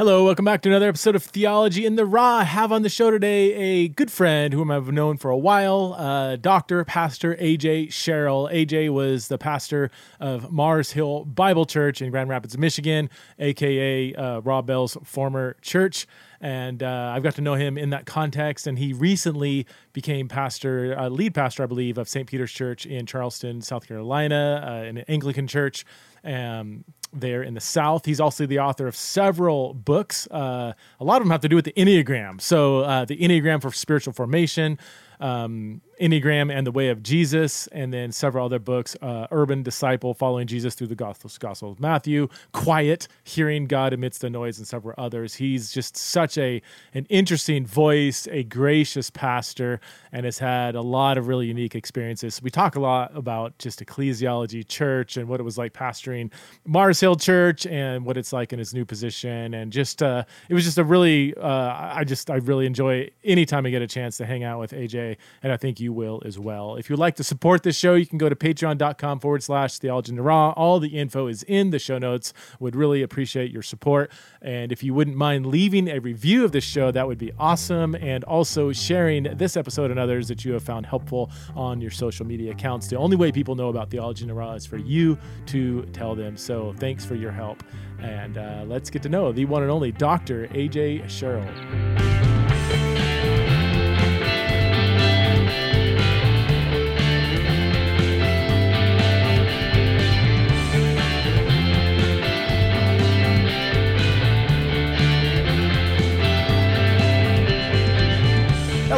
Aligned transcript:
Hello, 0.00 0.24
welcome 0.24 0.46
back 0.46 0.62
to 0.62 0.70
another 0.70 0.88
episode 0.88 1.14
of 1.14 1.22
Theology 1.22 1.84
in 1.84 1.96
the 1.96 2.06
Raw. 2.06 2.36
I 2.36 2.44
have 2.44 2.72
on 2.72 2.80
the 2.80 2.88
show 2.88 3.10
today 3.10 3.52
a 3.52 3.88
good 3.88 4.10
friend 4.10 4.54
whom 4.54 4.70
I've 4.70 4.90
known 4.90 5.18
for 5.18 5.30
a 5.30 5.36
while, 5.36 5.94
uh, 5.98 6.36
Dr. 6.36 6.86
Pastor 6.86 7.36
AJ 7.36 7.92
Sherrill. 7.92 8.48
AJ 8.50 8.88
was 8.94 9.28
the 9.28 9.36
pastor 9.36 9.90
of 10.18 10.50
Mars 10.50 10.92
Hill 10.92 11.26
Bible 11.26 11.66
Church 11.66 12.00
in 12.00 12.10
Grand 12.10 12.30
Rapids, 12.30 12.56
Michigan, 12.56 13.10
aka 13.38 14.14
uh, 14.14 14.40
Rob 14.40 14.66
Bell's 14.66 14.96
former 15.04 15.58
church. 15.60 16.06
And 16.40 16.82
uh, 16.82 17.12
I've 17.14 17.22
got 17.22 17.34
to 17.34 17.42
know 17.42 17.56
him 17.56 17.76
in 17.76 17.90
that 17.90 18.06
context. 18.06 18.66
And 18.66 18.78
he 18.78 18.94
recently 18.94 19.66
became 19.92 20.28
pastor, 20.28 20.98
uh, 20.98 21.10
lead 21.10 21.34
pastor, 21.34 21.64
I 21.64 21.66
believe, 21.66 21.98
of 21.98 22.08
St. 22.08 22.26
Peter's 22.26 22.52
Church 22.52 22.86
in 22.86 23.04
Charleston, 23.04 23.60
South 23.60 23.86
Carolina, 23.86 24.64
uh, 24.66 24.82
an 24.82 24.98
Anglican 25.08 25.46
church. 25.46 25.84
Um, 26.24 26.84
there 27.12 27.42
in 27.42 27.54
the 27.54 27.60
South. 27.60 28.04
He's 28.04 28.20
also 28.20 28.46
the 28.46 28.58
author 28.58 28.86
of 28.86 28.96
several 28.96 29.74
books. 29.74 30.26
Uh, 30.28 30.72
a 30.98 31.04
lot 31.04 31.16
of 31.16 31.24
them 31.24 31.30
have 31.30 31.40
to 31.40 31.48
do 31.48 31.56
with 31.56 31.64
the 31.64 31.72
Enneagram. 31.72 32.40
So, 32.40 32.80
uh, 32.80 33.04
the 33.04 33.16
Enneagram 33.16 33.60
for 33.62 33.72
Spiritual 33.72 34.12
Formation, 34.12 34.78
um, 35.20 35.80
Enneagram 36.00 36.50
and 36.50 36.66
the 36.66 36.72
Way 36.72 36.88
of 36.88 37.02
Jesus, 37.02 37.66
and 37.68 37.92
then 37.92 38.10
several 38.10 38.46
other 38.46 38.58
books 38.58 38.96
uh, 39.02 39.26
Urban 39.30 39.62
Disciple, 39.62 40.14
Following 40.14 40.46
Jesus 40.46 40.74
Through 40.74 40.86
the 40.86 40.94
Gospel, 40.94 41.30
Gospel 41.38 41.72
of 41.72 41.80
Matthew, 41.80 42.28
Quiet, 42.52 43.06
Hearing 43.24 43.66
God 43.66 43.92
Amidst 43.92 44.22
the 44.22 44.30
Noise, 44.30 44.58
and 44.58 44.66
several 44.66 44.94
others. 44.96 45.34
He's 45.34 45.70
just 45.70 45.96
such 45.96 46.38
a 46.38 46.62
an 46.94 47.06
interesting 47.10 47.66
voice, 47.66 48.26
a 48.30 48.44
gracious 48.44 49.10
pastor, 49.10 49.80
and 50.12 50.24
has 50.24 50.38
had 50.38 50.74
a 50.74 50.80
lot 50.80 51.18
of 51.18 51.28
really 51.28 51.46
unique 51.46 51.74
experiences. 51.74 52.40
We 52.42 52.50
talk 52.50 52.76
a 52.76 52.80
lot 52.80 53.14
about 53.14 53.58
just 53.58 53.84
ecclesiology, 53.84 54.66
church, 54.66 55.16
and 55.16 55.28
what 55.28 55.38
it 55.38 55.42
was 55.42 55.58
like 55.58 55.72
pastoring 55.72 56.32
Mars 56.66 56.98
Hill 57.00 57.16
Church 57.16 57.66
and 57.66 58.06
what 58.06 58.16
it's 58.16 58.32
like 58.32 58.52
in 58.52 58.58
his 58.58 58.72
new 58.72 58.84
position. 58.84 59.54
And 59.54 59.70
just, 59.70 60.02
uh, 60.02 60.24
it 60.48 60.54
was 60.54 60.64
just 60.64 60.78
a 60.78 60.84
really, 60.84 61.34
uh, 61.36 61.92
I 61.94 62.04
just, 62.04 62.30
I 62.30 62.36
really 62.36 62.66
enjoy 62.66 63.10
anytime 63.24 63.66
I 63.66 63.70
get 63.70 63.82
a 63.82 63.86
chance 63.86 64.16
to 64.16 64.26
hang 64.26 64.44
out 64.44 64.58
with 64.58 64.72
AJ, 64.72 65.16
and 65.42 65.52
I 65.52 65.56
think 65.56 65.78
you 65.78 65.89
will 65.92 66.22
as 66.24 66.38
well. 66.38 66.76
If 66.76 66.88
you'd 66.88 66.98
like 66.98 67.16
to 67.16 67.24
support 67.24 67.62
this 67.62 67.76
show, 67.76 67.94
you 67.94 68.06
can 68.06 68.18
go 68.18 68.28
to 68.28 68.36
patreon.com 68.36 69.20
forward 69.20 69.42
slash 69.42 69.78
theology. 69.78 70.18
All 70.18 70.80
the 70.80 70.88
info 70.88 71.26
is 71.26 71.42
in 71.44 71.70
the 71.70 71.78
show 71.78 71.98
notes. 71.98 72.32
Would 72.58 72.76
really 72.76 73.02
appreciate 73.02 73.50
your 73.50 73.62
support. 73.62 74.10
And 74.42 74.72
if 74.72 74.82
you 74.82 74.94
wouldn't 74.94 75.16
mind 75.16 75.46
leaving 75.46 75.88
a 75.88 75.98
review 75.98 76.44
of 76.44 76.52
this 76.52 76.64
show, 76.64 76.90
that 76.90 77.06
would 77.06 77.18
be 77.18 77.32
awesome. 77.38 77.94
And 77.94 78.24
also 78.24 78.72
sharing 78.72 79.24
this 79.24 79.56
episode 79.56 79.90
and 79.90 80.00
others 80.00 80.28
that 80.28 80.44
you 80.44 80.52
have 80.52 80.62
found 80.62 80.86
helpful 80.86 81.30
on 81.54 81.80
your 81.80 81.90
social 81.90 82.26
media 82.26 82.52
accounts. 82.52 82.88
The 82.88 82.96
only 82.96 83.16
way 83.16 83.32
people 83.32 83.54
know 83.54 83.68
about 83.68 83.90
theology 83.90 84.24
in 84.24 84.30
is 84.30 84.66
for 84.66 84.78
you 84.78 85.18
to 85.46 85.82
tell 85.92 86.14
them. 86.14 86.36
So 86.36 86.74
thanks 86.78 87.04
for 87.04 87.14
your 87.14 87.32
help. 87.32 87.62
And 88.00 88.38
uh, 88.38 88.64
let's 88.66 88.90
get 88.90 89.02
to 89.02 89.08
know 89.08 89.32
the 89.32 89.44
one 89.44 89.62
and 89.62 89.70
only 89.70 89.92
Dr. 89.92 90.48
AJ 90.48 91.08
Sherrill. 91.08 92.99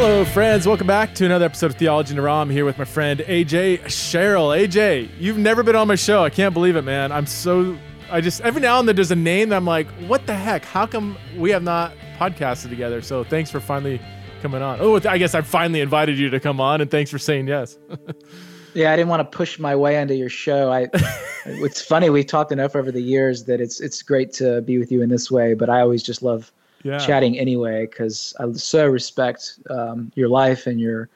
Hello, 0.05 0.25
friends. 0.25 0.67
Welcome 0.67 0.85
back 0.85 1.15
to 1.15 1.25
another 1.25 1.45
episode 1.45 1.67
of 1.67 1.77
Theology 1.77 2.11
in 2.11 2.17
the 2.17 2.23
Raw. 2.23 2.41
I'm 2.41 2.49
here 2.49 2.65
with 2.65 2.77
my 2.77 2.83
friend 2.83 3.21
AJ 3.21 3.87
Sherrill. 3.87 4.49
AJ, 4.49 5.09
you've 5.17 5.37
never 5.37 5.63
been 5.63 5.77
on 5.77 5.87
my 5.87 5.95
show. 5.95 6.25
I 6.25 6.29
can't 6.29 6.53
believe 6.53 6.75
it, 6.75 6.81
man. 6.81 7.13
I'm 7.13 7.25
so. 7.25 7.77
I 8.11 8.19
just 8.19 8.41
every 8.41 8.59
now 8.61 8.79
and 8.79 8.85
then 8.85 8.97
there's 8.97 9.11
a 9.11 9.15
name 9.15 9.47
that 9.47 9.55
I'm 9.55 9.65
like, 9.65 9.87
what 10.07 10.27
the 10.27 10.35
heck? 10.35 10.65
How 10.65 10.85
come 10.85 11.17
we 11.37 11.51
have 11.51 11.63
not 11.63 11.93
podcasted 12.19 12.67
together? 12.67 13.01
So 13.01 13.23
thanks 13.23 13.49
for 13.49 13.61
finally 13.61 14.01
coming 14.41 14.61
on. 14.61 14.79
Oh, 14.81 14.99
I 15.07 15.17
guess 15.17 15.35
I 15.35 15.41
finally 15.41 15.79
invited 15.79 16.19
you 16.19 16.29
to 16.31 16.39
come 16.41 16.59
on, 16.59 16.81
and 16.81 16.91
thanks 16.91 17.09
for 17.09 17.17
saying 17.17 17.47
yes. 17.47 17.77
yeah, 18.73 18.91
I 18.91 18.97
didn't 18.97 19.07
want 19.07 19.21
to 19.21 19.37
push 19.37 19.57
my 19.57 19.73
way 19.73 19.95
into 19.95 20.15
your 20.15 20.27
show. 20.27 20.69
I. 20.69 20.89
it's 21.45 21.81
funny 21.81 22.09
we've 22.09 22.27
talked 22.27 22.51
enough 22.51 22.75
over 22.75 22.91
the 22.91 23.01
years 23.01 23.45
that 23.45 23.61
it's 23.61 23.79
it's 23.79 24.01
great 24.01 24.33
to 24.33 24.63
be 24.63 24.77
with 24.77 24.91
you 24.91 25.01
in 25.01 25.07
this 25.07 25.31
way, 25.31 25.53
but 25.53 25.69
I 25.69 25.79
always 25.79 26.03
just 26.03 26.21
love 26.21 26.51
yeah. 26.83 26.99
chatting 26.99 27.37
anyway 27.37 27.85
because 27.85 28.33
I 28.39 28.51
so 28.53 28.87
respect 28.87 29.59
um, 29.69 30.11
your 30.15 30.29
life 30.29 30.67
and 30.67 30.79
your 30.79 31.09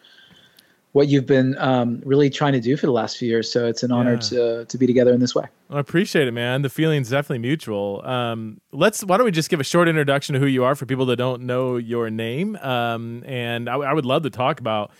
what 0.94 1.10
you've 1.10 1.28
been 1.28 1.56
um, 1.60 2.02
really 2.06 2.30
trying 2.30 2.54
to 2.54 2.60
do 2.60 2.76
for 2.76 2.88
the 2.88 2.92
last 2.92 3.18
few 3.18 3.28
years. 3.28 3.52
So 3.52 3.68
it's 3.68 3.84
an 3.84 3.92
honor 3.92 4.14
yeah. 4.14 4.20
to 4.20 4.66
to 4.66 4.78
be 4.78 4.88
together 4.88 5.14
in 5.14 5.20
this 5.20 5.36
way. 5.36 5.46
I 5.70 5.80
appreciate 5.80 6.28
it, 6.28 6.32
man. 6.32 6.62
The 6.62 6.70
feeling's 6.70 7.10
definitely 7.10 7.40
mutual. 7.40 8.02
Um, 8.06 8.62
let's. 8.72 9.04
Why 9.04 9.18
don't 9.18 9.26
we 9.26 9.32
just 9.32 9.50
give 9.50 9.60
a 9.60 9.66
short 9.66 9.88
introduction 9.88 10.34
to 10.34 10.40
who 10.40 10.48
you 10.48 10.64
are 10.64 10.76
for 10.76 10.86
people 10.86 11.06
that 11.08 11.18
don't 11.18 11.44
know 11.44 11.78
your 11.78 12.10
name? 12.10 12.56
Um, 12.58 13.24
and 13.26 13.70
I, 13.70 13.76
I, 13.76 13.94
would 13.94 14.06
love 14.06 14.24
to 14.24 14.30
talk 14.30 14.60
about. 14.60 14.92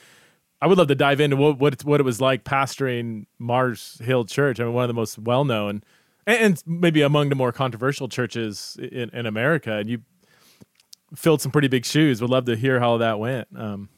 I 0.62 0.68
would 0.68 0.78
love 0.78 0.88
to 0.88 0.96
dive 0.96 1.20
into 1.20 1.36
what 1.36 1.58
what, 1.58 1.84
what 1.84 2.00
it 2.00 2.04
was 2.04 2.22
like 2.22 2.44
pastoring 2.44 3.26
Mars 3.40 4.00
Hill 4.04 4.26
Church. 4.26 4.60
I 4.60 4.66
mean, 4.66 4.74
one 4.74 4.84
of 4.84 4.90
the 4.90 4.94
most 4.94 5.18
well 5.18 5.46
known 5.46 5.82
and, 6.28 6.38
and 6.38 6.64
maybe 6.68 7.02
among 7.02 7.30
the 7.30 7.36
more 7.36 7.52
controversial 7.52 8.08
churches 8.08 8.78
in, 8.80 9.10
in 9.10 9.26
America. 9.26 9.74
And 9.74 9.90
you 9.90 10.02
filled 11.16 11.42
some 11.42 11.52
pretty 11.52 11.68
big 11.68 11.86
shoes. 11.86 12.22
Would 12.22 12.30
love 12.30 12.46
to 12.46 12.56
hear 12.56 12.80
how 12.80 12.98
that 12.98 13.20
went. 13.20 13.48
Um, 13.56 13.90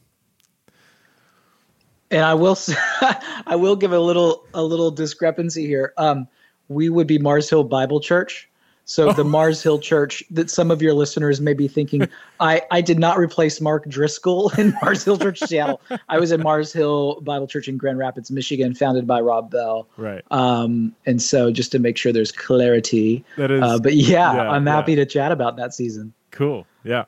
and 2.12 2.24
I 2.24 2.34
will, 2.34 2.58
I 3.46 3.56
will 3.56 3.76
give 3.76 3.92
a 3.92 4.00
little 4.00 4.46
a 4.54 4.64
little 4.64 4.92
discrepancy 4.92 5.66
here. 5.68 5.94
Um, 5.98 6.28
we 6.68 6.90
would 6.90 7.08
be 7.08 7.18
Mars 7.18 7.50
Hill 7.50 7.64
Bible 7.64 8.00
Church. 8.00 8.50
So 8.86 9.14
the 9.14 9.24
Mars 9.26 9.62
Hill 9.62 9.78
Church 9.78 10.24
that 10.32 10.50
some 10.50 10.72
of 10.72 10.82
your 10.82 10.94
listeners 10.94 11.40
may 11.40 11.54
be 11.54 11.68
thinking, 11.68 12.08
I, 12.40 12.64
I 12.72 12.82
did 12.82 12.98
not 12.98 13.20
replace 13.20 13.62
Mark 13.62 13.88
Driscoll 13.88 14.52
in 14.58 14.74
Mars 14.82 15.04
Hill 15.04 15.18
Church 15.18 15.40
Seattle. 15.40 15.80
I 16.10 16.18
was 16.20 16.32
at 16.32 16.40
Mars 16.40 16.74
Hill 16.74 17.22
Bible 17.22 17.46
Church 17.46 17.68
in 17.68 17.78
Grand 17.78 18.00
Rapids, 18.00 18.32
Michigan, 18.32 18.74
founded 18.74 19.06
by 19.06 19.22
Rob 19.22 19.52
Bell. 19.52 19.88
Right. 19.96 20.24
Um, 20.32 20.96
and 21.06 21.22
so 21.22 21.52
just 21.52 21.72
to 21.74 21.80
make 21.80 21.98
sure 21.98 22.12
there's 22.12 22.32
clarity. 22.32 23.24
That 23.38 23.52
is. 23.52 23.62
Uh, 23.62 23.78
but 23.78 23.94
yeah, 23.94 24.34
yeah 24.34 24.50
I'm 24.50 24.66
happy 24.66 24.94
yeah. 24.94 25.04
to 25.04 25.06
chat 25.06 25.32
about 25.32 25.58
that 25.58 25.76
season. 25.76 26.14
Cool. 26.32 26.66
Yeah. 26.84 27.06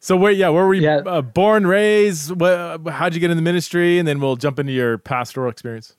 So 0.00 0.16
where, 0.16 0.32
yeah, 0.32 0.48
where 0.48 0.66
were 0.66 0.74
you 0.74 0.82
yeah. 0.82 0.96
uh, 1.06 1.22
born, 1.22 1.66
raised? 1.66 2.32
What, 2.40 2.80
how'd 2.88 3.14
you 3.14 3.20
get 3.20 3.30
in 3.30 3.36
the 3.36 3.42
ministry? 3.42 3.98
And 3.98 4.08
then 4.08 4.20
we'll 4.20 4.36
jump 4.36 4.58
into 4.58 4.72
your 4.72 4.98
pastoral 4.98 5.48
experience. 5.48 5.94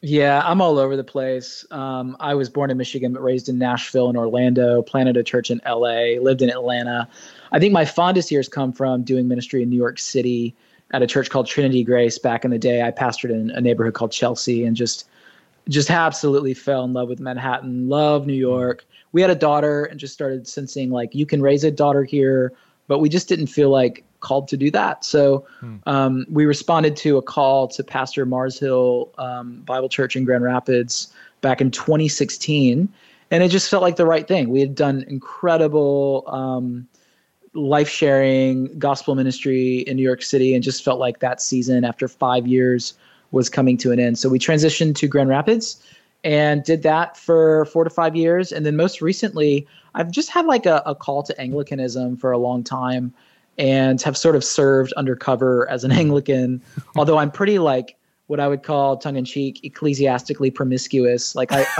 Yeah, 0.00 0.42
I'm 0.44 0.60
all 0.60 0.78
over 0.78 0.96
the 0.96 1.04
place. 1.04 1.64
Um, 1.70 2.16
I 2.20 2.34
was 2.34 2.48
born 2.48 2.70
in 2.70 2.76
Michigan, 2.76 3.12
but 3.12 3.22
raised 3.22 3.48
in 3.48 3.58
Nashville 3.58 4.08
and 4.08 4.16
Orlando. 4.16 4.82
Planted 4.82 5.16
a 5.16 5.24
church 5.24 5.50
in 5.50 5.60
L.A. 5.64 6.20
Lived 6.20 6.40
in 6.40 6.50
Atlanta. 6.50 7.08
I 7.50 7.58
think 7.58 7.72
my 7.72 7.84
fondest 7.84 8.30
years 8.30 8.48
come 8.48 8.72
from 8.72 9.02
doing 9.02 9.26
ministry 9.26 9.62
in 9.62 9.70
New 9.70 9.76
York 9.76 9.98
City 9.98 10.54
at 10.92 11.02
a 11.02 11.06
church 11.06 11.30
called 11.30 11.46
Trinity 11.46 11.82
Grace. 11.82 12.18
Back 12.18 12.44
in 12.44 12.52
the 12.52 12.58
day, 12.58 12.82
I 12.82 12.92
pastored 12.92 13.30
in 13.30 13.50
a 13.50 13.60
neighborhood 13.60 13.94
called 13.94 14.12
Chelsea, 14.12 14.64
and 14.64 14.76
just 14.76 15.08
just 15.68 15.90
absolutely 15.90 16.54
fell 16.54 16.84
in 16.84 16.92
love 16.92 17.08
with 17.08 17.20
Manhattan. 17.20 17.88
Love 17.88 18.26
New 18.26 18.34
York. 18.34 18.86
We 19.12 19.20
had 19.20 19.30
a 19.30 19.34
daughter, 19.34 19.84
and 19.84 20.00
just 20.00 20.14
started 20.14 20.46
sensing 20.46 20.90
like 20.90 21.14
you 21.14 21.26
can 21.26 21.42
raise 21.42 21.64
a 21.64 21.70
daughter 21.70 22.04
here, 22.04 22.52
but 22.86 22.98
we 23.00 23.08
just 23.08 23.28
didn't 23.28 23.48
feel 23.48 23.70
like 23.70 24.04
called 24.20 24.48
to 24.48 24.56
do 24.56 24.70
that. 24.70 25.04
So 25.04 25.46
hmm. 25.60 25.76
um, 25.86 26.26
we 26.28 26.46
responded 26.46 26.96
to 26.96 27.18
a 27.18 27.22
call 27.22 27.68
to 27.68 27.84
Pastor 27.84 28.26
Mars 28.26 28.58
Hill 28.58 29.12
um, 29.18 29.60
Bible 29.62 29.88
Church 29.88 30.16
in 30.16 30.24
Grand 30.24 30.42
Rapids 30.42 31.12
back 31.40 31.60
in 31.60 31.70
2016, 31.70 32.88
and 33.30 33.42
it 33.42 33.48
just 33.48 33.70
felt 33.70 33.82
like 33.82 33.96
the 33.96 34.06
right 34.06 34.26
thing. 34.26 34.48
We 34.48 34.60
had 34.60 34.74
done 34.74 35.04
incredible 35.08 36.24
um, 36.26 36.88
life 37.54 37.88
sharing 37.88 38.78
gospel 38.78 39.14
ministry 39.14 39.78
in 39.80 39.96
New 39.96 40.02
York 40.02 40.22
City, 40.22 40.54
and 40.54 40.64
just 40.64 40.82
felt 40.82 40.98
like 40.98 41.20
that 41.20 41.40
season 41.40 41.84
after 41.84 42.08
five 42.08 42.46
years 42.46 42.94
was 43.30 43.48
coming 43.48 43.76
to 43.78 43.92
an 43.92 44.00
end. 44.00 44.18
So 44.18 44.28
we 44.28 44.38
transitioned 44.38 44.94
to 44.96 45.08
Grand 45.08 45.28
Rapids 45.28 45.82
and 46.24 46.64
did 46.64 46.82
that 46.82 47.16
for 47.16 47.66
four 47.66 47.84
to 47.84 47.90
five 47.90 48.16
years, 48.16 48.52
and 48.52 48.66
then 48.66 48.76
most 48.76 49.00
recently. 49.00 49.66
I've 49.94 50.10
just 50.10 50.30
had 50.30 50.46
like 50.46 50.66
a, 50.66 50.82
a 50.86 50.94
call 50.94 51.22
to 51.24 51.40
Anglicanism 51.40 52.16
for 52.16 52.30
a 52.30 52.38
long 52.38 52.62
time 52.62 53.12
and 53.58 54.00
have 54.02 54.16
sort 54.16 54.36
of 54.36 54.44
served 54.44 54.92
undercover 54.92 55.68
as 55.68 55.82
an 55.84 55.92
Anglican, 56.02 56.62
although 56.96 57.18
I'm 57.18 57.30
pretty 57.30 57.58
like 57.58 57.96
what 58.28 58.40
I 58.40 58.46
would 58.46 58.62
call 58.62 58.96
tongue 58.96 59.16
in 59.16 59.24
cheek 59.24 59.64
ecclesiastically 59.64 60.50
promiscuous. 60.50 61.34
Like 61.34 61.50
I 61.50 61.64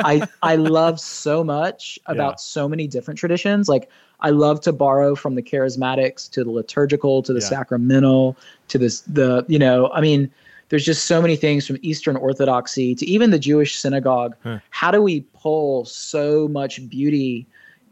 I 0.00 0.28
I 0.42 0.56
love 0.56 1.00
so 1.00 1.42
much 1.42 1.98
about 2.06 2.32
yeah. 2.32 2.36
so 2.38 2.68
many 2.68 2.86
different 2.86 3.18
traditions. 3.18 3.68
Like 3.68 3.88
I 4.20 4.30
love 4.30 4.60
to 4.62 4.72
borrow 4.72 5.14
from 5.14 5.34
the 5.34 5.42
charismatics 5.42 6.30
to 6.32 6.44
the 6.44 6.50
liturgical 6.50 7.22
to 7.22 7.32
the 7.32 7.40
yeah. 7.40 7.46
sacramental 7.46 8.36
to 8.68 8.78
this 8.78 9.00
the 9.02 9.44
you 9.48 9.58
know, 9.58 9.90
I 9.92 10.00
mean 10.00 10.30
there's 10.72 10.86
just 10.86 11.04
so 11.04 11.20
many 11.20 11.36
things 11.36 11.66
from 11.66 11.76
Eastern 11.82 12.16
Orthodoxy 12.16 12.94
to 12.94 13.04
even 13.04 13.30
the 13.30 13.38
Jewish 13.38 13.78
synagogue. 13.78 14.34
Huh. 14.42 14.58
How 14.70 14.90
do 14.90 15.02
we 15.02 15.20
pull 15.34 15.84
so 15.84 16.48
much 16.48 16.88
beauty 16.88 17.46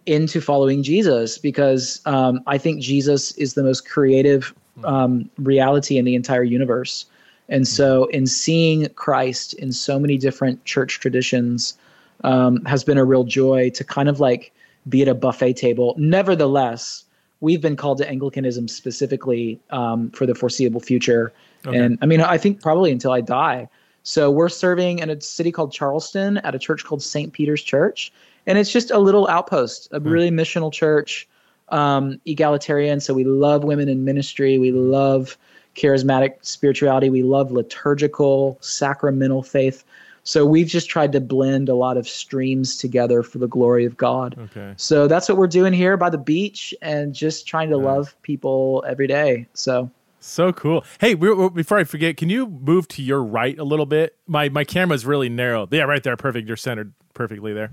into 0.07 0.41
following 0.41 0.83
Jesus 0.83 1.37
because 1.37 2.01
um, 2.07 2.41
I 2.47 2.57
think 2.57 2.81
Jesus 2.81 3.33
is 3.33 3.53
the 3.53 3.63
most 3.63 3.87
creative 3.87 4.55
um, 4.85 5.29
reality 5.37 5.99
in 5.99 6.07
the 6.07 6.15
entire 6.15 6.43
universe. 6.43 7.05
And 7.51 7.69
so, 7.69 8.07
in 8.07 8.27
seeing 8.27 8.89
Christ 8.95 9.53
in 9.53 9.73
so 9.73 9.99
many 9.99 10.17
different 10.17 10.65
church 10.65 11.01
traditions, 11.01 11.77
um, 12.25 12.65
has 12.65 12.83
been 12.83 12.97
a 12.97 13.05
real 13.05 13.25
joy 13.25 13.69
to 13.75 13.85
kind 13.85 14.09
of 14.09 14.21
like 14.21 14.53
be 14.89 15.03
at 15.03 15.09
a 15.09 15.15
buffet 15.15 15.53
table. 15.53 15.95
Nevertheless, 15.99 17.05
we've 17.41 17.61
been 17.61 17.77
called 17.77 17.99
to 17.99 18.09
Anglicanism 18.09 18.69
specifically 18.69 19.61
um, 19.69 20.11
for 20.13 20.25
the 20.25 20.35
foreseeable 20.35 20.81
future. 20.81 21.31
Okay. 21.67 21.77
And 21.77 21.99
I 22.01 22.07
mean, 22.07 22.21
I 22.21 22.39
think 22.39 22.63
probably 22.63 22.91
until 22.91 23.13
I 23.13 23.21
die. 23.21 23.69
So 24.03 24.31
we're 24.31 24.49
serving 24.49 25.01
in 25.01 25.11
a 25.11 25.21
city 25.21 25.53
called 25.53 25.73
Charleston 25.73 26.39
at 26.39 26.55
a 26.55 26.59
church 26.59 26.85
called 26.85 27.03
St. 27.03 27.33
Peter's 27.33 27.63
Church. 27.63 28.13
And 28.47 28.57
it's 28.59 28.73
just 28.73 28.91
a 28.91 28.99
little 28.99 29.29
outpost, 29.29 29.89
a 29.93 30.01
hmm. 30.01 30.09
really 30.09 30.31
missional 30.31 30.73
church, 30.73 31.29
um, 31.69 32.21
egalitarian. 32.25 33.01
So 33.01 33.15
we 33.15 33.25
love 33.25 33.65
women 33.65 33.89
in 33.89 34.05
ministry. 34.05 34.59
We 34.59 34.73
love 34.73 35.37
charismatic 35.77 36.35
spirituality. 36.43 37.11
We 37.11 37.23
love 37.23 37.53
liturgical, 37.53 38.59
sacramental 38.61 39.43
faith. 39.43 39.85
So 40.23 40.45
we've 40.45 40.67
just 40.67 40.89
tried 40.89 41.13
to 41.13 41.21
blend 41.21 41.69
a 41.69 41.75
lot 41.75 41.97
of 41.97 42.09
streams 42.09 42.77
together 42.77 43.23
for 43.23 43.39
the 43.39 43.49
glory 43.49 43.85
of 43.85 43.97
God. 43.97 44.37
Okay. 44.39 44.75
So 44.77 45.07
that's 45.07 45.29
what 45.29 45.39
we're 45.39 45.47
doing 45.47 45.73
here 45.73 45.97
by 45.97 46.11
the 46.11 46.19
beach 46.19 46.75
and 46.83 47.15
just 47.15 47.47
trying 47.47 47.71
to 47.71 47.79
love 47.79 48.15
people 48.23 48.85
every 48.87 49.07
day. 49.07 49.47
So 49.55 49.91
so 50.21 50.53
cool. 50.53 50.85
Hey, 51.01 51.15
before 51.15 51.79
I 51.79 51.85
forget, 51.85 52.17
can 52.17 52.29
you 52.29 52.47
move 52.47 52.87
to 52.89 53.03
your 53.03 53.23
right 53.23 53.59
a 53.59 53.65
little 53.65 53.87
bit? 53.87 54.17
My 54.27 54.49
my 54.49 54.65
camera's 54.65 55.05
really 55.05 55.29
narrow. 55.29 55.67
Yeah, 55.71 55.83
right 55.83 56.03
there, 56.03 56.17
perfect. 56.17 56.47
You're 56.47 56.57
centered 56.57 56.93
perfectly 57.15 57.53
there. 57.53 57.73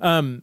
Um, 0.00 0.42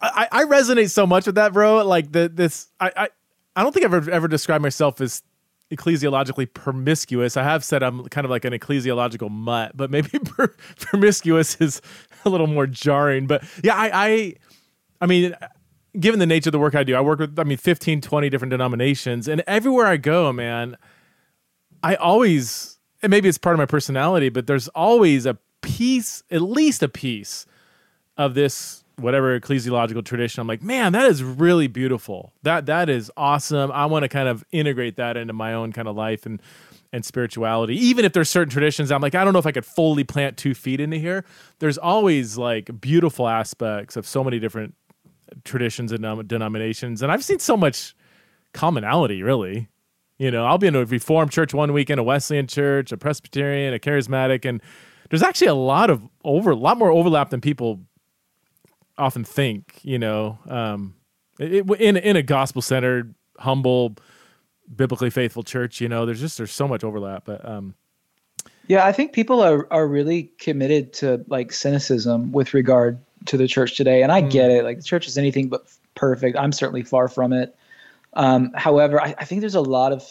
I, 0.00 0.28
I 0.30 0.44
resonate 0.44 0.90
so 0.90 1.06
much 1.06 1.26
with 1.26 1.34
that, 1.34 1.52
bro. 1.52 1.84
Like 1.84 2.12
the 2.12 2.28
this, 2.28 2.68
I 2.78 2.92
I, 2.96 3.08
I 3.56 3.62
don't 3.62 3.72
think 3.72 3.84
I've 3.84 3.94
ever, 3.94 4.10
ever 4.10 4.28
described 4.28 4.62
myself 4.62 5.00
as 5.00 5.22
ecclesiologically 5.70 6.52
promiscuous. 6.52 7.36
I 7.36 7.42
have 7.42 7.64
said 7.64 7.82
I'm 7.82 8.04
kind 8.08 8.24
of 8.24 8.30
like 8.30 8.44
an 8.44 8.52
ecclesiological 8.52 9.30
mutt, 9.30 9.76
but 9.76 9.90
maybe 9.90 10.18
per- 10.24 10.54
promiscuous 10.78 11.56
is 11.56 11.82
a 12.24 12.30
little 12.30 12.46
more 12.46 12.66
jarring. 12.66 13.26
But 13.26 13.44
yeah, 13.64 13.74
I, 13.74 13.90
I, 13.92 14.34
I 15.00 15.06
mean, 15.06 15.34
given 15.98 16.20
the 16.20 16.26
nature 16.26 16.48
of 16.48 16.52
the 16.52 16.58
work 16.58 16.74
I 16.74 16.84
do, 16.84 16.94
I 16.94 17.00
work 17.00 17.18
with, 17.18 17.38
I 17.38 17.44
mean, 17.44 17.58
15, 17.58 18.00
20 18.00 18.30
different 18.30 18.50
denominations, 18.50 19.28
and 19.28 19.42
everywhere 19.46 19.86
I 19.86 19.96
go, 19.96 20.32
man, 20.32 20.76
I 21.82 21.94
always, 21.96 22.78
and 23.02 23.10
maybe 23.10 23.28
it's 23.28 23.38
part 23.38 23.54
of 23.54 23.58
my 23.58 23.66
personality, 23.66 24.28
but 24.28 24.46
there's 24.46 24.68
always 24.68 25.26
a 25.26 25.38
piece, 25.62 26.22
at 26.30 26.42
least 26.42 26.82
a 26.82 26.88
piece 26.88 27.46
of 28.16 28.34
this 28.34 28.82
whatever 28.98 29.38
ecclesiological 29.38 30.02
tradition 30.02 30.40
i'm 30.40 30.46
like 30.46 30.62
man 30.62 30.92
that 30.92 31.04
is 31.04 31.22
really 31.22 31.66
beautiful. 31.66 32.32
That 32.42 32.66
that 32.66 32.88
is 32.88 33.10
awesome. 33.16 33.70
I 33.72 33.86
want 33.86 34.04
to 34.04 34.08
kind 34.08 34.28
of 34.28 34.44
integrate 34.52 34.96
that 34.96 35.16
into 35.16 35.34
my 35.34 35.52
own 35.52 35.72
kind 35.72 35.86
of 35.86 35.96
life 35.96 36.24
and 36.24 36.40
and 36.92 37.04
spirituality. 37.04 37.76
Even 37.76 38.06
if 38.06 38.14
there's 38.14 38.30
certain 38.30 38.50
traditions 38.50 38.90
i'm 38.90 39.02
like 39.02 39.14
i 39.14 39.22
don't 39.22 39.34
know 39.34 39.38
if 39.38 39.46
i 39.46 39.52
could 39.52 39.66
fully 39.66 40.04
plant 40.04 40.36
two 40.38 40.54
feet 40.54 40.80
into 40.80 40.96
here. 40.96 41.24
There's 41.58 41.76
always 41.76 42.38
like 42.38 42.80
beautiful 42.80 43.28
aspects 43.28 43.96
of 43.96 44.06
so 44.06 44.24
many 44.24 44.38
different 44.38 44.74
traditions 45.44 45.92
and 45.92 46.28
denominations 46.28 47.02
and 47.02 47.10
i've 47.10 47.24
seen 47.24 47.38
so 47.38 47.56
much 47.56 47.94
commonality 48.52 49.22
really 49.22 49.68
you 50.18 50.30
know 50.30 50.46
i'll 50.46 50.58
be 50.58 50.66
in 50.66 50.74
a 50.74 50.84
reformed 50.84 51.30
church 51.30 51.52
one 51.52 51.72
weekend 51.72 52.00
a 52.00 52.02
wesleyan 52.02 52.46
church 52.46 52.92
a 52.92 52.96
presbyterian 52.96 53.74
a 53.74 53.78
charismatic 53.78 54.44
and 54.44 54.62
there's 55.10 55.22
actually 55.22 55.46
a 55.48 55.54
lot 55.54 55.90
of 55.90 56.02
over 56.24 56.50
a 56.50 56.56
lot 56.56 56.78
more 56.78 56.90
overlap 56.90 57.30
than 57.30 57.40
people 57.40 57.80
often 58.98 59.24
think, 59.24 59.80
you 59.82 59.98
know, 59.98 60.38
um, 60.48 60.94
it, 61.38 61.68
in 61.78 61.96
in 61.96 62.16
a 62.16 62.22
gospel 62.22 62.62
centered, 62.62 63.14
humble, 63.38 63.96
biblically 64.74 65.10
faithful 65.10 65.42
church, 65.42 65.80
you 65.80 65.88
know, 65.88 66.06
there's 66.06 66.20
just 66.20 66.38
there's 66.38 66.52
so 66.52 66.66
much 66.66 66.84
overlap. 66.84 67.24
But 67.24 67.46
um, 67.46 67.74
yeah, 68.66 68.86
I 68.86 68.92
think 68.92 69.12
people 69.12 69.42
are 69.42 69.66
are 69.70 69.86
really 69.86 70.32
committed 70.38 70.92
to 70.94 71.24
like 71.28 71.52
cynicism 71.52 72.32
with 72.32 72.54
regard 72.54 72.98
to 73.26 73.36
the 73.36 73.46
church 73.46 73.76
today, 73.76 74.02
and 74.02 74.12
I 74.12 74.22
mm. 74.22 74.30
get 74.30 74.50
it. 74.50 74.64
Like 74.64 74.78
the 74.78 74.82
church 74.82 75.06
is 75.06 75.18
anything 75.18 75.48
but 75.48 75.66
perfect. 75.94 76.36
I'm 76.38 76.52
certainly 76.52 76.82
far 76.82 77.08
from 77.08 77.32
it. 77.32 77.56
Um, 78.14 78.52
however, 78.54 79.00
I, 79.00 79.14
I, 79.18 79.24
think 79.24 79.40
there's 79.40 79.54
a 79.54 79.60
lot 79.60 79.92
of 79.92 80.02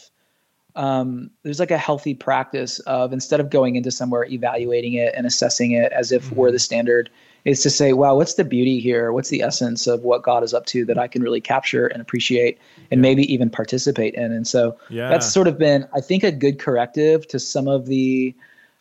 um, 0.76 1.32
there's 1.44 1.60
like 1.60 1.72
a 1.72 1.78
healthy 1.78 2.14
practice 2.14 2.80
of 2.80 3.14
instead 3.14 3.40
of 3.40 3.50
going 3.50 3.76
into 3.76 3.92
somewhere 3.92 4.26
evaluating 4.26 4.94
it 4.94 5.14
and 5.16 5.26
assessing 5.26 5.72
it 5.72 5.92
as 5.92 6.12
if 6.12 6.26
mm-hmm. 6.26 6.36
we're 6.36 6.52
the 6.52 6.60
standard 6.60 7.10
is 7.46 7.62
to 7.62 7.70
say, 7.70 7.94
wow, 7.94 8.16
what's 8.16 8.34
the 8.34 8.44
beauty 8.44 8.80
here? 8.80 9.12
What's 9.12 9.30
the 9.30 9.44
essence 9.44 9.86
of 9.88 10.02
what 10.02 10.24
God 10.24 10.44
is 10.44 10.54
up 10.54 10.66
to 10.68 10.84
that 10.86 10.98
I 10.98 11.08
can 11.08 11.22
really 11.22 11.40
capture 11.40 11.86
and 11.86 12.02
appreciate 12.02 12.58
and 12.90 13.02
maybe 13.02 13.32
even 13.32 13.52
participate 13.52 14.16
in? 14.16 14.32
And 14.32 14.48
so 14.48 14.76
yeah. 14.90 15.10
that's 15.10 15.32
sort 15.32 15.48
of 15.48 15.58
been, 15.58 15.88
I 15.94 16.02
think, 16.02 16.24
a 16.24 16.32
good 16.32 16.58
corrective 16.58 17.28
to 17.28 17.40
some 17.40 17.68
of 17.68 17.86
the 17.86 18.36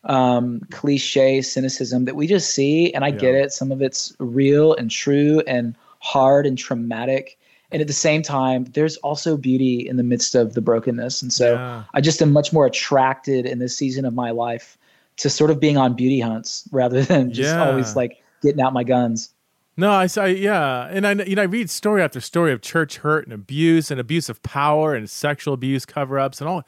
um, 0.04 0.60
cliche 0.70 1.42
cynicism 1.42 2.04
that 2.04 2.16
we 2.16 2.26
just 2.26 2.54
see. 2.54 2.92
And 2.94 3.04
I 3.04 3.08
yeah. 3.08 3.16
get 3.16 3.34
it. 3.34 3.52
Some 3.52 3.72
of 3.72 3.82
it's 3.82 4.14
real 4.18 4.74
and 4.74 4.90
true 4.90 5.42
and 5.46 5.76
hard 6.00 6.46
and 6.46 6.58
traumatic. 6.58 7.38
And 7.70 7.80
at 7.80 7.88
the 7.88 7.94
same 7.94 8.22
time, 8.22 8.64
there's 8.74 8.96
also 8.98 9.36
beauty 9.36 9.88
in 9.88 9.96
the 9.96 10.02
midst 10.02 10.34
of 10.34 10.54
the 10.54 10.60
brokenness. 10.60 11.22
And 11.22 11.32
so 11.32 11.54
yeah. 11.54 11.84
I 11.94 12.00
just 12.00 12.22
am 12.22 12.32
much 12.32 12.52
more 12.52 12.66
attracted 12.66 13.46
in 13.46 13.58
this 13.58 13.76
season 13.76 14.04
of 14.04 14.14
my 14.14 14.30
life 14.30 14.78
to 15.16 15.30
sort 15.30 15.50
of 15.50 15.60
being 15.60 15.76
on 15.76 15.94
beauty 15.94 16.20
hunts 16.20 16.68
rather 16.70 17.02
than 17.04 17.32
just 17.32 17.54
yeah. 17.54 17.66
always 17.66 17.96
like 17.96 18.22
getting 18.42 18.60
out 18.60 18.72
my 18.72 18.84
guns. 18.84 19.30
No, 19.76 19.90
I 19.90 20.06
say 20.06 20.36
yeah, 20.36 20.86
and 20.88 21.04
I 21.04 21.12
you 21.24 21.34
know 21.34 21.42
I 21.42 21.46
read 21.46 21.68
story 21.68 22.00
after 22.00 22.20
story 22.20 22.52
of 22.52 22.62
church 22.62 22.98
hurt 22.98 23.24
and 23.24 23.32
abuse 23.32 23.90
and 23.90 23.98
abuse 23.98 24.28
of 24.28 24.40
power 24.44 24.94
and 24.94 25.10
sexual 25.10 25.52
abuse 25.52 25.84
cover 25.84 26.16
ups 26.16 26.40
and 26.40 26.48
all, 26.48 26.62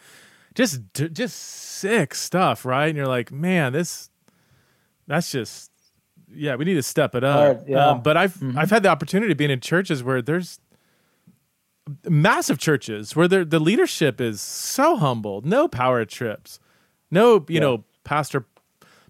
just 0.57 0.81
just 0.95 1.37
sick 1.37 2.15
stuff, 2.15 2.65
right? 2.65 2.87
And 2.87 2.97
you're 2.97 3.07
like, 3.07 3.31
man, 3.31 3.73
this 3.73 4.11
that's 5.07 5.31
just 5.31 5.71
yeah, 6.35 6.57
we 6.57 6.65
need 6.65 6.75
to 6.75 6.83
step 6.83 7.15
it 7.15 7.23
up. 7.23 7.37
Hard, 7.37 7.69
yeah. 7.69 7.91
Um, 7.91 8.03
but 8.03 8.17
I've 8.17 8.35
mm-hmm. 8.35 8.59
I've 8.59 8.71
had 8.71 8.83
the 8.83 8.89
opportunity 8.89 9.31
of 9.31 9.39
being 9.39 9.51
in 9.51 9.61
churches 9.61 10.03
where 10.03 10.21
there's 10.21 10.59
massive 12.09 12.59
churches 12.59 13.15
where 13.15 13.29
the 13.29 13.61
leadership 13.61 14.21
is 14.21 14.41
so 14.41 14.97
humble, 14.97 15.43
no 15.43 15.69
power 15.69 16.05
trips, 16.05 16.59
no 17.11 17.35
you 17.35 17.45
yeah. 17.49 17.61
know 17.61 17.85
pastor 18.03 18.47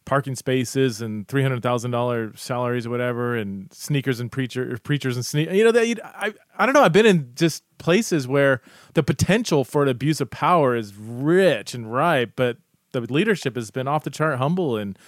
parking 0.07 0.35
spaces 0.35 1.03
and 1.03 1.29
three 1.29 1.43
hundred 1.43 1.63
thousand 1.63 1.91
dollar 1.91 2.33
salaries 2.35 2.87
or 2.87 2.91
whatever, 2.91 3.37
and 3.37 3.71
sneakers 3.73 4.21
and 4.21 4.33
preacher 4.33 4.79
preachers 4.83 5.17
and 5.17 5.27
sneak. 5.27 5.51
You 5.51 5.65
know 5.65 5.73
that 5.73 6.01
I 6.05 6.33
I 6.57 6.65
don't 6.65 6.73
know. 6.73 6.83
I've 6.83 6.93
been 6.93 7.05
in 7.05 7.33
just 7.35 7.63
places 7.77 8.27
where 8.27 8.63
the 8.95 9.03
potential 9.03 9.65
for 9.65 9.83
an 9.83 9.89
abuse 9.91 10.21
of 10.23 10.31
power 10.31 10.75
is 10.75 10.95
rich 10.97 11.75
and 11.75 11.93
ripe, 11.93 12.33
but 12.37 12.57
the 12.93 13.01
leadership 13.01 13.57
has 13.57 13.71
been 13.71 13.87
off 13.87 14.05
the 14.05 14.11
chart 14.11 14.39
humble 14.39 14.79
and 14.79 14.99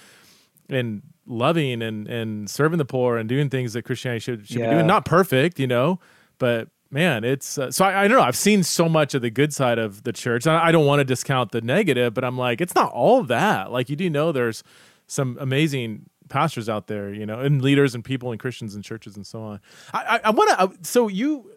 and 0.69 1.01
loving 1.25 1.81
and 1.81 2.07
and 2.07 2.49
serving 2.49 2.77
the 2.77 2.85
poor 2.85 3.17
and 3.17 3.27
doing 3.27 3.49
things 3.49 3.73
that 3.73 3.83
Christianity 3.83 4.19
should 4.19 4.47
should 4.47 4.59
yeah. 4.59 4.69
be 4.69 4.75
doing. 4.75 4.87
Not 4.87 5.05
perfect, 5.05 5.59
you 5.59 5.67
know, 5.67 5.99
but 6.37 6.67
man, 6.91 7.23
it's 7.23 7.57
uh, 7.57 7.71
so 7.71 7.85
I, 7.85 8.03
I, 8.03 8.07
don't 8.07 8.17
know. 8.17 8.23
I've 8.23 8.35
seen 8.35 8.63
so 8.63 8.89
much 8.89 9.13
of 9.13 9.21
the 9.21 9.29
good 9.29 9.53
side 9.53 9.77
of 9.77 10.03
the 10.03 10.11
church. 10.13 10.47
I, 10.47 10.67
I 10.67 10.71
don't 10.71 10.85
want 10.85 10.99
to 10.99 11.03
discount 11.03 11.51
the 11.51 11.61
negative, 11.61 12.13
but 12.13 12.23
I'm 12.23 12.37
like, 12.37 12.61
it's 12.61 12.75
not 12.75 12.91
all 12.91 13.23
that. 13.23 13.71
Like 13.71 13.89
you 13.89 13.95
do 13.95 14.09
know 14.09 14.31
there's 14.31 14.63
some 15.09 15.37
amazing 15.39 16.09
pastors 16.29 16.69
out 16.69 16.87
there, 16.87 17.13
you 17.13 17.25
know, 17.25 17.39
and 17.39 17.61
leaders 17.61 17.95
and 17.95 18.03
people 18.03 18.31
and 18.31 18.39
Christians 18.39 18.75
and 18.75 18.83
churches 18.83 19.15
and 19.15 19.25
so 19.25 19.41
on. 19.41 19.59
I, 19.93 19.99
I, 19.99 20.19
I 20.25 20.29
want 20.29 20.49
to. 20.57 20.87
So 20.87 21.07
you 21.07 21.51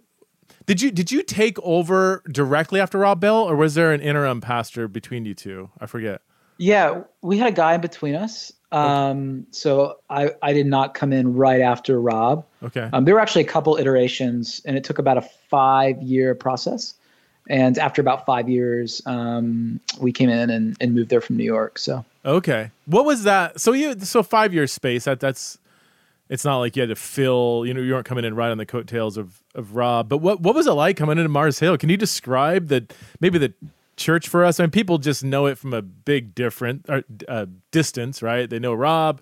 did 0.66 0.80
you 0.80 0.90
did 0.90 1.12
you 1.12 1.22
take 1.22 1.58
over 1.62 2.22
directly 2.30 2.80
after 2.80 2.98
Rob 2.98 3.20
Bell, 3.20 3.38
or 3.38 3.56
was 3.56 3.74
there 3.74 3.92
an 3.92 4.00
interim 4.00 4.40
pastor 4.40 4.88
between 4.88 5.24
you 5.24 5.34
two? 5.34 5.70
I 5.80 5.86
forget. 5.86 6.22
Yeah, 6.58 7.02
we 7.22 7.38
had 7.38 7.48
a 7.48 7.56
guy 7.56 7.74
in 7.74 7.80
between 7.80 8.14
us. 8.14 8.52
Um, 8.70 9.40
okay. 9.40 9.46
So 9.50 9.98
I, 10.08 10.30
I 10.42 10.52
did 10.52 10.66
not 10.66 10.94
come 10.94 11.12
in 11.12 11.34
right 11.34 11.60
after 11.60 12.00
Rob. 12.00 12.46
Okay. 12.62 12.88
Um, 12.92 13.04
there 13.04 13.14
were 13.14 13.20
actually 13.20 13.42
a 13.42 13.48
couple 13.48 13.76
iterations, 13.76 14.62
and 14.64 14.76
it 14.76 14.84
took 14.84 14.98
about 14.98 15.18
a 15.18 15.22
five 15.22 16.00
year 16.02 16.34
process. 16.34 16.94
And 17.48 17.76
after 17.78 18.00
about 18.00 18.24
five 18.24 18.48
years, 18.48 19.02
um, 19.04 19.80
we 20.00 20.12
came 20.12 20.30
in 20.30 20.48
and, 20.48 20.76
and 20.80 20.94
moved 20.94 21.10
there 21.10 21.20
from 21.20 21.36
New 21.36 21.44
York. 21.44 21.78
So 21.78 22.04
Okay. 22.24 22.70
What 22.86 23.04
was 23.04 23.24
that? 23.24 23.60
So 23.60 23.72
you 23.72 23.98
so 24.00 24.22
five 24.22 24.54
years 24.54 24.72
space. 24.72 25.04
That 25.04 25.20
that's 25.20 25.58
it's 26.28 26.44
not 26.44 26.58
like 26.58 26.76
you 26.76 26.82
had 26.82 26.88
to 26.88 26.96
fill. 26.96 27.64
You 27.66 27.74
know, 27.74 27.80
you 27.80 27.92
weren't 27.92 28.06
coming 28.06 28.24
in 28.24 28.34
right 28.34 28.50
on 28.50 28.58
the 28.58 28.66
coattails 28.66 29.16
of 29.16 29.42
of 29.54 29.74
Rob. 29.74 30.08
But 30.08 30.18
what 30.18 30.40
what 30.40 30.54
was 30.54 30.66
it 30.66 30.72
like 30.72 30.96
coming 30.96 31.18
into 31.18 31.28
Mars 31.28 31.58
Hill? 31.58 31.76
Can 31.76 31.88
you 31.88 31.96
describe 31.96 32.68
the 32.68 32.86
maybe 33.20 33.38
the 33.38 33.52
church 33.96 34.28
for 34.28 34.44
us? 34.44 34.60
I 34.60 34.64
mean, 34.64 34.70
people 34.70 34.98
just 34.98 35.24
know 35.24 35.46
it 35.46 35.58
from 35.58 35.74
a 35.74 35.82
big 35.82 36.34
different 36.34 36.88
uh, 36.88 37.02
uh, 37.26 37.46
distance, 37.72 38.22
right? 38.22 38.48
They 38.48 38.60
know 38.60 38.74
Rob. 38.74 39.20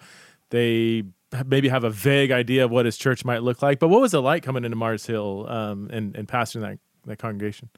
They 0.51 1.05
maybe 1.47 1.69
have 1.69 1.85
a 1.85 1.91
vague 1.91 2.33
idea 2.33 2.65
of 2.65 2.71
what 2.71 2.85
his 2.85 2.99
church 2.99 3.25
might 3.25 3.43
look 3.43 3.63
like. 3.63 3.79
But 3.79 3.89
what 3.89 4.01
was 4.01 4.13
it 4.13 4.19
like 4.19 4.43
coming 4.43 4.65
into 4.65 4.77
Mars 4.77 5.07
Hill 5.07 5.47
um, 5.49 5.89
and 5.91 6.15
and 6.15 6.29
pastoring 6.29 6.61
that 6.63 6.79
that 7.07 7.19
congregation? 7.19 7.71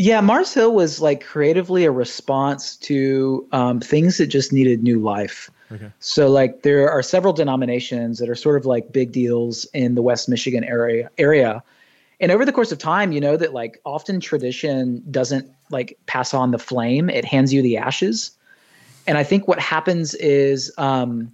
Yeah, 0.00 0.22
Mars 0.22 0.54
Hill 0.54 0.72
was 0.72 1.02
like 1.02 1.22
creatively 1.22 1.84
a 1.84 1.90
response 1.90 2.74
to 2.76 3.46
um, 3.52 3.80
things 3.80 4.16
that 4.16 4.28
just 4.28 4.50
needed 4.50 4.82
new 4.82 4.98
life. 4.98 5.50
Okay. 5.70 5.92
So 5.98 6.30
like 6.30 6.62
there 6.62 6.90
are 6.90 7.02
several 7.02 7.34
denominations 7.34 8.18
that 8.18 8.30
are 8.30 8.34
sort 8.34 8.56
of 8.56 8.64
like 8.64 8.92
big 8.92 9.12
deals 9.12 9.66
in 9.74 9.96
the 9.96 10.00
West 10.00 10.26
Michigan 10.26 10.64
area 10.64 11.10
area. 11.18 11.62
And 12.18 12.32
over 12.32 12.46
the 12.46 12.52
course 12.52 12.72
of 12.72 12.78
time, 12.78 13.12
you 13.12 13.20
know 13.20 13.36
that 13.36 13.52
like 13.52 13.78
often 13.84 14.20
tradition 14.20 15.04
doesn't 15.10 15.52
like 15.68 15.98
pass 16.06 16.32
on 16.32 16.50
the 16.50 16.58
flame, 16.58 17.10
it 17.10 17.26
hands 17.26 17.52
you 17.52 17.60
the 17.60 17.76
ashes. 17.76 18.30
And 19.06 19.18
I 19.18 19.22
think 19.22 19.48
what 19.48 19.60
happens 19.60 20.14
is 20.14 20.72
um, 20.78 21.30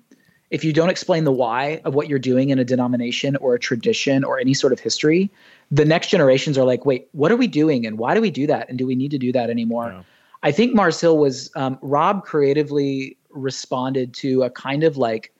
if 0.51 0.65
you 0.65 0.73
don't 0.73 0.91
explain 0.91 1.23
the 1.23 1.31
why 1.31 1.81
of 1.85 1.95
what 1.95 2.09
you're 2.09 2.19
doing 2.19 2.51
in 2.51 2.59
a 2.59 2.65
denomination 2.65 3.37
or 3.37 3.55
a 3.55 3.61
tradition 3.61 4.25
or 4.25 4.41
any 4.41 4.55
sort 4.55 4.73
of 4.73 4.81
history, 4.81 5.31
the 5.71 5.85
next 5.85 6.09
generations 6.09 6.57
are 6.57 6.65
like, 6.65 6.87
wait, 6.87 7.09
what 7.13 7.33
are 7.33 7.37
we 7.37 7.47
doing 7.47 7.87
and 7.87 7.99
why 7.99 8.15
do 8.15 8.21
we 8.21 8.31
do 8.31 8.47
that? 8.47 8.69
And 8.69 8.79
do 8.79 8.87
we 8.87 8.95
need 8.95 9.11
to 9.11 9.19
do 9.19 9.33
that 9.33 9.51
anymore? 9.51 9.89
Yeah. 9.89 10.03
I 10.43 10.53
think 10.53 10.75
Mars 10.75 11.01
Hill 11.01 11.19
was, 11.19 11.51
um, 11.57 11.79
Rob 11.83 12.25
creatively 12.25 13.17
responded 13.31 14.15
to 14.15 14.43
a 14.43 14.51
kind 14.51 14.85
of 14.85 14.97
like 14.97 15.33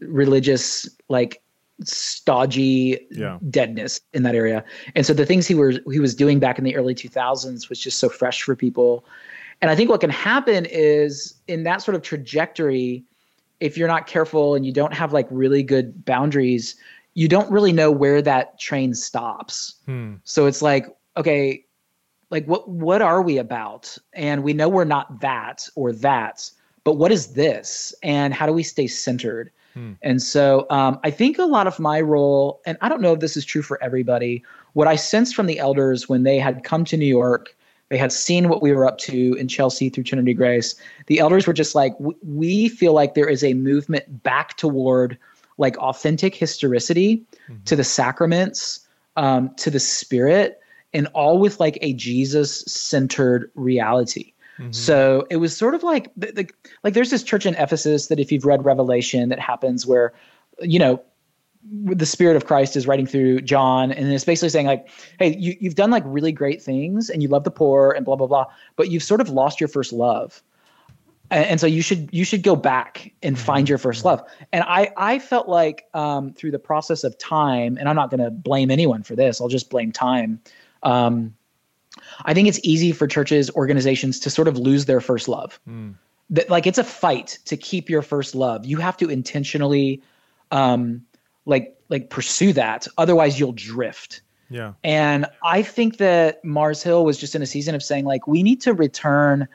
religious, 0.00 0.88
like 1.08 1.42
stodgy 1.82 2.98
yeah. 3.10 3.38
deadness 3.50 4.00
in 4.12 4.22
that 4.22 4.34
area. 4.34 4.64
And 4.94 5.04
so 5.04 5.12
the 5.12 5.26
things 5.26 5.46
he 5.46 5.54
was 5.54 5.80
he 5.90 5.98
was 5.98 6.14
doing 6.14 6.38
back 6.38 6.58
in 6.58 6.64
the 6.64 6.76
early 6.76 6.94
2000s 6.94 7.68
was 7.68 7.80
just 7.80 7.98
so 7.98 8.08
fresh 8.08 8.42
for 8.42 8.54
people. 8.54 9.04
And 9.60 9.70
I 9.70 9.76
think 9.76 9.90
what 9.90 10.00
can 10.00 10.10
happen 10.10 10.66
is 10.66 11.34
in 11.48 11.64
that 11.64 11.82
sort 11.82 11.94
of 11.94 12.02
trajectory, 12.02 13.04
if 13.60 13.76
you're 13.76 13.88
not 13.88 14.06
careful 14.06 14.54
and 14.54 14.66
you 14.66 14.72
don't 14.72 14.92
have 14.92 15.12
like 15.12 15.26
really 15.30 15.62
good 15.62 16.04
boundaries, 16.04 16.76
you 17.14 17.28
don't 17.28 17.50
really 17.50 17.72
know 17.72 17.90
where 17.90 18.20
that 18.22 18.58
train 18.58 18.94
stops. 18.94 19.76
Hmm. 19.86 20.14
So 20.24 20.46
it's 20.46 20.62
like, 20.62 20.86
okay, 21.16 21.64
like 22.30 22.44
what 22.46 22.68
what 22.68 23.02
are 23.02 23.22
we 23.22 23.38
about? 23.38 23.96
And 24.12 24.42
we 24.42 24.52
know 24.52 24.68
we're 24.68 24.84
not 24.84 25.20
that 25.20 25.68
or 25.76 25.92
that, 25.92 26.50
but 26.82 26.94
what 26.94 27.12
is 27.12 27.28
this? 27.28 27.94
And 28.02 28.34
how 28.34 28.46
do 28.46 28.52
we 28.52 28.62
stay 28.62 28.86
centered? 28.86 29.50
Hmm. 29.74 29.92
And 30.02 30.22
so 30.22 30.66
um, 30.70 30.98
I 31.04 31.10
think 31.10 31.38
a 31.38 31.44
lot 31.44 31.66
of 31.66 31.78
my 31.78 32.00
role, 32.00 32.60
and 32.66 32.76
I 32.80 32.88
don't 32.88 33.00
know 33.00 33.12
if 33.12 33.20
this 33.20 33.36
is 33.36 33.44
true 33.44 33.62
for 33.62 33.82
everybody, 33.82 34.42
what 34.72 34.88
I 34.88 34.96
sensed 34.96 35.34
from 35.34 35.46
the 35.46 35.58
elders 35.58 36.08
when 36.08 36.24
they 36.24 36.38
had 36.38 36.64
come 36.64 36.84
to 36.86 36.96
New 36.96 37.06
York 37.06 37.56
they 37.90 37.98
had 37.98 38.12
seen 38.12 38.48
what 38.48 38.62
we 38.62 38.72
were 38.72 38.86
up 38.86 38.98
to 38.98 39.34
in 39.34 39.46
Chelsea 39.46 39.88
through 39.88 40.04
Trinity 40.04 40.34
Grace. 40.34 40.74
The 41.06 41.18
elders 41.18 41.46
were 41.46 41.52
just 41.52 41.74
like, 41.74 41.94
we 42.22 42.68
feel 42.68 42.92
like 42.92 43.14
there 43.14 43.28
is 43.28 43.44
a 43.44 43.54
movement 43.54 44.22
back 44.22 44.56
toward 44.56 45.18
like 45.58 45.76
authentic 45.78 46.34
historicity 46.34 47.24
mm-hmm. 47.48 47.62
to 47.64 47.76
the 47.76 47.84
sacraments, 47.84 48.80
um, 49.16 49.54
to 49.56 49.70
the 49.70 49.80
spirit, 49.80 50.60
and 50.92 51.06
all 51.08 51.38
with 51.38 51.60
like 51.60 51.78
a 51.82 51.92
Jesus 51.94 52.60
centered 52.62 53.50
reality. 53.54 54.32
Mm-hmm. 54.58 54.72
So 54.72 55.26
it 55.30 55.36
was 55.36 55.56
sort 55.56 55.74
of 55.74 55.82
like 55.82 56.10
the, 56.16 56.32
the, 56.32 56.50
like 56.84 56.94
there's 56.94 57.10
this 57.10 57.22
church 57.22 57.44
in 57.44 57.54
Ephesus 57.56 58.06
that 58.06 58.20
if 58.20 58.30
you've 58.30 58.44
read 58.44 58.64
Revelation 58.64 59.28
that 59.28 59.40
happens 59.40 59.86
where 59.86 60.12
you 60.60 60.78
know 60.78 61.02
the 61.70 62.06
spirit 62.06 62.36
of 62.36 62.46
Christ 62.46 62.76
is 62.76 62.86
writing 62.86 63.06
through 63.06 63.40
John, 63.40 63.90
and 63.90 64.12
it's 64.12 64.24
basically 64.24 64.50
saying 64.50 64.66
like, 64.66 64.88
"Hey, 65.18 65.36
you, 65.36 65.56
you've 65.60 65.74
done 65.74 65.90
like 65.90 66.02
really 66.06 66.30
great 66.30 66.62
things, 66.62 67.08
and 67.08 67.22
you 67.22 67.28
love 67.28 67.44
the 67.44 67.50
poor, 67.50 67.90
and 67.90 68.04
blah 68.04 68.16
blah 68.16 68.26
blah, 68.26 68.46
but 68.76 68.90
you've 68.90 69.02
sort 69.02 69.20
of 69.20 69.30
lost 69.30 69.60
your 69.60 69.68
first 69.68 69.92
love, 69.92 70.42
and, 71.30 71.44
and 71.46 71.60
so 71.60 71.66
you 71.66 71.82
should 71.82 72.08
you 72.12 72.24
should 72.24 72.42
go 72.42 72.56
back 72.56 73.12
and 73.22 73.38
find 73.38 73.68
your 73.68 73.78
first 73.78 74.04
love." 74.04 74.22
And 74.52 74.64
I 74.66 74.90
I 74.96 75.18
felt 75.18 75.48
like 75.48 75.86
um, 75.94 76.32
through 76.32 76.50
the 76.50 76.58
process 76.58 77.04
of 77.04 77.16
time, 77.18 77.76
and 77.78 77.88
I'm 77.88 77.96
not 77.96 78.10
going 78.10 78.22
to 78.22 78.30
blame 78.30 78.70
anyone 78.70 79.02
for 79.02 79.16
this. 79.16 79.40
I'll 79.40 79.48
just 79.48 79.70
blame 79.70 79.92
time. 79.92 80.40
Um, 80.82 81.34
I 82.24 82.34
think 82.34 82.48
it's 82.48 82.60
easy 82.62 82.92
for 82.92 83.06
churches, 83.06 83.50
organizations 83.52 84.20
to 84.20 84.30
sort 84.30 84.48
of 84.48 84.58
lose 84.58 84.86
their 84.86 85.00
first 85.00 85.28
love. 85.28 85.58
Mm. 85.68 85.94
That 86.30 86.50
like 86.50 86.66
it's 86.66 86.78
a 86.78 86.84
fight 86.84 87.38
to 87.46 87.56
keep 87.56 87.88
your 87.88 88.02
first 88.02 88.34
love. 88.34 88.64
You 88.64 88.78
have 88.78 88.96
to 88.98 89.08
intentionally. 89.08 90.02
Um, 90.50 91.04
like 91.46 91.76
like 91.88 92.10
pursue 92.10 92.52
that 92.52 92.86
otherwise 92.98 93.38
you'll 93.38 93.52
drift 93.52 94.22
yeah 94.50 94.72
and 94.82 95.26
i 95.42 95.62
think 95.62 95.98
that 95.98 96.44
mars 96.44 96.82
hill 96.82 97.04
was 97.04 97.18
just 97.18 97.34
in 97.34 97.42
a 97.42 97.46
season 97.46 97.74
of 97.74 97.82
saying 97.82 98.04
like 98.04 98.26
we 98.26 98.42
need 98.42 98.60
to 98.60 98.72
return 98.72 99.46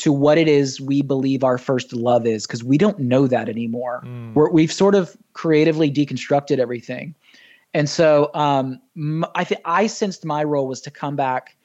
to 0.00 0.12
what 0.12 0.38
it 0.38 0.48
is 0.48 0.80
we 0.80 1.02
believe 1.02 1.44
our 1.44 1.58
first 1.58 1.92
love 1.92 2.26
is 2.26 2.46
because 2.46 2.64
we 2.64 2.78
don't 2.78 2.98
know 2.98 3.26
that 3.26 3.48
anymore 3.48 4.02
mm. 4.04 4.34
We're, 4.34 4.50
we've 4.50 4.72
sort 4.72 4.94
of 4.94 5.16
creatively 5.32 5.90
deconstructed 5.90 6.58
everything 6.58 7.14
and 7.72 7.88
so 7.88 8.30
um, 8.34 8.80
i 9.34 9.44
think 9.44 9.60
i 9.64 9.86
sensed 9.86 10.24
my 10.24 10.44
role 10.44 10.66
was 10.66 10.80
to 10.82 10.90
come 10.90 11.16
back 11.16 11.56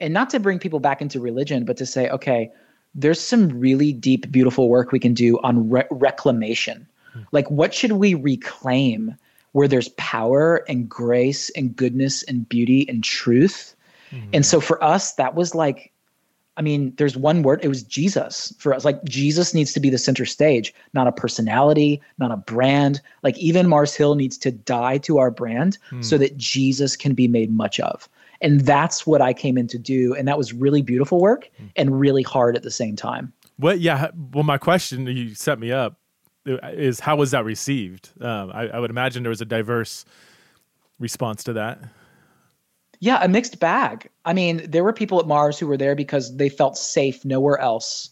and 0.00 0.12
not 0.12 0.30
to 0.30 0.40
bring 0.40 0.58
people 0.58 0.80
back 0.80 1.00
into 1.00 1.20
religion 1.20 1.64
but 1.64 1.76
to 1.76 1.86
say 1.86 2.08
okay 2.10 2.50
there's 2.94 3.20
some 3.20 3.48
really 3.48 3.92
deep 3.92 4.30
beautiful 4.30 4.68
work 4.68 4.92
we 4.92 4.98
can 4.98 5.14
do 5.14 5.38
on 5.42 5.70
re- 5.70 5.86
reclamation 5.90 6.86
like, 7.30 7.50
what 7.50 7.74
should 7.74 7.92
we 7.92 8.14
reclaim 8.14 9.16
where 9.52 9.68
there's 9.68 9.88
power 9.90 10.64
and 10.68 10.88
grace 10.88 11.50
and 11.50 11.74
goodness 11.76 12.22
and 12.22 12.48
beauty 12.48 12.86
and 12.88 13.04
truth? 13.04 13.74
Mm-hmm. 14.10 14.30
And 14.34 14.46
so 14.46 14.60
for 14.60 14.82
us, 14.82 15.14
that 15.14 15.34
was 15.34 15.54
like, 15.54 15.91
I 16.56 16.62
mean, 16.62 16.92
there's 16.96 17.16
one 17.16 17.42
word, 17.42 17.60
it 17.62 17.68
was 17.68 17.82
Jesus 17.82 18.54
for 18.58 18.74
us. 18.74 18.84
Like, 18.84 19.02
Jesus 19.04 19.54
needs 19.54 19.72
to 19.72 19.80
be 19.80 19.88
the 19.88 19.98
center 19.98 20.26
stage, 20.26 20.74
not 20.92 21.06
a 21.06 21.12
personality, 21.12 22.00
not 22.18 22.30
a 22.30 22.36
brand. 22.36 23.00
Like, 23.22 23.38
even 23.38 23.68
Mars 23.68 23.94
Hill 23.94 24.14
needs 24.16 24.36
to 24.38 24.50
die 24.50 24.98
to 24.98 25.18
our 25.18 25.30
brand 25.30 25.78
mm. 25.90 26.04
so 26.04 26.18
that 26.18 26.36
Jesus 26.36 26.94
can 26.94 27.14
be 27.14 27.26
made 27.26 27.50
much 27.50 27.80
of. 27.80 28.08
And 28.42 28.60
that's 28.62 29.06
what 29.06 29.22
I 29.22 29.32
came 29.32 29.56
in 29.56 29.66
to 29.68 29.78
do. 29.78 30.14
And 30.14 30.28
that 30.28 30.36
was 30.36 30.52
really 30.52 30.82
beautiful 30.82 31.20
work 31.20 31.48
mm. 31.60 31.70
and 31.76 31.98
really 31.98 32.22
hard 32.22 32.54
at 32.54 32.64
the 32.64 32.70
same 32.70 32.96
time. 32.96 33.32
Well, 33.58 33.76
yeah. 33.76 34.10
Well, 34.32 34.44
my 34.44 34.58
question, 34.58 35.06
you 35.06 35.34
set 35.34 35.58
me 35.58 35.72
up 35.72 35.96
is 36.44 37.00
how 37.00 37.16
was 37.16 37.30
that 37.30 37.44
received? 37.44 38.10
Um, 38.20 38.50
I, 38.52 38.68
I, 38.68 38.78
would 38.78 38.90
imagine 38.90 39.22
there 39.22 39.30
was 39.30 39.40
a 39.40 39.46
diverse 39.46 40.04
response 40.98 41.44
to 41.44 41.52
that. 41.54 41.78
Yeah, 43.02 43.18
a 43.20 43.26
mixed 43.26 43.58
bag. 43.58 44.08
I 44.24 44.32
mean, 44.32 44.62
there 44.70 44.84
were 44.84 44.92
people 44.92 45.18
at 45.18 45.26
Mars 45.26 45.58
who 45.58 45.66
were 45.66 45.76
there 45.76 45.96
because 45.96 46.36
they 46.36 46.48
felt 46.48 46.78
safe 46.78 47.24
nowhere 47.24 47.58
else 47.58 48.10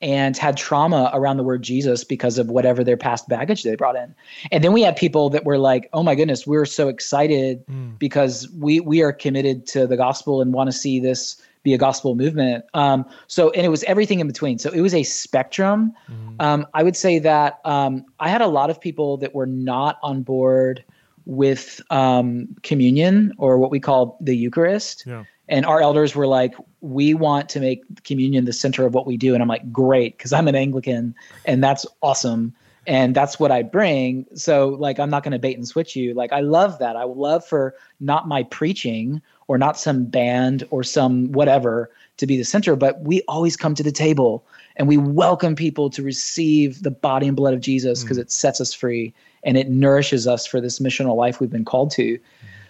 and 0.00 0.34
had 0.38 0.56
trauma 0.56 1.10
around 1.12 1.36
the 1.36 1.42
word 1.42 1.60
Jesus 1.60 2.02
because 2.02 2.38
of 2.38 2.48
whatever 2.48 2.82
their 2.82 2.96
past 2.96 3.28
baggage 3.28 3.62
they 3.62 3.76
brought 3.76 3.94
in. 3.94 4.14
And 4.50 4.64
then 4.64 4.72
we 4.72 4.80
had 4.80 4.96
people 4.96 5.28
that 5.28 5.44
were 5.44 5.58
like, 5.58 5.90
"Oh 5.92 6.02
my 6.02 6.14
goodness, 6.14 6.46
we're 6.46 6.64
so 6.64 6.88
excited 6.88 7.62
mm. 7.66 7.98
because 7.98 8.48
we 8.58 8.80
we 8.80 9.02
are 9.02 9.12
committed 9.12 9.66
to 9.66 9.86
the 9.86 9.98
gospel 9.98 10.40
and 10.40 10.54
want 10.54 10.68
to 10.68 10.72
see 10.72 10.98
this 10.98 11.36
be 11.62 11.74
a 11.74 11.78
gospel 11.78 12.14
movement. 12.14 12.64
Um, 12.72 13.04
so, 13.26 13.50
and 13.50 13.66
it 13.66 13.68
was 13.68 13.84
everything 13.84 14.20
in 14.20 14.26
between. 14.26 14.58
So 14.58 14.70
it 14.70 14.80
was 14.80 14.94
a 14.94 15.02
spectrum. 15.02 15.92
Mm-hmm. 16.10 16.36
Um, 16.40 16.66
I 16.72 16.82
would 16.82 16.96
say 16.96 17.18
that 17.18 17.60
um, 17.66 18.06
I 18.18 18.30
had 18.30 18.40
a 18.40 18.46
lot 18.46 18.70
of 18.70 18.80
people 18.80 19.18
that 19.18 19.34
were 19.34 19.46
not 19.46 19.98
on 20.02 20.22
board 20.22 20.82
with 21.24 21.80
um, 21.90 22.48
communion 22.62 23.32
or 23.38 23.58
what 23.58 23.70
we 23.70 23.80
call 23.80 24.18
the 24.20 24.36
Eucharist. 24.36 25.04
Yeah. 25.06 25.24
And 25.48 25.66
our 25.66 25.80
elders 25.80 26.14
were 26.14 26.26
like, 26.26 26.54
we 26.80 27.14
want 27.14 27.48
to 27.50 27.60
make 27.60 28.04
communion 28.04 28.44
the 28.44 28.52
center 28.52 28.86
of 28.86 28.94
what 28.94 29.06
we 29.06 29.16
do. 29.16 29.34
And 29.34 29.42
I'm 29.42 29.48
like, 29.48 29.70
great, 29.72 30.16
because 30.16 30.32
I'm 30.32 30.48
an 30.48 30.54
Anglican 30.54 31.14
and 31.44 31.62
that's 31.62 31.84
awesome. 32.02 32.54
And 32.86 33.14
that's 33.14 33.38
what 33.38 33.52
I 33.52 33.62
bring. 33.62 34.26
So, 34.34 34.70
like, 34.70 34.98
I'm 34.98 35.10
not 35.10 35.22
going 35.22 35.32
to 35.32 35.38
bait 35.38 35.56
and 35.56 35.68
switch 35.68 35.94
you. 35.94 36.14
Like, 36.14 36.32
I 36.32 36.40
love 36.40 36.80
that. 36.80 36.96
I 36.96 37.04
love 37.04 37.44
for 37.44 37.76
not 38.00 38.26
my 38.26 38.42
preaching 38.44 39.22
or 39.46 39.56
not 39.56 39.78
some 39.78 40.04
band 40.04 40.64
or 40.70 40.82
some 40.82 41.30
whatever 41.30 41.90
to 42.16 42.26
be 42.26 42.36
the 42.36 42.44
center, 42.44 42.74
but 42.74 43.00
we 43.02 43.22
always 43.28 43.56
come 43.56 43.74
to 43.76 43.84
the 43.84 43.92
table 43.92 44.44
and 44.76 44.88
we 44.88 44.96
welcome 44.96 45.54
people 45.54 45.90
to 45.90 46.02
receive 46.02 46.82
the 46.82 46.90
body 46.90 47.28
and 47.28 47.36
blood 47.36 47.54
of 47.54 47.60
Jesus 47.60 48.02
because 48.02 48.18
mm. 48.18 48.22
it 48.22 48.32
sets 48.32 48.60
us 48.60 48.72
free 48.72 49.14
and 49.44 49.56
it 49.56 49.68
nourishes 49.68 50.26
us 50.26 50.46
for 50.46 50.60
this 50.60 50.78
missional 50.78 51.16
life 51.16 51.40
we've 51.40 51.50
been 51.50 51.64
called 51.64 51.90
to. 51.92 52.18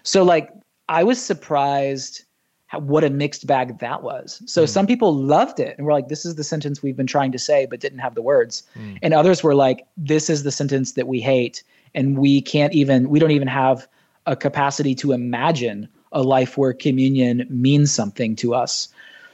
So, 0.03 0.23
like, 0.23 0.51
I 0.89 1.05
was 1.05 1.21
surprised 1.23 2.25
how, 2.67 2.81
what 2.81 3.05
a 3.05 3.11
mixed 3.11 3.47
bag 3.47 3.79
that 3.79 4.03
was. 4.03 4.43
So, 4.47 4.65
mm. 4.65 4.69
some 4.69 4.87
people 4.87 5.15
loved 5.15 5.61
it 5.61 5.77
and 5.77 5.87
were 5.87 5.93
like, 5.93 6.09
this 6.09 6.25
is 6.25 6.35
the 6.35 6.45
sentence 6.45 6.83
we've 6.83 6.97
been 6.97 7.07
trying 7.07 7.33
to 7.33 7.39
say, 7.39 7.67
but 7.67 7.81
didn't 7.81 8.01
have 8.01 8.15
the 8.15 8.23
words. 8.23 8.63
Mm. 8.77 8.99
And 9.03 9.15
others 9.15 9.43
were 9.43 9.55
like, 9.55 9.87
this 9.97 10.31
is 10.31 10.43
the 10.43 10.51
sentence 10.51 10.93
that 10.93 11.07
we 11.07 11.21
hate. 11.21 11.63
And 11.95 12.19
we 12.19 12.41
can't 12.41 12.73
even, 12.73 13.11
we 13.11 13.19
don't 13.19 13.33
even 13.33 13.49
have 13.49 13.87
a 14.27 14.35
capacity 14.35 14.95
to 14.97 15.13
imagine 15.13 15.89
a 16.13 16.23
life 16.23 16.57
where 16.57 16.73
communion 16.73 17.47
means 17.51 17.93
something 17.93 18.37
to 18.37 18.55
us. 18.55 18.89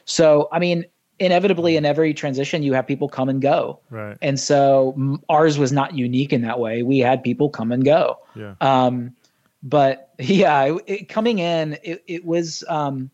So, 0.05 0.49
I 0.53 0.59
mean, 0.59 0.85
inevitably 1.21 1.77
in 1.77 1.85
every 1.85 2.15
transition 2.15 2.63
you 2.63 2.73
have 2.73 2.87
people 2.87 3.09
come 3.09 3.29
and 3.29 3.43
go 3.43 3.81
right 3.91 4.17
and 4.23 4.39
so 4.39 5.19
ours 5.29 5.59
was 5.59 5.73
not 5.73 5.95
unique 5.95 6.33
in 6.33 6.43
that 6.43 6.59
way 6.59 6.83
we 6.83 6.99
had 6.99 7.23
people 7.23 7.49
come 7.49 7.73
and 7.73 7.85
go 7.85 8.19
yeah 8.35 8.55
um 8.61 9.15
but 9.63 10.13
yeah 10.19 10.65
it, 10.65 10.83
it, 10.87 11.09
coming 11.09 11.39
in 11.39 11.79
it, 11.83 12.03
it 12.07 12.25
was 12.25 12.65
um 12.69 13.11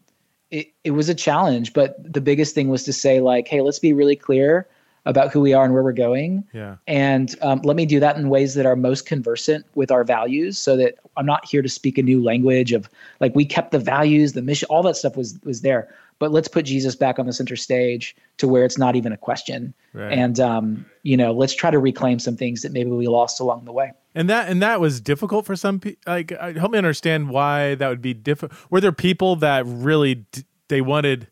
it, 0.50 0.72
it 0.84 0.92
was 0.92 1.08
a 1.08 1.14
challenge 1.14 1.72
but 1.72 1.96
the 2.12 2.20
biggest 2.20 2.54
thing 2.54 2.68
was 2.68 2.82
to 2.84 2.92
say 2.92 3.20
like 3.20 3.48
hey 3.48 3.60
let's 3.60 3.78
be 3.78 3.92
really 3.92 4.16
clear 4.16 4.68
about 5.06 5.32
who 5.32 5.40
we 5.40 5.52
are 5.52 5.64
and 5.64 5.74
where 5.74 5.82
we're 5.82 5.92
going. 5.92 6.44
Yeah. 6.52 6.76
And 6.86 7.34
um, 7.42 7.60
let 7.62 7.76
me 7.76 7.84
do 7.84 8.00
that 8.00 8.16
in 8.16 8.28
ways 8.28 8.54
that 8.54 8.64
are 8.64 8.76
most 8.76 9.06
conversant 9.06 9.66
with 9.74 9.90
our 9.90 10.04
values, 10.04 10.58
so 10.58 10.76
that 10.76 10.94
I'm 11.16 11.26
not 11.26 11.46
here 11.46 11.62
to 11.62 11.68
speak 11.68 11.98
a 11.98 12.02
new 12.02 12.22
language 12.22 12.72
of 12.72 12.88
like 13.20 13.34
we 13.34 13.44
kept 13.44 13.70
the 13.70 13.78
values, 13.78 14.32
the 14.32 14.42
mission, 14.42 14.66
all 14.70 14.82
that 14.84 14.96
stuff 14.96 15.16
was 15.16 15.38
was 15.44 15.60
there. 15.60 15.88
But 16.18 16.32
let's 16.32 16.48
put 16.48 16.64
Jesus 16.64 16.94
back 16.94 17.18
on 17.18 17.26
the 17.26 17.32
center 17.32 17.56
stage 17.56 18.16
to 18.38 18.48
where 18.48 18.64
it's 18.64 18.78
not 18.78 18.96
even 18.96 19.12
a 19.12 19.16
question. 19.16 19.74
Right. 19.92 20.12
And 20.12 20.38
um, 20.40 20.86
you 21.02 21.16
know, 21.16 21.32
let's 21.32 21.54
try 21.54 21.70
to 21.70 21.78
reclaim 21.78 22.18
some 22.18 22.36
things 22.36 22.62
that 22.62 22.72
maybe 22.72 22.90
we 22.90 23.08
lost 23.08 23.40
along 23.40 23.64
the 23.64 23.72
way. 23.72 23.92
And 24.14 24.30
that 24.30 24.48
and 24.48 24.62
that 24.62 24.80
was 24.80 25.00
difficult 25.00 25.44
for 25.44 25.56
some 25.56 25.80
people. 25.80 26.00
Like, 26.06 26.32
uh, 26.32 26.52
help 26.54 26.72
me 26.72 26.78
understand 26.78 27.30
why 27.30 27.74
that 27.74 27.88
would 27.88 28.02
be 28.02 28.14
difficult. 28.14 28.58
Were 28.70 28.80
there 28.80 28.92
people 28.92 29.36
that 29.36 29.66
really 29.66 30.14
d- 30.14 30.44
they 30.68 30.80
wanted 30.80 31.28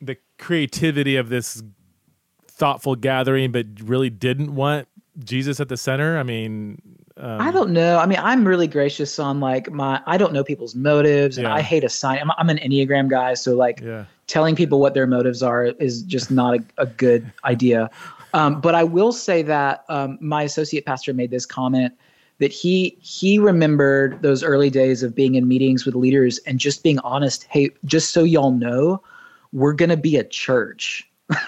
the 0.00 0.16
creativity 0.38 1.16
of 1.16 1.28
this 1.28 1.62
thoughtful 2.46 2.96
gathering, 2.96 3.52
but 3.52 3.66
really 3.82 4.10
didn't 4.10 4.54
want 4.54 4.88
Jesus 5.18 5.60
at 5.60 5.68
the 5.68 5.76
center? 5.76 6.18
I 6.18 6.22
mean, 6.22 6.80
um, 7.20 7.40
I 7.40 7.50
don't 7.50 7.70
know. 7.70 7.98
I 7.98 8.06
mean, 8.06 8.18
I'm 8.20 8.46
really 8.46 8.66
gracious 8.66 9.18
on 9.18 9.40
like 9.40 9.70
my. 9.70 10.00
I 10.06 10.16
don't 10.16 10.32
know 10.32 10.42
people's 10.42 10.74
motives, 10.74 11.36
and 11.36 11.46
Yeah. 11.46 11.54
I 11.54 11.60
hate 11.60 11.84
assign. 11.84 12.18
I'm, 12.18 12.30
I'm 12.38 12.48
an 12.48 12.58
enneagram 12.58 13.08
guy, 13.08 13.34
so 13.34 13.54
like 13.54 13.80
yeah, 13.80 14.04
telling 14.26 14.56
people 14.56 14.80
what 14.80 14.94
their 14.94 15.06
motives 15.06 15.42
are 15.42 15.64
is 15.64 16.02
just 16.02 16.30
not 16.30 16.58
a, 16.58 16.64
a 16.78 16.86
good 16.86 17.30
idea. 17.44 17.90
Um, 18.32 18.60
but 18.60 18.74
I 18.74 18.84
will 18.84 19.12
say 19.12 19.42
that 19.42 19.84
um, 19.88 20.16
my 20.20 20.44
associate 20.44 20.86
pastor 20.86 21.12
made 21.12 21.30
this 21.30 21.44
comment 21.44 21.92
that 22.38 22.52
he 22.52 22.96
he 23.00 23.38
remembered 23.38 24.22
those 24.22 24.42
early 24.42 24.70
days 24.70 25.02
of 25.02 25.14
being 25.14 25.34
in 25.34 25.46
meetings 25.46 25.84
with 25.84 25.94
leaders 25.94 26.38
and 26.46 26.58
just 26.58 26.82
being 26.82 26.98
honest. 27.00 27.44
Hey, 27.50 27.70
just 27.84 28.10
so 28.10 28.24
y'all 28.24 28.52
know, 28.52 29.02
we're 29.52 29.74
gonna 29.74 29.96
be 29.96 30.16
a 30.16 30.24
church. 30.24 31.06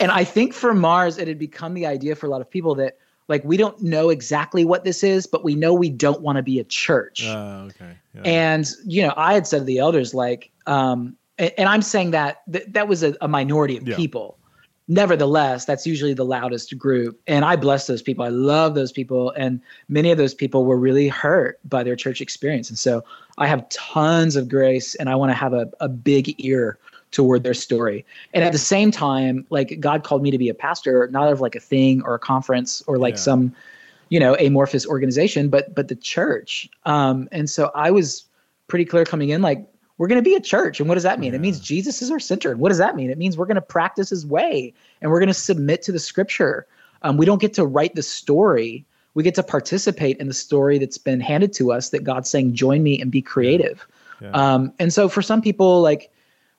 and 0.00 0.10
I 0.10 0.24
think 0.24 0.54
for 0.54 0.72
Mars, 0.72 1.18
it 1.18 1.26
had 1.28 1.38
become 1.38 1.74
the 1.74 1.84
idea 1.84 2.14
for 2.14 2.26
a 2.26 2.30
lot 2.30 2.40
of 2.40 2.48
people 2.48 2.74
that 2.76 2.96
like 3.28 3.44
we 3.44 3.56
don't 3.56 3.80
know 3.82 4.10
exactly 4.10 4.64
what 4.64 4.84
this 4.84 5.02
is, 5.02 5.26
but 5.26 5.44
we 5.44 5.54
know 5.54 5.72
we 5.72 5.90
don't 5.90 6.20
want 6.20 6.36
to 6.36 6.42
be 6.42 6.58
a 6.58 6.64
church. 6.64 7.24
uh, 7.24 7.68
okay, 7.68 7.96
yeah. 8.14 8.22
And 8.22 8.68
you 8.84 9.02
know, 9.02 9.14
I 9.16 9.34
had 9.34 9.46
said 9.46 9.60
to 9.60 9.64
the 9.64 9.78
elders, 9.78 10.14
like, 10.14 10.50
um, 10.66 11.16
and, 11.38 11.52
and 11.58 11.68
I'm 11.68 11.82
saying 11.82 12.10
that 12.12 12.42
th- 12.52 12.66
that 12.68 12.88
was 12.88 13.02
a, 13.02 13.14
a 13.20 13.28
minority 13.28 13.76
of 13.76 13.88
Yeah. 13.88 13.96
people. 13.96 14.38
Nevertheless, 14.86 15.64
that's 15.64 15.86
usually 15.86 16.12
the 16.12 16.26
loudest 16.26 16.76
group, 16.76 17.18
and 17.26 17.42
I 17.46 17.56
bless 17.56 17.86
those 17.86 18.02
people. 18.02 18.22
I 18.22 18.28
love 18.28 18.74
those 18.74 18.92
people, 18.92 19.30
and 19.30 19.58
many 19.88 20.10
of 20.10 20.18
those 20.18 20.34
people 20.34 20.66
were 20.66 20.76
really 20.76 21.08
hurt 21.08 21.58
by 21.64 21.82
their 21.82 21.96
church 21.96 22.20
experience, 22.20 22.68
and 22.68 22.78
so 22.78 23.02
I 23.38 23.46
have 23.46 23.66
tons 23.70 24.36
of 24.36 24.46
grace, 24.46 24.94
and 24.96 25.08
I 25.08 25.14
want 25.14 25.30
to 25.30 25.34
have 25.36 25.54
a, 25.54 25.70
a 25.80 25.88
big 25.88 26.34
ear 26.44 26.78
toward 27.14 27.44
their 27.44 27.54
story. 27.54 28.04
And 28.34 28.44
at 28.44 28.52
the 28.52 28.58
same 28.58 28.90
time, 28.90 29.46
like 29.48 29.78
God 29.80 30.02
called 30.04 30.22
me 30.22 30.30
to 30.30 30.38
be 30.38 30.48
a 30.50 30.54
pastor, 30.54 31.08
not 31.10 31.32
of 31.32 31.40
like 31.40 31.54
a 31.54 31.60
thing 31.60 32.02
or 32.02 32.14
a 32.14 32.18
conference 32.18 32.82
or 32.86 32.98
like 32.98 33.14
Yeah. 33.14 33.20
some 33.20 33.54
you 34.10 34.20
know 34.20 34.34
amorphous 34.36 34.86
organization 34.86 35.48
but 35.48 35.74
but 35.74 35.88
the 35.88 35.96
church. 35.96 36.68
Um 36.84 37.26
and 37.32 37.48
so 37.48 37.70
i 37.74 37.90
was 37.90 38.26
pretty 38.68 38.84
clear 38.84 39.04
coming 39.04 39.30
in 39.30 39.40
like 39.40 39.66
we're 39.96 40.08
going 40.08 40.22
to 40.22 40.28
be 40.28 40.34
a 40.34 40.40
church. 40.40 40.80
And 40.80 40.88
what 40.88 40.96
does 40.96 41.04
that 41.04 41.20
mean? 41.20 41.34
It 41.34 41.40
means 41.40 41.60
jesus 41.60 42.02
is 42.02 42.10
our 42.10 42.18
center. 42.20 42.50
And 42.50 42.60
what 42.60 42.68
does 42.70 42.78
that 42.78 42.96
mean? 42.96 43.10
It 43.10 43.16
means 43.18 43.38
we're 43.38 43.46
going 43.46 43.54
to 43.54 43.60
practice 43.78 44.10
his 44.10 44.26
way 44.26 44.74
and 45.00 45.10
we're 45.10 45.20
going 45.20 45.28
to 45.28 45.34
submit 45.50 45.82
to 45.82 45.92
the 45.92 45.98
scripture. 46.00 46.66
Um, 47.02 47.16
we 47.16 47.24
don't 47.26 47.40
get 47.40 47.54
to 47.54 47.64
write 47.64 47.94
the 47.94 48.02
story. 48.02 48.84
We 49.14 49.22
get 49.22 49.36
to 49.36 49.42
participate 49.42 50.16
in 50.18 50.26
the 50.26 50.34
story 50.34 50.78
that's 50.78 50.98
been 50.98 51.20
handed 51.20 51.52
to 51.54 51.70
us 51.72 51.90
that 51.90 52.02
god's 52.04 52.28
saying 52.28 52.54
join 52.54 52.82
me 52.82 53.00
and 53.00 53.10
be 53.10 53.22
creative. 53.22 53.86
Yeah. 54.20 54.30
um, 54.32 54.72
and 54.78 54.92
so 54.92 55.08
for 55.08 55.22
some 55.22 55.40
people 55.40 55.80
like 55.80 56.10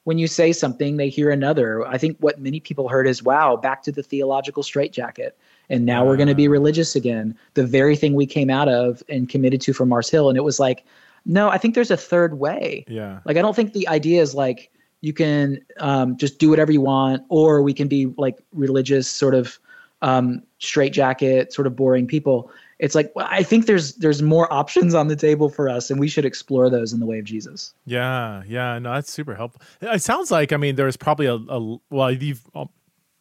when 0.06 0.18
you 0.18 0.28
say 0.28 0.54
something 0.54 0.98
they 0.98 1.10
hear 1.10 1.30
another. 1.30 1.86
I 1.86 1.98
think 1.98 2.18
what 2.20 2.40
many 2.40 2.60
people 2.60 2.88
heard 2.88 3.08
is 3.08 3.22
wow 3.22 3.58
back 3.58 3.84
to 3.84 3.92
the 3.92 4.02
theological 4.02 4.64
straitjacket. 4.64 5.38
And 5.68 5.86
now 5.86 6.06
we're 6.06 6.16
going 6.16 6.30
to 6.30 6.36
be 6.36 6.48
religious 6.48 6.96
again. 6.96 7.36
The 7.56 7.66
very 7.66 7.96
thing 7.96 8.14
we 8.14 8.28
came 8.28 8.52
out 8.52 8.70
of 8.70 9.02
and 9.10 9.28
committed 9.28 9.62
to 9.62 9.74
from 9.74 9.90
mars 9.90 10.10
hill. 10.10 10.30
And 10.30 10.38
it 10.38 10.44
was 10.44 10.60
like 10.60 10.86
no 11.26 11.50
i 11.50 11.58
think 11.58 11.74
there's 11.76 11.92
a 11.92 11.98
third 11.98 12.40
way. 12.40 12.86
Yeah, 12.88 13.20
like 13.26 13.36
i 13.36 13.42
don't 13.42 13.56
think 13.56 13.74
the 13.74 13.88
idea 13.88 14.22
is 14.22 14.34
like 14.34 14.72
you 15.02 15.14
can 15.14 15.60
um, 15.80 16.18
just 16.18 16.40
do 16.40 16.50
whatever 16.50 16.72
you 16.72 16.82
want 16.82 17.24
or 17.30 17.62
we 17.62 17.74
can 17.74 17.88
be 17.88 18.08
like 18.18 18.38
religious 18.54 19.08
sort 19.08 19.36
of 19.36 19.60
um, 20.02 20.42
straitjacket 20.60 21.54
sort 21.54 21.68
of 21.68 21.76
boring 21.76 22.08
people 22.08 22.52
it's 22.80 22.96
like 22.96 23.12
well, 23.16 23.28
i 23.30 23.44
think 23.44 23.66
there's 23.66 23.96
there's 23.96 24.22
more 24.22 24.52
options 24.52 24.94
on 24.94 25.08
the 25.08 25.16
table 25.16 25.50
for 25.50 25.70
us 25.70 25.90
and 25.90 26.00
we 26.00 26.08
should 26.08 26.26
explore 26.26 26.70
those 26.70 26.94
in 26.94 27.00
the 27.00 27.06
way 27.06 27.20
of 27.20 27.26
jesus 27.26 27.74
yeah, 27.86 28.44
yeah. 28.48 28.80
No, 28.80 28.94
that's 28.94 29.12
super 29.12 29.36
helpful. 29.36 29.62
It 29.82 30.02
sounds 30.02 30.32
like 30.32 30.52
I 30.52 30.58
mean, 30.58 30.76
there's 30.76 30.98
probably 30.98 31.28
a, 31.28 31.36
a 31.36 31.78
well, 31.90 32.12
you've 32.12 32.42
um, 32.56 32.70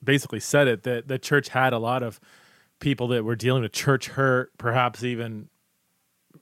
basically 0.02 0.40
said 0.40 0.68
it 0.68 0.82
that 0.84 1.08
the 1.08 1.18
church 1.18 1.49
had 1.49 1.73
a 1.73 1.78
lot 1.78 2.02
of 2.02 2.18
people 2.80 3.08
that 3.08 3.25
were 3.25 3.37
dealing 3.37 3.62
with 3.62 3.73
church 3.73 4.08
hurt, 4.08 4.56
perhaps 4.58 5.04
even 5.04 5.49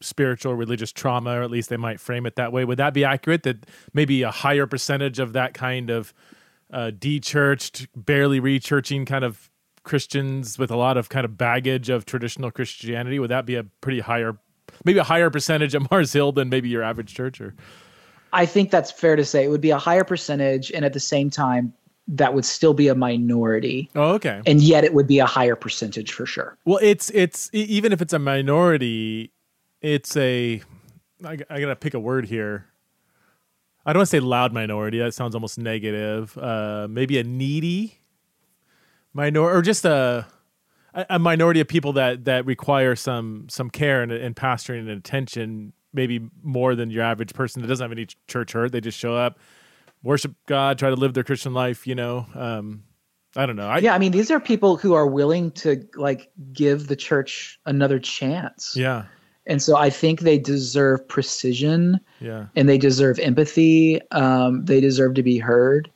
spiritual 0.00 0.54
religious 0.54 0.90
trauma 0.90 1.38
or 1.38 1.42
at 1.42 1.50
least 1.50 1.68
they 1.68 1.76
might 1.76 2.00
frame 2.00 2.26
it 2.26 2.34
that 2.34 2.52
way 2.52 2.64
would 2.64 2.78
that 2.78 2.92
be 2.92 3.04
accurate 3.04 3.44
that 3.44 3.66
maybe 3.92 4.22
a 4.22 4.32
higher 4.32 4.66
percentage 4.66 5.20
of 5.20 5.32
that 5.34 5.54
kind 5.54 5.90
of 5.90 6.12
uh, 6.72 6.90
de-churched 6.98 7.86
barely 7.94 8.40
re-churching 8.40 9.04
kind 9.04 9.22
of 9.22 9.48
christians 9.84 10.58
with 10.58 10.70
a 10.70 10.76
lot 10.76 10.96
of 10.96 11.08
kind 11.08 11.24
of 11.24 11.36
baggage 11.36 11.88
of 11.88 12.04
traditional 12.04 12.50
christianity 12.50 13.18
would 13.18 13.30
that 13.30 13.46
be 13.46 13.54
a 13.54 13.64
pretty 13.80 14.00
higher 14.00 14.36
maybe 14.84 14.98
a 14.98 15.04
higher 15.04 15.30
percentage 15.30 15.74
at 15.74 15.82
mars 15.90 16.12
hill 16.12 16.32
than 16.32 16.48
maybe 16.48 16.68
your 16.68 16.82
average 16.82 17.14
church 17.14 17.40
or 17.40 17.54
I 18.32 18.46
think 18.46 18.70
that's 18.70 18.90
fair 18.90 19.16
to 19.16 19.24
say. 19.24 19.44
It 19.44 19.48
would 19.48 19.60
be 19.60 19.70
a 19.70 19.78
higher 19.78 20.04
percentage, 20.04 20.70
and 20.72 20.84
at 20.84 20.92
the 20.92 21.00
same 21.00 21.28
time, 21.30 21.72
that 22.08 22.34
would 22.34 22.44
still 22.44 22.74
be 22.74 22.88
a 22.88 22.94
minority, 22.94 23.88
oh 23.94 24.14
okay 24.14 24.42
and 24.44 24.60
yet 24.60 24.82
it 24.82 24.92
would 24.92 25.06
be 25.06 25.20
a 25.20 25.26
higher 25.26 25.54
percentage 25.54 26.12
for 26.12 26.26
sure. 26.26 26.58
Well, 26.64 26.80
it's 26.82 27.10
it's 27.10 27.48
even 27.52 27.92
if 27.92 28.02
it's 28.02 28.12
a 28.12 28.18
minority, 28.18 29.32
it's 29.80 30.16
a. 30.16 30.62
I, 31.24 31.38
I 31.48 31.60
gotta 31.60 31.76
pick 31.76 31.94
a 31.94 32.00
word 32.00 32.26
here. 32.26 32.66
I 33.86 33.92
don't 33.92 34.00
want 34.00 34.10
to 34.10 34.16
say 34.16 34.20
loud 34.20 34.52
minority. 34.52 34.98
That 34.98 35.14
sounds 35.14 35.34
almost 35.34 35.58
negative. 35.58 36.36
Uh, 36.36 36.88
maybe 36.90 37.18
a 37.18 37.24
needy 37.24 37.98
minority, 39.14 39.56
or 39.56 39.62
just 39.62 39.84
a 39.84 40.26
a 40.94 41.06
a 41.10 41.18
minority 41.18 41.60
of 41.60 41.68
people 41.68 41.92
that 41.94 42.24
that 42.24 42.46
require 42.46 42.96
some 42.96 43.46
some 43.48 43.70
care 43.70 44.02
and, 44.02 44.12
and 44.12 44.36
pastoring 44.36 44.80
and 44.80 44.90
attention. 44.90 45.72
Maybe 45.94 46.26
more 46.42 46.74
than 46.74 46.90
your 46.90 47.02
average 47.02 47.34
person 47.34 47.60
that 47.60 47.68
doesn't 47.68 47.84
have 47.84 47.92
any 47.92 48.06
church 48.26 48.52
hurt. 48.52 48.72
They 48.72 48.80
just 48.80 48.98
show 48.98 49.14
up, 49.14 49.38
worship 50.02 50.34
God, 50.46 50.78
try 50.78 50.88
to 50.88 50.96
live 50.96 51.12
their 51.12 51.24
Christian 51.24 51.52
life. 51.52 51.86
You 51.86 51.94
know, 51.94 52.26
um, 52.34 52.84
I 53.36 53.44
don't 53.44 53.56
know. 53.56 53.68
I, 53.68 53.78
Yeah, 53.78 53.94
I 53.94 53.98
mean, 53.98 54.12
these 54.12 54.30
are 54.30 54.40
people 54.40 54.76
who 54.76 54.94
are 54.94 55.06
willing 55.06 55.50
to 55.52 55.86
like 55.96 56.30
give 56.52 56.86
the 56.88 56.96
church 56.96 57.58
another 57.66 57.98
chance, 57.98 58.74
yeah, 58.74 59.04
and 59.46 59.62
so 59.62 59.76
I 59.76 59.90
think 59.90 60.20
they 60.20 60.38
deserve 60.38 61.06
precision 61.08 62.00
yeah, 62.20 62.46
and 62.56 62.68
they 62.68 62.78
deserve 62.78 63.18
empathy. 63.18 64.00
Um, 64.12 64.64
they 64.64 64.80
deserve 64.80 65.14
to 65.14 65.22
be 65.22 65.38
heard. 65.38 65.90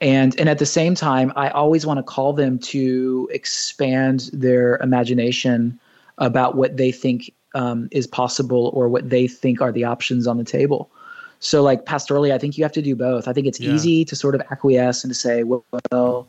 And, 0.00 0.38
and 0.40 0.48
at 0.48 0.58
the 0.58 0.66
same 0.66 0.94
time, 0.94 1.32
I 1.36 1.50
always 1.50 1.84
want 1.84 1.98
to 1.98 2.02
call 2.02 2.32
them 2.32 2.58
to 2.60 3.28
expand 3.32 4.30
their 4.32 4.78
imagination 4.78 5.78
about 6.18 6.56
what 6.56 6.76
they 6.76 6.90
think 6.90 7.32
um, 7.54 7.88
is 7.90 8.06
possible 8.06 8.70
or 8.72 8.88
what 8.88 9.10
they 9.10 9.26
think 9.26 9.60
are 9.60 9.72
the 9.72 9.84
options 9.84 10.26
on 10.26 10.38
the 10.38 10.44
table. 10.44 10.90
So, 11.40 11.62
like 11.62 11.84
pastorally, 11.86 12.32
I 12.32 12.38
think 12.38 12.56
you 12.58 12.64
have 12.64 12.72
to 12.72 12.82
do 12.82 12.94
both. 12.94 13.26
I 13.26 13.32
think 13.32 13.46
it's 13.46 13.60
Yeah. 13.60 13.72
easy 13.72 14.04
to 14.04 14.14
sort 14.14 14.34
of 14.34 14.42
acquiesce 14.50 15.04
and 15.04 15.10
to 15.10 15.18
say, 15.18 15.42
well, 15.42 16.26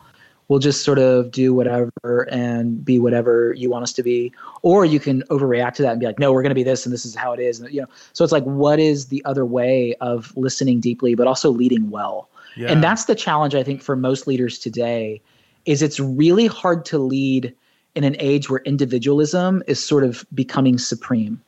we'll 0.47 0.59
just 0.59 0.83
sort 0.83 0.99
of 0.99 1.31
do 1.31 1.53
whatever 1.53 2.27
and 2.29 2.83
be 2.83 2.99
whatever 2.99 3.53
you 3.53 3.69
want 3.69 3.83
us 3.83 3.93
to 3.93 4.03
be. 4.03 4.33
Or 4.63 4.85
you 4.85 4.99
can 4.99 5.21
overreact 5.23 5.75
to 5.75 5.81
that 5.83 5.91
and 5.91 5.99
be 5.99 6.05
like, 6.05 6.19
no, 6.19 6.33
we're 6.33 6.41
going 6.41 6.49
to 6.51 6.55
be 6.55 6.63
this 6.63 6.85
and 6.85 6.91
this 6.91 7.05
is 7.05 7.15
how 7.15 7.31
it 7.31 7.39
is. 7.39 7.59
And, 7.61 7.73
you 7.73 7.81
know, 7.81 7.87
so 8.11 8.23
it's 8.23 8.33
like, 8.33 8.43
what 8.43 8.79
is 8.79 9.07
the 9.07 9.23
other 9.23 9.45
way 9.45 9.95
of 10.01 10.35
listening 10.35 10.81
deeply, 10.81 11.15
but 11.15 11.25
also 11.25 11.49
leading 11.51 11.89
well? 11.89 12.27
Yeah. 12.55 12.71
And 12.71 12.83
that's 12.83 13.05
the 13.05 13.15
challenge 13.15 13.55
I 13.55 13.63
think 13.63 13.81
for 13.81 13.95
most 13.95 14.27
leaders 14.27 14.59
today 14.59 15.21
is 15.65 15.81
it's 15.81 15.99
really 15.99 16.47
hard 16.47 16.85
to 16.85 16.97
lead 16.97 17.53
in 17.95 18.03
an 18.03 18.15
age 18.19 18.49
where 18.49 18.61
individualism 18.61 19.61
is 19.67 19.85
sort 19.85 20.03
of 20.03 20.25
becoming 20.33 20.77
supreme 20.77 21.41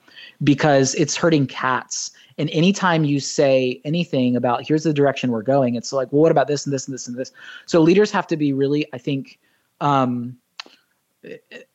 because 0.43 0.93
it's 0.95 1.15
hurting 1.15 1.47
cats. 1.47 2.11
And 2.37 2.49
anytime 2.49 3.05
you 3.05 3.19
say 3.19 3.79
anything 3.85 4.35
about 4.35 4.67
here's 4.67 4.83
the 4.83 4.93
direction 4.93 5.31
we're 5.31 5.43
going, 5.43 5.75
it's 5.75 5.93
like, 5.93 6.11
well, 6.11 6.23
what 6.23 6.31
about 6.31 6.47
this 6.47 6.65
and 6.65 6.73
this 6.73 6.87
and 6.87 6.93
this 6.93 7.07
and 7.07 7.17
this? 7.17 7.31
So 7.65 7.81
leaders 7.81 8.11
have 8.11 8.27
to 8.27 8.37
be 8.37 8.53
really, 8.53 8.87
I 8.93 8.97
think, 8.97 9.39
um, 9.81 10.37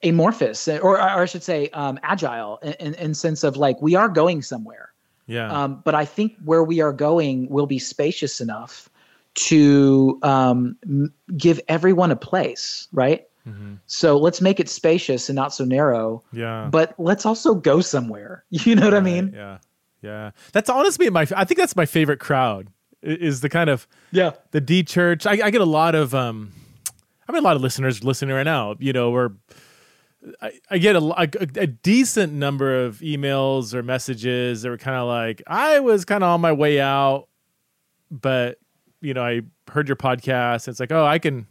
amorphous, 0.03 0.69
or, 0.69 0.81
or 0.81 1.01
I 1.01 1.25
should 1.25 1.43
say, 1.43 1.71
um, 1.71 1.99
agile 2.03 2.59
in, 2.63 2.73
in, 2.75 2.95
in 2.95 3.15
sense 3.15 3.45
of 3.45 3.57
like 3.57 3.81
we 3.81 3.95
are 3.95 4.09
going 4.09 4.43
somewhere. 4.43 4.93
yeah. 5.27 5.51
Um, 5.51 5.81
but 5.85 5.95
I 5.95 6.05
think 6.05 6.37
where 6.45 6.63
we 6.63 6.81
are 6.81 6.93
going 6.93 7.49
will 7.49 7.67
be 7.67 7.79
spacious 7.79 8.41
enough 8.41 8.91
to 9.47 10.19
um, 10.23 10.77
give 11.37 11.61
everyone 11.69 12.11
a 12.11 12.17
place, 12.17 12.89
right? 12.93 13.25
Mhm. 13.47 13.79
So 13.87 14.19
let's 14.19 14.41
make 14.41 14.61
it 14.61 14.69
spacious 14.69 15.29
and 15.29 15.37
not 15.37 15.55
so 15.55 15.65
narrow, 15.65 16.23
Yeah. 16.33 16.69
but 16.71 16.95
let's 16.99 17.25
also 17.25 17.55
go 17.55 17.81
somewhere. 17.81 18.45
You 18.51 18.75
know 18.75 18.85
what 18.85 18.95
I 18.95 19.01
mean? 19.01 19.33
Yeah. 19.35 19.59
Yeah. 20.03 20.31
That's 20.53 20.69
honestly 20.71 21.09
my 21.11 21.27
I 21.37 21.45
think 21.45 21.59
that's 21.59 21.75
my 21.77 21.87
favorite 21.87 22.21
crowd 22.21 22.69
is 23.03 23.41
the 23.41 23.49
kind 23.49 23.71
of 23.71 23.87
Yeah. 24.13 24.33
the 24.51 24.61
D 24.61 24.83
church. 24.83 25.27
I, 25.27 25.33
I 25.45 25.51
get 25.51 25.61
a 25.61 25.65
lot 25.67 25.95
of 25.95 26.15
um 26.15 26.53
I 27.29 27.33
mean 27.33 27.43
a 27.43 27.45
lot 27.45 27.57
of 27.57 27.63
listeners 27.63 28.03
listening 28.05 28.35
right 28.35 28.43
now, 28.45 28.75
you 28.79 28.93
know, 28.93 29.11
where 29.11 29.31
I, 30.43 30.53
I 30.71 30.79
get 30.79 30.97
a, 30.97 31.01
a, 31.01 31.29
a 31.63 31.67
decent 31.69 32.33
number 32.33 32.85
of 32.85 32.99
emails 32.99 33.73
or 33.73 33.83
messages 33.85 34.63
that 34.63 34.69
were 34.71 34.77
kind 34.77 34.97
of 34.97 35.07
like, 35.07 35.43
I 35.47 35.79
was 35.81 36.05
kind 36.05 36.25
of 36.25 36.31
on 36.31 36.41
my 36.41 36.53
way 36.53 36.81
out, 36.81 37.29
but 38.11 38.59
you 39.01 39.15
know, 39.15 39.25
I 39.25 39.43
heard 39.71 39.89
your 39.89 39.97
podcast. 39.97 40.69
It's 40.69 40.81
like, 40.81 40.93
oh, 40.93 41.05
I 41.05 41.19
can, 41.19 41.47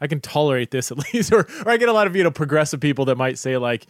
I 0.00 0.06
can 0.06 0.20
tolerate 0.20 0.70
this 0.70 0.90
at 0.92 0.98
least. 0.98 1.32
or, 1.32 1.46
or 1.64 1.70
I 1.70 1.76
get 1.76 1.88
a 1.88 1.92
lot 1.92 2.06
of, 2.06 2.16
you 2.16 2.22
know, 2.22 2.30
progressive 2.30 2.80
people 2.80 3.04
that 3.06 3.16
might 3.16 3.38
say 3.38 3.56
like, 3.56 3.86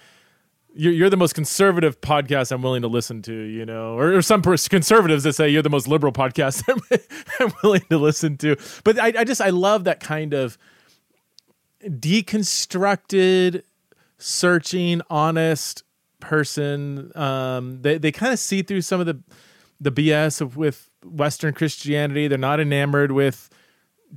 you're, 0.75 0.93
you're 0.93 1.11
the 1.11 1.19
most 1.19 1.35
conservative 1.35 2.01
podcast 2.01 2.51
I'm 2.51 2.63
willing 2.63 2.81
to 2.83 2.89
listen 2.89 3.21
to, 3.23 3.35
you 3.35 3.67
know, 3.67 3.95
or, 3.99 4.15
or 4.15 4.23
some 4.23 4.41
pers- 4.41 4.69
conservatives 4.69 5.25
that 5.25 5.35
say 5.35 5.51
you're 5.51 5.63
the 5.63 5.69
most 5.69 5.87
liberal 5.87 6.13
podcast 6.13 6.63
I'm, 6.69 7.47
I'm 7.47 7.53
willing 7.63 7.85
to 7.91 7.99
listen 7.99 8.39
to. 8.39 8.57
But 8.83 8.99
I, 8.99 9.13
I 9.19 9.25
just, 9.25 9.43
I 9.43 9.51
love 9.51 9.85
that 9.85 10.01
kind 10.01 10.33
of 10.33 10.57
deconstructed, 11.85 13.63
searching, 14.19 15.03
honest 15.11 15.83
person. 16.21 17.13
Um, 17.17 17.83
they 17.83 17.99
they 17.99 18.13
kind 18.13 18.33
of 18.33 18.39
see 18.39 18.63
through 18.63 18.81
some 18.81 19.01
of 19.01 19.07
the 19.07 19.21
the 19.83 19.93
BS 19.93 20.41
of 20.41 20.57
with 20.57 20.89
Western 21.05 21.53
Christianity. 21.53 22.29
They're 22.29 22.39
not 22.39 22.61
enamored 22.61 23.13
with 23.13 23.51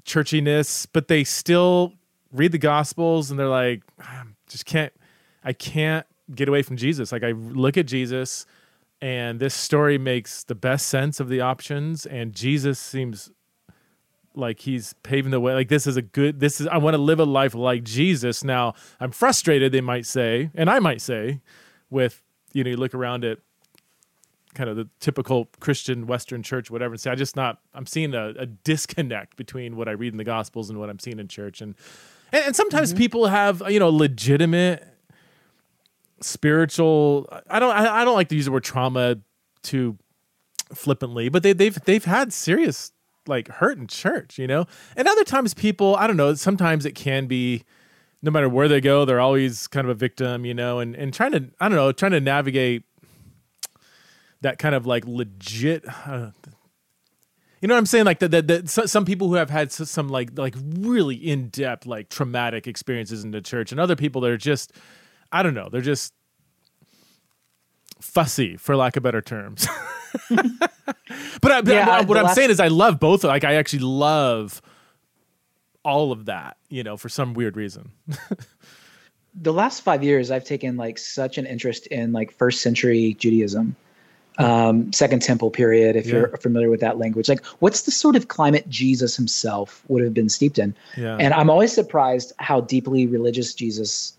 churchiness, 0.03 0.87
but 0.91 1.07
they 1.07 1.23
still 1.23 1.93
read 2.31 2.51
the 2.51 2.57
Gospels 2.57 3.31
and 3.31 3.39
they're 3.39 3.47
like, 3.47 3.81
I 3.99 4.23
just 4.47 4.65
can't, 4.65 4.93
I 5.43 5.53
can't 5.53 6.05
get 6.33 6.47
away 6.47 6.61
from 6.61 6.77
Jesus. 6.77 7.11
Like 7.11 7.23
I 7.23 7.31
look 7.31 7.77
at 7.77 7.85
Jesus, 7.85 8.45
and 9.01 9.39
this 9.39 9.53
story 9.53 9.97
makes 9.97 10.43
the 10.43 10.55
best 10.55 10.87
sense 10.87 11.19
of 11.19 11.29
the 11.29 11.41
options, 11.41 12.05
and 12.05 12.33
Jesus 12.33 12.79
seems 12.79 13.31
like 14.37 14.59
he's 14.59 14.93
paving 15.03 15.31
the 15.31 15.39
way 15.39 15.53
like 15.53 15.69
this 15.69 15.87
is 15.87 15.95
a 15.95 16.01
good 16.01 16.41
this 16.41 16.59
is 16.59 16.67
i 16.67 16.75
want 16.75 16.93
to 16.93 17.01
live 17.01 17.21
a 17.21 17.23
life 17.23 17.55
like 17.55 17.85
jesus 17.85 18.43
now 18.43 18.73
i'm 18.99 19.09
frustrated 19.09 19.71
they 19.71 19.79
might 19.79 20.05
say 20.05 20.49
and 20.55 20.69
i 20.69 20.77
might 20.77 20.99
say 20.99 21.39
with 21.89 22.21
you 22.51 22.61
know 22.61 22.69
you 22.69 22.75
look 22.75 22.93
around 22.93 23.23
at 23.23 23.37
kind 24.55 24.69
of 24.69 24.75
the 24.75 24.87
typical 24.99 25.47
christian 25.59 26.07
western 26.07 26.41
church 26.41 26.71
whatever 26.71 26.93
and 26.93 27.01
say 27.01 27.11
i 27.11 27.15
just 27.15 27.35
not 27.35 27.59
i'm 27.73 27.85
seeing 27.85 28.13
a, 28.13 28.33
a 28.37 28.45
disconnect 28.45 29.35
between 29.35 29.75
what 29.75 29.87
i 29.87 29.91
read 29.91 30.13
in 30.13 30.17
the 30.17 30.23
gospels 30.23 30.69
and 30.69 30.79
what 30.79 30.89
i'm 30.89 30.99
seeing 30.99 31.19
in 31.19 31.27
church 31.27 31.61
and 31.61 31.75
and, 32.31 32.45
and 32.45 32.55
sometimes 32.55 32.89
mm-hmm. 32.89 32.97
people 32.97 33.27
have 33.27 33.61
you 33.69 33.79
know 33.79 33.89
legitimate 33.89 34.87
spiritual 36.21 37.29
i 37.49 37.59
don't 37.59 37.75
I, 37.75 38.01
I 38.01 38.05
don't 38.05 38.15
like 38.15 38.29
to 38.29 38.35
use 38.35 38.45
the 38.45 38.51
word 38.51 38.63
trauma 38.63 39.17
too 39.61 39.97
flippantly 40.73 41.29
but 41.29 41.43
they, 41.43 41.53
they've 41.53 41.77
they've 41.83 42.05
had 42.05 42.33
serious 42.33 42.91
like 43.27 43.47
hurt 43.47 43.77
in 43.77 43.87
church, 43.87 44.37
you 44.37 44.47
know? 44.47 44.65
And 44.95 45.07
other 45.07 45.23
times 45.23 45.53
people, 45.53 45.95
I 45.95 46.07
don't 46.07 46.17
know, 46.17 46.33
sometimes 46.35 46.85
it 46.85 46.95
can 46.95 47.27
be 47.27 47.63
no 48.21 48.31
matter 48.31 48.49
where 48.49 48.67
they 48.67 48.81
go, 48.81 49.05
they're 49.05 49.19
always 49.19 49.67
kind 49.67 49.85
of 49.85 49.91
a 49.91 49.95
victim, 49.95 50.45
you 50.45 50.53
know, 50.53 50.79
and, 50.79 50.95
and 50.95 51.13
trying 51.13 51.31
to, 51.33 51.45
I 51.59 51.69
don't 51.69 51.75
know, 51.75 51.91
trying 51.91 52.13
to 52.13 52.19
navigate 52.19 52.83
that 54.45 54.59
kind 54.59 54.75
of 54.75 54.85
like 54.85 55.05
legit, 55.07 55.83
uh, 55.87 56.29
you 57.61 57.67
know 57.67 57.73
what 57.73 57.79
I'm 57.79 57.85
saying? 57.87 58.05
Like 58.05 58.19
that, 58.19 58.47
that, 58.47 58.69
some 58.69 59.05
people 59.05 59.27
who 59.27 59.33
have 59.33 59.49
had 59.49 59.71
some 59.71 60.07
like, 60.07 60.37
like 60.37 60.55
really 60.79 61.15
in 61.15 61.49
depth, 61.49 61.87
like 61.87 62.09
traumatic 62.09 62.67
experiences 62.67 63.23
in 63.23 63.31
the 63.31 63.41
church 63.41 63.71
and 63.71 63.81
other 63.81 63.95
people 63.95 64.21
that 64.21 64.29
are 64.29 64.37
just, 64.37 64.71
I 65.31 65.41
don't 65.41 65.55
know, 65.55 65.67
they're 65.69 65.81
just 65.81 66.13
fussy 67.99 68.55
for 68.55 68.75
lack 68.75 68.97
of 68.97 69.03
better 69.03 69.21
terms. 69.21 69.67
but 70.29 71.51
I, 71.51 71.61
yeah, 71.65 71.89
I, 71.89 72.01
what 72.01 72.17
I'm 72.17 72.25
last... 72.25 72.35
saying 72.35 72.51
is, 72.51 72.59
I 72.59 72.67
love 72.67 72.99
both. 72.99 73.23
Like, 73.23 73.43
I 73.43 73.55
actually 73.55 73.79
love 73.79 74.61
all 75.83 76.11
of 76.11 76.25
that. 76.25 76.57
You 76.69 76.83
know, 76.83 76.97
for 76.97 77.09
some 77.09 77.33
weird 77.33 77.57
reason. 77.57 77.91
the 79.33 79.53
last 79.53 79.81
five 79.81 80.03
years, 80.03 80.29
I've 80.29 80.45
taken 80.45 80.77
like 80.77 80.99
such 80.99 81.39
an 81.39 81.47
interest 81.47 81.87
in 81.87 82.11
like 82.11 82.31
first 82.31 82.61
century 82.61 83.15
Judaism, 83.19 83.75
um, 84.37 84.91
Second 84.93 85.21
Temple 85.21 85.49
period. 85.49 85.95
If 85.95 86.05
yeah. 86.05 86.13
you're 86.13 86.37
familiar 86.37 86.69
with 86.69 86.81
that 86.81 86.97
language, 86.97 87.29
like, 87.29 87.45
what's 87.59 87.83
the 87.83 87.91
sort 87.91 88.15
of 88.15 88.27
climate 88.27 88.67
Jesus 88.69 89.15
himself 89.15 89.83
would 89.87 90.03
have 90.03 90.13
been 90.13 90.29
steeped 90.29 90.59
in? 90.59 90.75
Yeah. 90.97 91.17
And 91.19 91.33
I'm 91.33 91.49
always 91.49 91.73
surprised 91.73 92.33
how 92.39 92.61
deeply 92.61 93.07
religious 93.07 93.53
Jesus 93.53 94.13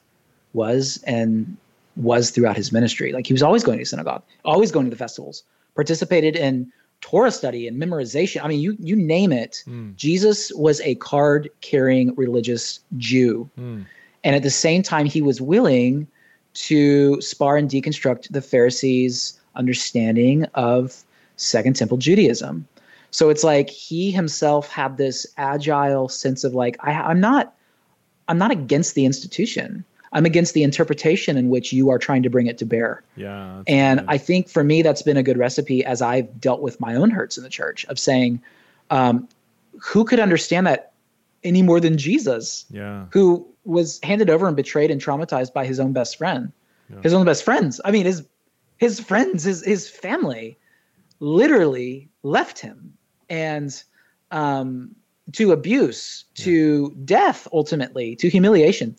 was 0.52 1.02
and 1.07 1.57
was 1.96 2.31
throughout 2.31 2.57
his 2.57 2.72
ministry. 2.72 3.12
Like 3.12 3.26
he 3.26 3.33
was 3.33 3.42
always 3.42 3.64
going 3.64 3.79
to 3.79 3.85
synagogue, 3.85 4.22
always 4.44 4.70
going 4.70 4.87
to 4.87 4.90
the 4.90 4.96
festivals, 4.96 5.42
participated 5.74 6.37
in 6.37 6.72
Torah 7.00 7.31
study 7.31 7.68
and 7.68 7.81
memorization. 7.81 8.42
I 8.42 8.48
mean, 8.48 8.61
you 8.61 8.76
you 8.81 8.96
name 8.96 9.33
it. 9.33 9.62
Mm. 9.66 9.96
Jesus 9.96 10.52
was 10.55 10.81
a 10.81 10.94
card 10.96 11.50
carrying 11.61 12.14
religious 12.16 12.81
Jew. 12.96 13.48
Mm. 13.59 13.87
And 14.24 14.35
at 14.35 14.42
the 14.42 14.50
same 14.50 14.83
time, 14.83 15.07
he 15.07 15.22
was 15.22 15.40
willing 15.40 16.07
to 16.55 17.20
spar 17.20 17.57
and 17.57 17.70
deconstruct 17.70 18.29
the 18.31 18.40
Pharisees' 18.40 19.38
understanding 19.56 20.44
of 20.54 21.02
Second 21.36 21.76
Temple 21.76 21.98
Judaism. 21.98 22.66
So 23.10 23.30
it's 23.30 23.44
like 23.44 23.70
he 23.70 24.10
himself 24.10 24.70
had 24.70 24.96
this 24.96 25.26
agile 25.36 26.08
sense 26.08 26.44
of 26.44 26.54
like, 26.54 26.76
I, 26.80 26.92
I'm 26.92 27.20
not, 27.20 27.54
I'm 28.28 28.38
not 28.38 28.50
against 28.50 28.94
the 28.94 29.06
institution. 29.06 29.84
I'm 30.12 30.24
against 30.24 30.54
the 30.54 30.62
interpretation 30.62 31.36
in 31.36 31.48
which 31.48 31.72
you 31.72 31.90
are 31.90 31.98
trying 31.98 32.22
to 32.22 32.30
bring 32.30 32.46
it 32.46 32.58
to 32.58 32.64
bear. 32.64 33.02
Yeah. 33.16 33.62
And 33.66 34.00
good. 34.00 34.06
I 34.08 34.18
think 34.18 34.48
for 34.48 34.64
me, 34.64 34.82
that's 34.82 35.02
been 35.02 35.16
a 35.16 35.22
good 35.22 35.36
recipe 35.36 35.84
as 35.84 36.00
I've 36.00 36.40
dealt 36.40 36.62
with 36.62 36.80
my 36.80 36.94
own 36.94 37.10
hurts 37.10 37.36
in 37.36 37.42
the 37.42 37.50
church 37.50 37.84
of 37.86 37.98
saying, 37.98 38.40
um, 38.90 39.28
who 39.80 40.04
could 40.04 40.20
understand 40.20 40.66
that 40.66 40.92
any 41.44 41.62
more 41.62 41.80
than 41.80 41.98
Jesus? 41.98 42.64
Yeah. 42.70 43.06
Who 43.12 43.46
was 43.64 44.00
handed 44.02 44.30
over 44.30 44.46
and 44.46 44.56
betrayed 44.56 44.90
and 44.90 45.00
traumatized 45.00 45.52
by 45.52 45.66
his 45.66 45.80
own 45.80 45.92
best 45.92 46.16
friend, 46.16 46.52
yeah. 46.88 47.00
his 47.02 47.12
own 47.12 47.26
best 47.26 47.44
friends. 47.44 47.80
I 47.84 47.90
mean, 47.90 48.06
his 48.06 48.24
his 48.78 49.00
friends, 49.00 49.44
his 49.44 49.64
his 49.64 49.88
family, 49.88 50.58
literally 51.20 52.08
left 52.22 52.58
him, 52.58 52.92
and 53.28 53.82
um, 54.30 54.94
to 55.32 55.52
abuse, 55.52 56.24
yeah. 56.36 56.44
to 56.44 56.90
death, 57.04 57.48
ultimately, 57.52 58.16
to 58.16 58.28
humiliation. 58.28 58.96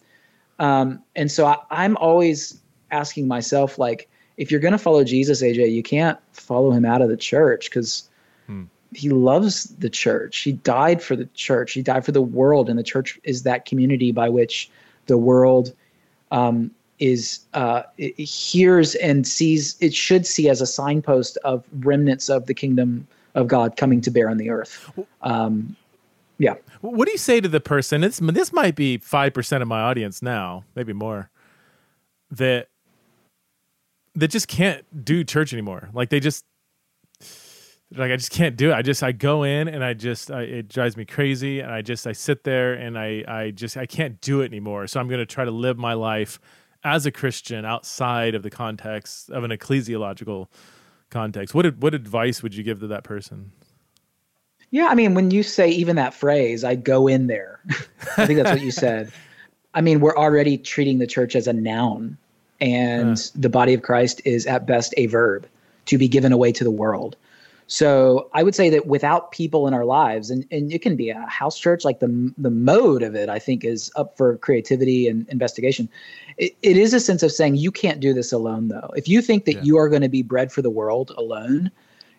Um, 0.59 1.03
and 1.15 1.31
so 1.31 1.45
I, 1.45 1.57
I'm 1.69 1.97
always 1.97 2.59
asking 2.91 3.27
myself, 3.27 3.77
like, 3.77 4.09
if 4.37 4.51
you're 4.51 4.59
going 4.59 4.73
to 4.73 4.77
follow 4.77 5.03
Jesus, 5.03 5.41
AJ, 5.41 5.71
you 5.71 5.83
can't 5.83 6.19
follow 6.33 6.71
him 6.71 6.85
out 6.85 7.01
of 7.01 7.09
the 7.09 7.17
church 7.17 7.69
because 7.69 8.09
hmm. 8.45 8.63
he 8.93 9.09
loves 9.09 9.65
the 9.65 9.89
church. 9.89 10.39
He 10.39 10.53
died 10.53 11.01
for 11.01 11.15
the 11.15 11.25
church. 11.33 11.73
He 11.73 11.81
died 11.81 12.05
for 12.05 12.11
the 12.11 12.21
world, 12.21 12.69
and 12.69 12.77
the 12.77 12.83
church 12.83 13.19
is 13.23 13.43
that 13.43 13.65
community 13.65 14.11
by 14.11 14.29
which 14.29 14.69
the 15.05 15.17
world 15.17 15.73
um, 16.31 16.71
is 16.99 17.39
uh, 17.53 17.83
hears 17.97 18.95
and 18.95 19.27
sees. 19.27 19.75
It 19.79 19.93
should 19.93 20.25
see 20.25 20.49
as 20.49 20.61
a 20.61 20.65
signpost 20.65 21.37
of 21.43 21.63
remnants 21.79 22.29
of 22.29 22.45
the 22.47 22.53
kingdom 22.53 23.07
of 23.35 23.47
God 23.47 23.77
coming 23.77 24.01
to 24.01 24.11
bear 24.11 24.29
on 24.29 24.37
the 24.37 24.49
earth. 24.49 24.89
Um, 25.21 25.75
yeah. 26.39 26.55
What 26.81 27.05
do 27.05 27.11
you 27.11 27.17
say 27.17 27.41
to 27.41 27.47
the 27.47 27.59
person? 27.59 28.03
It's, 28.03 28.19
this 28.19 28.53
might 28.53 28.75
be 28.75 28.99
5% 28.99 29.61
of 29.61 29.67
my 29.67 29.81
audience 29.81 30.21
now, 30.21 30.63
maybe 30.75 30.93
more, 30.93 31.29
that 32.31 32.67
that 34.15 34.29
just 34.29 34.47
can't 34.47 34.83
do 35.05 35.23
church 35.23 35.53
anymore. 35.53 35.89
Like 35.93 36.09
they 36.09 36.19
just 36.19 36.43
like 37.95 38.11
I 38.11 38.15
just 38.15 38.31
can't 38.31 38.57
do 38.57 38.71
it. 38.71 38.73
I 38.73 38.81
just 38.81 39.03
I 39.03 39.11
go 39.11 39.43
in 39.43 39.67
and 39.67 39.83
I 39.83 39.93
just 39.93 40.31
I, 40.31 40.41
it 40.41 40.69
drives 40.69 40.97
me 40.97 41.05
crazy 41.05 41.59
and 41.59 41.71
I 41.71 41.81
just 41.83 42.07
I 42.07 42.11
sit 42.11 42.43
there 42.43 42.73
and 42.73 42.97
I 42.97 43.23
I 43.27 43.51
just 43.51 43.77
I 43.77 43.85
can't 43.85 44.19
do 44.19 44.41
it 44.41 44.45
anymore. 44.45 44.87
So 44.87 44.99
I'm 44.99 45.07
going 45.07 45.19
to 45.19 45.25
try 45.25 45.45
to 45.45 45.51
live 45.51 45.77
my 45.77 45.93
life 45.93 46.39
as 46.87 47.05
a 47.05 47.11
Christian 47.11 47.65
outside 47.65 48.33
of 48.33 48.43
the 48.43 48.49
context 48.49 49.29
of 49.29 49.43
an 49.43 49.51
ecclesiological 49.51 50.47
context. 51.09 51.53
What 51.53 51.77
what 51.77 51.93
advice 51.93 52.41
would 52.41 52.55
you 52.55 52.63
give 52.63 52.79
to 52.79 52.87
that 52.87 53.03
person? 53.03 53.51
Yeah, 54.71 54.87
I 54.87 54.95
mean, 54.95 55.13
when 55.13 55.31
you 55.31 55.43
say 55.43 55.69
even 55.69 55.97
that 55.97 56.13
phrase, 56.13 56.63
I 56.63 56.75
go 56.75 57.07
in 57.07 57.27
there. 57.27 57.59
I 58.17 58.25
think 58.25 58.37
that's 58.37 58.51
what 58.51 58.61
you 58.61 58.71
said. 58.85 59.11
I 59.73 59.81
mean, 59.81 59.99
we're 59.99 60.17
already 60.17 60.57
treating 60.57 60.99
the 60.99 61.07
church 61.07 61.35
as 61.35 61.47
a 61.47 61.53
noun, 61.53 62.17
and 62.61 63.17
the 63.35 63.49
body 63.49 63.73
of 63.73 63.81
Christ 63.81 64.21
is 64.23 64.45
at 64.45 64.65
best 64.65 64.93
a 64.97 65.07
verb 65.07 65.45
to 65.87 65.97
be 65.97 66.07
given 66.07 66.31
away 66.31 66.53
to 66.53 66.63
the 66.63 66.71
world. 66.71 67.17
So 67.69 68.29
I 68.33 68.43
would 68.43 68.55
say 68.55 68.69
that 68.69 68.87
without 68.87 69.31
people 69.31 69.67
in 69.67 69.73
our 69.73 69.83
lives, 69.83 70.29
and, 70.29 70.45
and 70.51 70.71
it 70.71 70.81
can 70.81 70.95
be 70.95 71.09
a 71.09 71.19
house 71.25 71.59
church, 71.59 71.83
like 71.83 71.99
the 71.99 72.33
the 72.37 72.49
mode 72.49 73.03
of 73.03 73.13
it, 73.13 73.27
I 73.27 73.39
think 73.39 73.65
is 73.65 73.91
up 73.97 74.15
for 74.15 74.37
creativity 74.37 75.09
and 75.09 75.27
investigation. 75.27 75.89
It, 76.37 76.55
it 76.61 76.77
is 76.77 76.93
a 76.93 76.99
sense 76.99 77.23
of 77.23 77.31
saying 77.31 77.55
you 77.55 77.71
can't 77.71 77.99
do 77.99 78.13
this 78.13 78.31
alone, 78.31 78.69
though. 78.69 78.89
If 78.95 79.09
you 79.09 79.21
think 79.21 79.43
that 79.45 79.55
yeah. 79.55 79.63
you 79.63 79.77
are 79.77 79.89
going 79.89 80.01
to 80.01 80.09
be 80.09 80.23
bread 80.23 80.51
for 80.51 80.61
the 80.61 80.69
world 80.69 81.11
alone, 81.17 81.69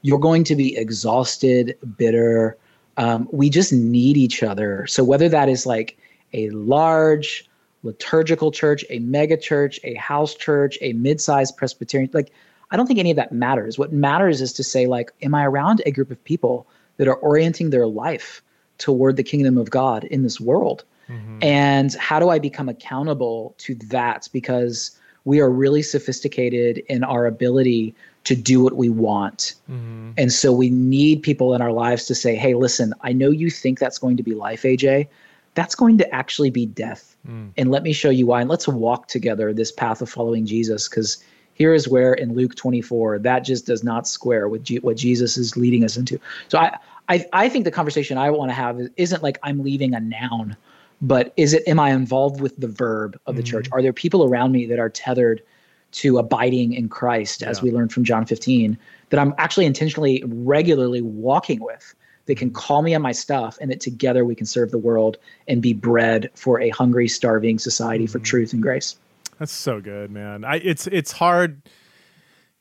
you're 0.02 0.18
going 0.18 0.44
to 0.44 0.54
be 0.54 0.76
exhausted, 0.76 1.78
bitter. 1.96 2.58
Um, 2.98 3.26
we 3.32 3.48
just 3.48 3.72
need 3.72 4.18
each 4.18 4.42
other. 4.42 4.86
So 4.86 5.02
whether 5.02 5.30
that 5.30 5.48
is 5.48 5.64
like 5.64 5.96
a 6.34 6.50
large 6.50 7.48
liturgical 7.84 8.50
church, 8.50 8.84
a 8.90 8.98
mega 8.98 9.36
church, 9.36 9.80
a 9.82 9.94
house 9.94 10.34
church, 10.34 10.76
a 10.82 10.92
mid-sized 10.92 11.56
Presbyterian, 11.56 12.10
like 12.12 12.32
I 12.70 12.76
don't 12.76 12.86
think 12.86 12.98
any 12.98 13.10
of 13.10 13.16
that 13.16 13.32
matters. 13.32 13.78
What 13.78 13.92
matters 13.92 14.40
is 14.40 14.52
to 14.54 14.64
say 14.64 14.86
like, 14.86 15.12
am 15.22 15.34
I 15.34 15.44
around 15.46 15.82
a 15.86 15.90
group 15.90 16.10
of 16.10 16.22
people 16.24 16.66
that 16.98 17.08
are 17.08 17.16
orienting 17.16 17.70
their 17.70 17.86
life 17.86 18.42
toward 18.78 19.16
the 19.16 19.22
kingdom 19.22 19.56
of 19.56 19.70
God 19.70 20.04
in 20.04 20.22
this 20.22 20.40
world? 20.40 20.84
Mm-hmm. 21.08 21.38
And 21.42 21.94
how 21.94 22.18
do 22.20 22.28
I 22.28 22.38
become 22.38 22.68
accountable 22.68 23.54
to 23.58 23.74
that? 23.76 24.28
Because 24.32 24.90
we 25.24 25.40
are 25.40 25.50
really 25.50 25.82
sophisticated 25.82 26.78
in 26.88 27.04
our 27.04 27.26
ability 27.26 27.94
to 28.24 28.36
do 28.36 28.62
what 28.62 28.76
we 28.76 28.88
want. 28.88 29.54
Mm-hmm. 29.70 30.12
And 30.18 30.32
so 30.32 30.52
we 30.52 30.68
need 30.68 31.22
people 31.22 31.54
in 31.54 31.62
our 31.62 31.72
lives 31.72 32.04
to 32.06 32.14
say, 32.14 32.36
hey, 32.36 32.54
listen, 32.54 32.92
I 33.02 33.12
know 33.12 33.30
you 33.30 33.50
think 33.50 33.78
that's 33.78 33.98
going 33.98 34.16
to 34.18 34.22
be 34.22 34.34
life, 34.34 34.62
AJ. 34.62 35.08
That's 35.54 35.74
going 35.74 35.98
to 35.98 36.14
actually 36.14 36.50
be 36.50 36.66
death. 36.66 37.16
Mm. 37.26 37.50
And 37.56 37.70
let 37.70 37.82
me 37.82 37.92
show 37.92 38.10
you 38.10 38.26
why. 38.26 38.40
And 38.40 38.50
let's 38.50 38.68
walk 38.68 39.08
together 39.08 39.52
this 39.52 39.72
path 39.72 40.02
of 40.02 40.10
following 40.10 40.46
Jesus 40.46 40.88
because 40.88 41.22
here 41.58 41.74
is 41.74 41.88
where 41.88 42.14
in 42.14 42.34
Luke 42.34 42.54
24, 42.54 43.18
that 43.18 43.40
just 43.40 43.66
does 43.66 43.84
not 43.84 44.08
square 44.08 44.48
with 44.48 44.64
G- 44.64 44.78
what 44.78 44.96
Jesus 44.96 45.36
is 45.36 45.56
leading 45.56 45.84
us 45.84 45.96
into. 45.96 46.18
So 46.48 46.58
I, 46.58 46.78
I, 47.08 47.26
I 47.32 47.48
think 47.48 47.64
the 47.64 47.70
conversation 47.70 48.16
I 48.16 48.30
want 48.30 48.50
to 48.50 48.54
have 48.54 48.80
isn't 48.96 49.22
like 49.22 49.38
I'm 49.42 49.62
leaving 49.62 49.94
a 49.94 50.00
noun 50.00 50.56
but 51.00 51.32
is 51.36 51.52
it 51.52 51.66
am 51.66 51.78
I 51.78 51.90
involved 51.90 52.40
with 52.40 52.56
the 52.56 52.68
verb 52.68 53.18
of 53.26 53.36
the 53.36 53.42
mm-hmm. 53.42 53.50
church? 53.50 53.68
Are 53.72 53.82
there 53.82 53.92
people 53.92 54.24
around 54.24 54.52
me 54.52 54.66
that 54.66 54.78
are 54.78 54.88
tethered 54.88 55.42
to 55.90 56.18
abiding 56.18 56.74
in 56.74 56.88
Christ, 56.88 57.42
as 57.42 57.62
we 57.62 57.70
learned 57.70 57.92
from 57.92 58.04
John 58.04 58.26
15, 58.26 58.76
that 59.10 59.18
I'm 59.18 59.34
actually 59.38 59.66
intentionally, 59.66 60.22
regularly 60.26 61.00
walking 61.00 61.60
with? 61.60 61.94
They 62.26 62.34
can 62.34 62.50
call 62.50 62.82
me 62.82 62.94
on 62.94 63.00
my 63.00 63.12
stuff, 63.12 63.56
and 63.60 63.70
that 63.70 63.80
together 63.80 64.24
we 64.24 64.34
can 64.34 64.44
serve 64.44 64.70
the 64.70 64.78
world 64.78 65.16
and 65.46 65.62
be 65.62 65.72
bread 65.72 66.30
for 66.34 66.60
a 66.60 66.68
hungry, 66.70 67.08
starving 67.08 67.58
society 67.58 68.04
mm-hmm. 68.04 68.12
for 68.12 68.18
truth 68.18 68.52
and 68.52 68.62
grace. 68.62 68.96
That's 69.38 69.52
so 69.52 69.80
good, 69.80 70.10
man. 70.10 70.44
I, 70.44 70.56
it's 70.56 70.86
it's 70.86 71.12
hard. 71.12 71.62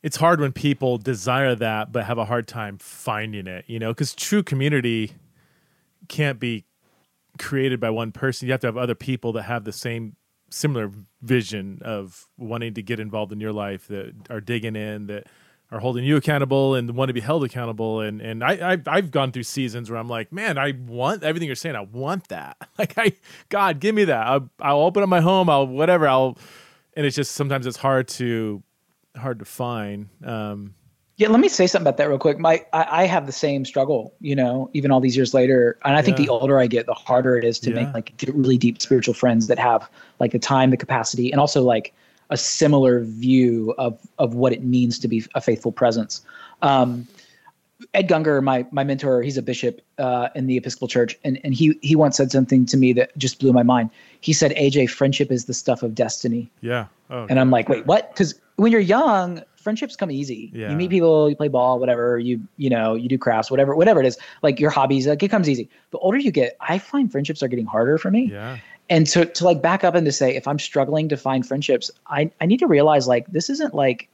It's 0.04 0.18
hard 0.18 0.40
when 0.40 0.52
people 0.52 0.98
desire 0.98 1.56
that 1.56 1.92
but 1.92 2.06
have 2.06 2.18
a 2.18 2.26
hard 2.26 2.48
time 2.48 2.78
finding 2.78 3.48
it. 3.48 3.66
You 3.68 3.80
know, 3.80 3.92
because 3.92 4.14
true 4.14 4.44
community 4.44 5.14
can't 6.08 6.40
be 6.40 6.66
created 7.40 7.80
by 7.80 7.90
one 7.90 8.12
person. 8.12 8.48
You 8.48 8.54
have 8.54 8.62
to 8.62 8.68
have 8.68 8.78
other 8.78 8.96
people 8.96 9.34
that 9.34 9.44
have 9.44 9.64
the 9.64 9.72
same 9.72 10.16
similar 10.50 10.92
vision 11.22 11.80
of 11.84 12.28
wanting 12.38 12.74
to 12.76 12.82
get 12.82 13.00
involved 13.00 13.32
in 13.32 13.42
your 13.42 13.52
life 13.52 13.88
that 13.88 14.14
are 14.30 14.40
digging 14.40 14.76
in 14.76 15.08
that 15.08 15.28
are 15.70 15.80
holding 15.80 16.06
you 16.06 16.16
accountable 16.16 16.76
and 16.76 16.96
want 16.96 17.10
to 17.10 17.14
be 17.14 17.20
held 17.20 17.44
accountable. 17.44 18.00
And 18.02 18.22
and 18.22 18.44
I 18.44 18.74
I've, 18.74 18.88
I've 18.88 19.12
gone 19.12 19.32
through 19.32 19.44
seasons 19.44 19.90
where 19.90 20.00
I'm 20.00 20.08
like, 20.08 20.32
man, 20.32 20.58
I 20.58 20.72
want 20.72 21.24
everything 21.24 21.48
you're 21.48 21.56
saying. 21.56 21.76
I 21.76 21.82
want 21.82 22.28
that. 22.30 22.58
Like 22.78 22.96
I, 22.96 23.14
God, 23.50 23.80
give 23.80 23.96
me 23.96 24.04
that. 24.04 24.28
I'll, 24.28 24.50
I'll 24.60 24.82
open 24.82 25.02
up 25.02 25.10
my 25.10 25.20
home. 25.20 25.50
I'll 25.50 25.66
whatever. 25.66 26.08
I'll, 26.08 26.38
and 26.98 27.06
it's 27.06 27.16
just 27.16 27.34
sometimes 27.34 27.68
it's 27.68 27.78
hard 27.78 28.08
to 28.10 28.62
hard 29.16 29.40
to 29.40 29.46
find. 29.46 30.10
Um, 30.26 30.74
yeah, 31.16 31.30
let 31.30 31.40
me 31.40 31.48
say 31.48 31.68
something 31.68 31.84
about 31.84 31.98
that 31.98 32.10
real 32.10 32.18
quick. 32.18 32.40
My, 32.40 32.66
I, 32.74 33.04
I, 33.04 33.06
have 33.06 33.26
the 33.26 33.32
same 33.32 33.66
struggle, 33.66 34.14
you 34.20 34.36
know, 34.36 34.70
even 34.74 34.92
all 34.92 35.00
these 35.00 35.18
years 35.18 35.34
later. 35.34 35.80
And 35.84 35.96
I 35.96 36.04
think 36.04 36.20
yeah. 36.20 36.26
the 36.26 36.30
older 36.30 36.60
I 36.60 36.68
get, 36.68 36.86
the 36.86 36.94
harder 36.94 37.36
it 37.36 37.44
is 37.44 37.58
to 37.62 37.72
yeah. 37.72 37.84
make 37.84 37.94
like 37.94 38.14
really 38.34 38.58
deep 38.58 38.80
spiritual 38.80 39.16
friends 39.16 39.48
that 39.48 39.58
have 39.58 39.90
like 40.20 40.32
the 40.32 40.40
time, 40.40 40.70
the 40.70 40.78
capacity, 40.78 41.32
and 41.32 41.40
also 41.40 41.64
like 41.64 41.94
a 42.30 42.38
similar 42.38 43.04
view 43.04 43.74
of 43.78 44.00
of 44.20 44.36
what 44.36 44.54
it 44.54 44.64
means 44.64 45.00
to 45.00 45.08
be 45.08 45.24
a 45.34 45.42
faithful 45.42 45.72
presence. 45.72 46.22
Um, 46.62 47.08
Ed 47.94 48.08
Gungor, 48.08 48.42
my 48.42 48.66
my 48.72 48.84
mentor, 48.84 49.22
he's 49.22 49.38
a 49.38 49.42
bishop 49.42 49.82
uh, 50.00 50.30
in 50.34 50.48
the 50.48 50.58
Episcopal 50.58 50.88
Church, 50.88 51.18
and 51.24 51.40
and 51.44 51.54
he 51.54 51.78
he 51.82 51.96
once 51.96 52.18
said 52.18 52.32
something 52.32 52.66
to 52.66 52.78
me 52.78 52.92
that 52.94 53.16
just 53.18 53.40
blew 53.40 53.54
my 53.54 53.64
mind. 53.64 53.92
He 54.22 54.34
said, 54.34 54.52
"AJ, 54.52 54.90
friendship 54.90 55.32
is 55.32 55.46
the 55.46 55.54
stuff 55.54 55.84
of 55.84 55.94
destiny." 55.94 56.50
Yeah. 56.62 56.88
Oh, 57.10 57.28
and 57.30 57.40
I'm 57.40 57.52
like, 57.52 57.70
wait, 57.70 57.86
what? 57.86 58.12
Because 58.12 58.34
when 58.56 58.72
you're 58.72 58.82
young, 58.82 59.44
friendships 59.56 59.96
come 59.96 60.10
easy. 60.10 60.52
Yeah. 60.54 60.72
You 60.72 60.76
meet 60.76 60.90
people, 60.90 61.30
you 61.30 61.36
play 61.36 61.48
ball, 61.48 61.80
whatever. 61.80 62.18
You 62.18 62.42
you 62.58 62.70
know 62.70 62.96
you 62.96 63.08
do 63.08 63.18
crafts, 63.18 63.52
whatever 63.52 63.76
whatever 63.76 64.00
it 64.00 64.08
is. 64.08 64.18
Like 64.42 64.60
your 64.60 64.72
hobbies, 64.72 65.06
like 65.08 65.22
it 65.22 65.30
comes 65.30 65.48
easy. 65.48 65.70
The 65.92 66.00
older 66.00 66.18
you 66.18 66.32
get, 66.32 66.58
I 66.60 66.80
find 66.80 67.12
friendships 67.12 67.44
are 67.44 67.48
getting 67.48 67.68
harder 67.68 67.98
for 67.98 68.10
me. 68.12 68.30
Yeah 68.32 68.58
and 68.90 69.06
to 69.08 69.26
to 69.26 69.44
like 69.44 69.62
back 69.62 69.84
up 69.84 69.96
and 69.96 70.06
to 70.06 70.12
say 70.14 70.34
if 70.36 70.48
i'm 70.48 70.60
struggling 70.60 71.10
to 71.10 71.18
find 71.18 71.46
friendships 71.46 71.92
i 72.08 72.32
i 72.40 72.46
need 72.46 72.58
to 72.60 72.68
realize 72.68 73.06
like 73.06 73.28
this 73.28 73.50
isn't 73.50 73.74
like 73.74 74.08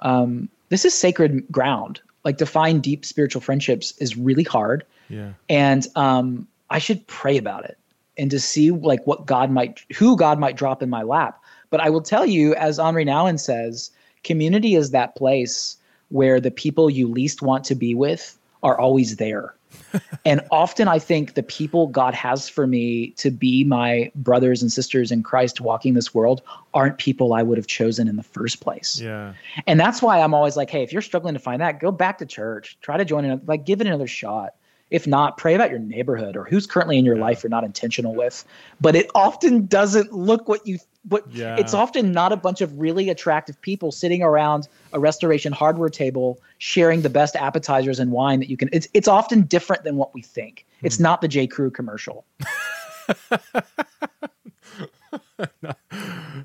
um 0.00 0.48
this 0.68 0.84
is 0.84 0.92
sacred 0.92 1.46
ground 1.50 2.00
like 2.26 2.38
to 2.38 2.46
find 2.46 2.82
deep 2.82 3.04
spiritual 3.04 3.40
friendships 3.40 3.94
is 3.98 4.16
really 4.16 4.42
hard. 4.42 4.84
Yeah. 5.08 5.32
And 5.48 5.86
um 5.96 6.46
i 6.68 6.78
should 6.80 7.06
pray 7.06 7.36
about 7.38 7.64
it 7.64 7.78
and 8.18 8.28
to 8.32 8.40
see 8.40 8.72
like 8.72 9.06
what 9.06 9.24
god 9.24 9.50
might 9.52 9.84
who 9.96 10.16
god 10.16 10.38
might 10.38 10.56
drop 10.56 10.82
in 10.82 10.90
my 10.90 11.02
lap. 11.02 11.40
But 11.70 11.80
i 11.80 11.88
will 11.88 12.02
tell 12.02 12.26
you 12.26 12.54
as 12.56 12.78
henri 12.78 13.04
nouwen 13.06 13.38
says 13.38 13.90
community 14.24 14.74
is 14.74 14.90
that 14.90 15.14
place 15.14 15.76
where 16.08 16.40
the 16.40 16.50
people 16.50 16.90
you 16.90 17.06
least 17.08 17.40
want 17.42 17.64
to 17.64 17.74
be 17.74 17.94
with 17.94 18.36
are 18.62 18.78
always 18.78 19.16
there 19.16 19.54
and 20.24 20.40
often 20.50 20.88
I 20.88 20.98
think 20.98 21.34
the 21.34 21.42
people 21.42 21.86
God 21.86 22.14
has 22.14 22.48
for 22.48 22.66
me 22.66 23.10
to 23.12 23.30
be 23.30 23.64
my 23.64 24.10
brothers 24.14 24.62
and 24.62 24.70
sisters 24.70 25.10
in 25.10 25.22
Christ 25.22 25.60
walking 25.60 25.94
this 25.94 26.14
world 26.14 26.42
aren't 26.74 26.98
people 26.98 27.32
I 27.34 27.42
would 27.42 27.58
have 27.58 27.66
chosen 27.66 28.08
in 28.08 28.16
the 28.16 28.22
first 28.22 28.60
place. 28.60 29.00
Yeah. 29.00 29.34
And 29.66 29.78
that's 29.78 30.02
why 30.02 30.20
I'm 30.20 30.34
always 30.34 30.56
like, 30.56 30.70
hey, 30.70 30.82
if 30.82 30.92
you're 30.92 31.02
struggling 31.02 31.34
to 31.34 31.40
find 31.40 31.60
that, 31.60 31.80
go 31.80 31.90
back 31.90 32.18
to 32.18 32.26
church. 32.26 32.76
Try 32.80 32.96
to 32.96 33.04
join 33.04 33.24
in, 33.24 33.40
like 33.46 33.64
give 33.64 33.80
it 33.80 33.86
another 33.86 34.06
shot. 34.06 34.54
If 34.88 35.06
not, 35.06 35.36
pray 35.36 35.54
about 35.54 35.70
your 35.70 35.80
neighborhood 35.80 36.36
or 36.36 36.44
who's 36.44 36.66
currently 36.66 36.96
in 36.96 37.04
your 37.04 37.16
yeah. 37.16 37.22
life 37.22 37.42
you're 37.42 37.50
not 37.50 37.64
intentional 37.64 38.14
with. 38.14 38.44
But 38.80 38.94
it 38.94 39.10
often 39.14 39.66
doesn't 39.66 40.12
look 40.12 40.48
what 40.48 40.66
you 40.66 40.78
what 41.08 41.24
yeah. 41.32 41.56
it's 41.58 41.74
often 41.74 42.12
not 42.12 42.32
a 42.32 42.36
bunch 42.36 42.60
of 42.60 42.78
really 42.78 43.08
attractive 43.08 43.60
people 43.60 43.92
sitting 43.92 44.22
around 44.22 44.68
a 44.92 45.00
restoration 45.00 45.52
hardware 45.52 45.88
table 45.88 46.40
sharing 46.58 47.02
the 47.02 47.10
best 47.10 47.36
appetizers 47.36 47.98
and 47.98 48.10
wine 48.10 48.40
that 48.40 48.48
you 48.50 48.56
can 48.56 48.68
it's 48.72 48.88
it's 48.94 49.08
often 49.08 49.42
different 49.42 49.84
than 49.84 49.96
what 49.96 50.14
we 50.14 50.22
think. 50.22 50.66
Hmm. 50.80 50.86
It's 50.86 50.98
not 50.98 51.20
the 51.20 51.28
J. 51.28 51.46
Crew 51.46 51.70
commercial. 51.70 52.24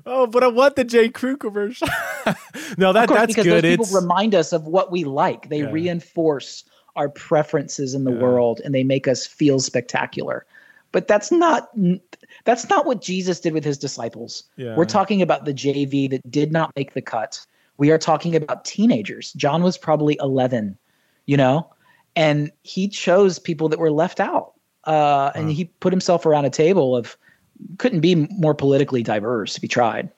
oh, 0.06 0.26
but 0.26 0.44
I 0.44 0.48
want 0.48 0.76
the 0.76 0.84
J. 0.84 1.08
Crew 1.08 1.36
commercial. 1.36 1.88
no, 2.78 2.92
that 2.92 3.08
course, 3.08 3.20
that's 3.20 3.32
because 3.32 3.44
good. 3.44 3.64
Those 3.64 3.72
people 3.72 3.84
it's... 3.86 3.94
remind 3.94 4.34
us 4.34 4.52
of 4.52 4.66
what 4.66 4.92
we 4.92 5.04
like. 5.04 5.48
They 5.48 5.60
yeah. 5.60 5.70
reinforce 5.70 6.64
our 6.94 7.08
preferences 7.08 7.94
in 7.94 8.04
the 8.04 8.12
yeah. 8.12 8.20
world 8.20 8.60
and 8.64 8.74
they 8.74 8.84
make 8.84 9.08
us 9.08 9.26
feel 9.26 9.58
spectacular. 9.58 10.44
But 10.92 11.08
that's 11.08 11.32
not 11.32 11.70
that's 12.44 12.68
not 12.68 12.86
what 12.86 13.00
Jesus 13.00 13.40
did 13.40 13.52
with 13.54 13.64
his 13.64 13.78
disciples. 13.78 14.44
Yeah. 14.56 14.76
We're 14.76 14.84
talking 14.84 15.22
about 15.22 15.44
the 15.44 15.54
JV 15.54 16.08
that 16.10 16.30
did 16.30 16.52
not 16.52 16.74
make 16.76 16.94
the 16.94 17.02
cut. 17.02 17.44
We 17.78 17.90
are 17.90 17.98
talking 17.98 18.36
about 18.36 18.64
teenagers. 18.64 19.32
John 19.32 19.62
was 19.62 19.78
probably 19.78 20.16
11, 20.20 20.76
you 21.26 21.36
know, 21.36 21.68
and 22.14 22.52
he 22.62 22.88
chose 22.88 23.38
people 23.38 23.68
that 23.70 23.78
were 23.78 23.90
left 23.90 24.20
out. 24.20 24.52
Uh, 24.84 25.30
and 25.34 25.50
he 25.50 25.64
put 25.64 25.92
himself 25.92 26.26
around 26.26 26.44
a 26.44 26.50
table 26.50 26.96
of 26.96 27.16
couldn't 27.78 28.00
be 28.00 28.14
more 28.14 28.54
politically 28.54 29.02
diverse 29.02 29.56
if 29.56 29.62
he 29.62 29.68
tried. 29.68 30.10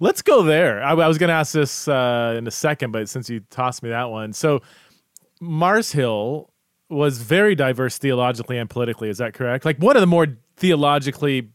Let's 0.00 0.22
go 0.22 0.42
there. 0.42 0.82
I, 0.82 0.92
I 0.92 1.08
was 1.08 1.18
going 1.18 1.28
to 1.28 1.34
ask 1.34 1.52
this 1.52 1.86
uh, 1.88 2.34
in 2.36 2.46
a 2.46 2.50
second, 2.50 2.90
but 2.90 3.08
since 3.08 3.30
you 3.30 3.40
tossed 3.50 3.82
me 3.82 3.90
that 3.90 4.10
one, 4.10 4.32
so 4.32 4.62
Mars 5.40 5.92
Hill 5.92 6.50
was 6.88 7.18
very 7.18 7.54
diverse 7.54 7.98
theologically 7.98 8.58
and 8.58 8.70
politically. 8.70 9.08
Is 9.08 9.18
that 9.18 9.34
correct? 9.34 9.64
Like 9.64 9.78
one 9.78 9.96
of 9.96 10.00
the 10.00 10.06
more 10.06 10.26
theologically, 10.56 11.50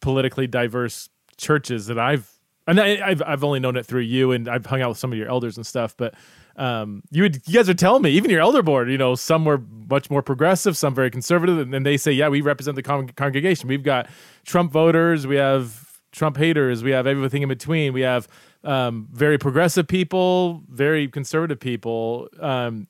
politically 0.00 0.46
diverse 0.46 1.08
churches 1.36 1.86
that 1.86 1.98
I've 1.98 2.30
and 2.66 2.80
I, 2.80 3.08
have 3.08 3.22
I've 3.24 3.44
only 3.44 3.60
known 3.60 3.76
it 3.76 3.86
through 3.86 4.02
you, 4.02 4.32
and 4.32 4.48
I've 4.48 4.66
hung 4.66 4.82
out 4.82 4.90
with 4.90 4.98
some 4.98 5.12
of 5.12 5.18
your 5.18 5.28
elders 5.28 5.56
and 5.56 5.64
stuff. 5.64 5.96
But 5.96 6.14
um, 6.56 7.02
you 7.10 7.22
would, 7.22 7.46
you 7.46 7.54
guys 7.54 7.68
are 7.68 7.74
telling 7.74 8.02
me, 8.02 8.10
even 8.10 8.30
your 8.30 8.40
elder 8.40 8.62
board, 8.62 8.90
you 8.90 8.98
know, 8.98 9.14
some 9.14 9.44
were 9.44 9.62
much 9.88 10.10
more 10.10 10.22
progressive, 10.22 10.76
some 10.76 10.94
very 10.94 11.10
conservative, 11.10 11.58
and 11.58 11.72
then 11.72 11.84
they 11.84 11.96
say, 11.96 12.10
yeah, 12.12 12.28
we 12.28 12.40
represent 12.40 12.74
the 12.74 12.82
con- 12.82 13.08
congregation. 13.10 13.68
We've 13.68 13.82
got 13.82 14.08
Trump 14.44 14.72
voters, 14.72 15.26
we 15.26 15.36
have 15.36 16.00
Trump 16.12 16.38
haters, 16.38 16.82
we 16.82 16.90
have 16.90 17.06
everything 17.06 17.42
in 17.42 17.48
between. 17.48 17.92
We 17.92 18.00
have 18.00 18.26
um, 18.64 19.06
very 19.12 19.38
progressive 19.38 19.86
people, 19.86 20.62
very 20.68 21.08
conservative 21.08 21.60
people. 21.60 22.28
Um, 22.40 22.88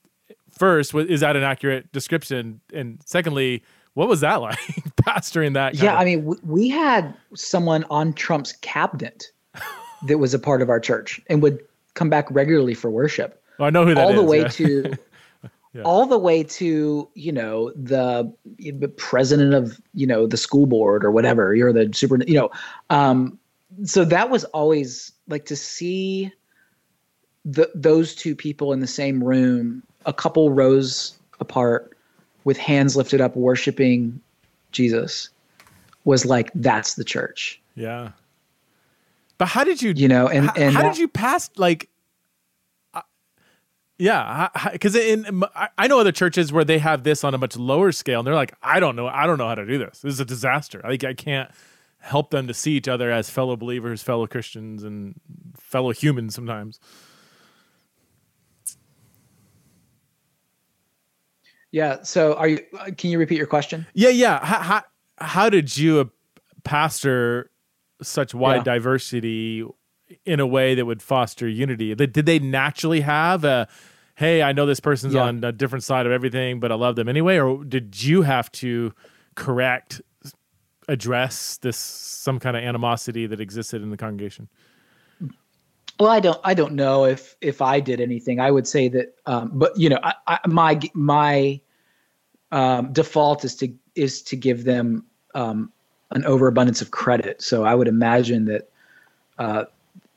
first, 0.57 0.93
is 0.93 1.21
that 1.21 1.35
an 1.35 1.43
accurate 1.43 1.91
description? 1.91 2.61
And 2.73 3.01
secondly, 3.05 3.63
what 3.93 4.07
was 4.07 4.21
that 4.21 4.35
like, 4.41 4.59
pastoring 5.01 5.53
that? 5.53 5.75
Yeah, 5.75 5.93
of- 5.93 5.99
I 5.99 6.05
mean, 6.05 6.35
we 6.43 6.69
had 6.69 7.13
someone 7.35 7.83
on 7.89 8.13
Trump's 8.13 8.53
cabinet 8.53 9.31
that 10.07 10.17
was 10.17 10.33
a 10.33 10.39
part 10.39 10.61
of 10.61 10.69
our 10.69 10.79
church 10.79 11.21
and 11.27 11.41
would 11.41 11.59
come 11.93 12.09
back 12.09 12.29
regularly 12.29 12.73
for 12.73 12.91
worship. 12.91 13.41
Well, 13.57 13.67
I 13.67 13.69
know 13.71 13.85
who 13.85 13.95
that 13.95 14.03
all 14.03 14.11
is, 14.11 14.15
the 14.15 14.23
way 14.23 14.41
yeah. 14.41 14.47
to 14.49 14.93
yeah. 15.73 15.81
all 15.83 16.05
the 16.05 16.17
way 16.17 16.43
to 16.43 17.09
you 17.15 17.31
know 17.31 17.71
the, 17.71 18.31
the 18.57 18.87
president 18.87 19.53
of 19.53 19.81
you 19.93 20.05
know 20.05 20.27
the 20.27 20.37
school 20.37 20.65
board 20.65 21.03
or 21.03 21.11
whatever. 21.11 21.55
You're 21.55 21.73
the 21.73 21.89
super, 21.93 22.23
you 22.27 22.35
know. 22.35 22.49
Um, 22.89 23.39
so 23.83 24.05
that 24.05 24.29
was 24.29 24.43
always 24.45 25.11
like 25.27 25.45
to 25.45 25.55
see 25.55 26.31
the 27.45 27.69
those 27.73 28.13
two 28.13 28.35
people 28.35 28.73
in 28.73 28.79
the 28.79 28.87
same 28.87 29.23
room, 29.23 29.83
a 30.07 30.13
couple 30.13 30.49
rows 30.49 31.15
apart, 31.39 31.95
with 32.45 32.57
hands 32.57 32.95
lifted 32.95 33.21
up, 33.21 33.35
worshiping 33.35 34.19
Jesus, 34.71 35.29
was 36.05 36.25
like 36.25 36.49
that's 36.55 36.95
the 36.95 37.03
church. 37.03 37.61
Yeah. 37.75 38.11
But 39.37 39.49
how 39.49 39.63
did 39.63 39.81
you, 39.81 39.93
you 39.95 40.07
know, 40.07 40.27
and, 40.27 40.49
and 40.57 40.73
how, 40.73 40.81
did 40.81 40.97
you 40.97 41.07
pass 41.07 41.49
like, 41.57 41.89
uh, 42.93 43.01
yeah, 43.99 44.49
because 44.71 44.95
in 44.95 45.43
I 45.77 45.87
know 45.87 45.99
other 45.99 46.11
churches 46.11 46.51
where 46.51 46.63
they 46.63 46.79
have 46.79 47.03
this 47.03 47.23
on 47.23 47.35
a 47.35 47.37
much 47.37 47.55
lower 47.55 47.91
scale, 47.91 48.21
and 48.21 48.27
they're 48.27 48.33
like, 48.33 48.55
I 48.63 48.79
don't 48.79 48.95
know, 48.95 49.07
I 49.07 49.27
don't 49.27 49.37
know 49.37 49.47
how 49.47 49.55
to 49.55 49.65
do 49.65 49.77
this. 49.77 49.99
This 49.99 50.13
is 50.13 50.19
a 50.19 50.25
disaster. 50.25 50.81
Like 50.83 51.03
I 51.03 51.13
can't 51.13 51.51
help 51.99 52.31
them 52.31 52.47
to 52.47 52.53
see 52.53 52.71
each 52.71 52.87
other 52.87 53.11
as 53.11 53.29
fellow 53.29 53.55
believers, 53.55 54.01
fellow 54.01 54.25
Christians, 54.25 54.83
and 54.83 55.15
fellow 55.55 55.91
humans 55.91 56.33
sometimes. 56.33 56.79
Yeah. 61.71 62.03
So, 62.03 62.33
are 62.35 62.47
you? 62.47 62.59
Uh, 62.77 62.91
can 62.97 63.09
you 63.09 63.19
repeat 63.19 63.37
your 63.37 63.47
question? 63.47 63.85
Yeah, 63.93 64.09
yeah. 64.09 64.43
How 64.45 64.59
how, 64.59 64.83
how 65.17 65.49
did 65.49 65.77
you, 65.77 65.99
a 65.99 66.05
pastor, 66.63 67.51
such 68.01 68.33
wide 68.33 68.57
yeah. 68.57 68.63
diversity 68.63 69.65
in 70.25 70.39
a 70.39 70.47
way 70.47 70.75
that 70.75 70.85
would 70.85 71.01
foster 71.01 71.47
unity? 71.47 71.93
Did 71.93 72.13
they 72.13 72.39
naturally 72.39 73.01
have 73.01 73.43
a, 73.43 73.67
hey, 74.15 74.41
I 74.41 74.53
know 74.53 74.65
this 74.65 74.79
person's 74.79 75.13
yeah. 75.13 75.23
on 75.23 75.43
a 75.43 75.51
different 75.51 75.83
side 75.83 76.05
of 76.05 76.11
everything, 76.11 76.59
but 76.59 76.71
I 76.71 76.75
love 76.75 76.95
them 76.95 77.09
anyway? 77.09 77.37
Or 77.37 77.63
did 77.63 78.01
you 78.01 78.21
have 78.21 78.51
to 78.53 78.93
correct 79.35 80.01
address 80.87 81.57
this 81.57 81.77
some 81.77 82.39
kind 82.39 82.55
of 82.55 82.63
animosity 82.63 83.27
that 83.27 83.41
existed 83.41 83.81
in 83.81 83.89
the 83.89 83.97
congregation? 83.97 84.47
Well, 85.99 86.09
I 86.09 86.19
don't 86.19 86.39
I 86.43 86.53
don't 86.53 86.73
know 86.73 87.05
if 87.05 87.35
if 87.41 87.61
I 87.61 87.79
did 87.79 87.99
anything. 87.99 88.39
I 88.39 88.51
would 88.51 88.67
say 88.67 88.87
that, 88.89 89.15
um, 89.25 89.51
but 89.53 89.77
you 89.77 89.89
know, 89.89 89.99
I, 90.03 90.13
I, 90.27 90.39
my 90.47 90.79
my 90.93 91.59
um, 92.51 92.93
default 92.93 93.43
is 93.43 93.55
to 93.55 93.73
is 93.95 94.21
to 94.23 94.35
give 94.35 94.63
them 94.63 95.05
um, 95.33 95.71
an 96.11 96.23
overabundance 96.25 96.81
of 96.81 96.91
credit. 96.91 97.41
So 97.41 97.63
I 97.63 97.73
would 97.73 97.87
imagine 97.87 98.45
that 98.45 98.69
uh, 99.39 99.65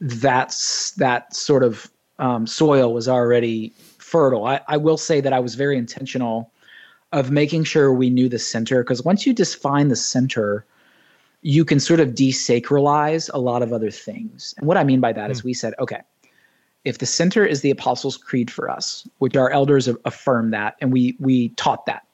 that's 0.00 0.92
that 0.92 1.34
sort 1.34 1.62
of 1.62 1.90
um, 2.18 2.46
soil 2.46 2.92
was 2.92 3.08
already 3.08 3.72
fertile. 3.98 4.46
I, 4.46 4.60
I 4.68 4.76
will 4.76 4.98
say 4.98 5.20
that 5.20 5.32
I 5.32 5.40
was 5.40 5.54
very 5.54 5.78
intentional 5.78 6.50
of 7.12 7.30
making 7.30 7.64
sure 7.64 7.92
we 7.92 8.10
knew 8.10 8.28
the 8.28 8.38
center 8.38 8.82
because 8.82 9.02
once 9.02 9.26
you 9.26 9.32
define 9.32 9.88
the 9.88 9.96
center, 9.96 10.64
you 11.42 11.64
can 11.64 11.80
sort 11.80 12.00
of 12.00 12.10
desacralize 12.10 13.30
a 13.32 13.38
lot 13.38 13.62
of 13.62 13.72
other 13.72 13.90
things. 13.90 14.54
And 14.58 14.66
what 14.66 14.76
I 14.76 14.84
mean 14.84 15.00
by 15.00 15.12
that 15.12 15.28
mm. 15.28 15.32
is 15.32 15.42
we 15.42 15.54
said, 15.54 15.74
okay, 15.78 16.00
if 16.84 16.98
the 16.98 17.06
center 17.06 17.44
is 17.44 17.60
the 17.60 17.70
Apostles' 17.70 18.16
Creed 18.16 18.50
for 18.50 18.70
us, 18.70 19.06
which 19.18 19.36
our 19.36 19.50
elders 19.50 19.88
affirm 20.04 20.50
that, 20.50 20.76
and 20.80 20.92
we 20.92 21.16
we 21.18 21.50
taught 21.50 21.86
that. 21.86 22.06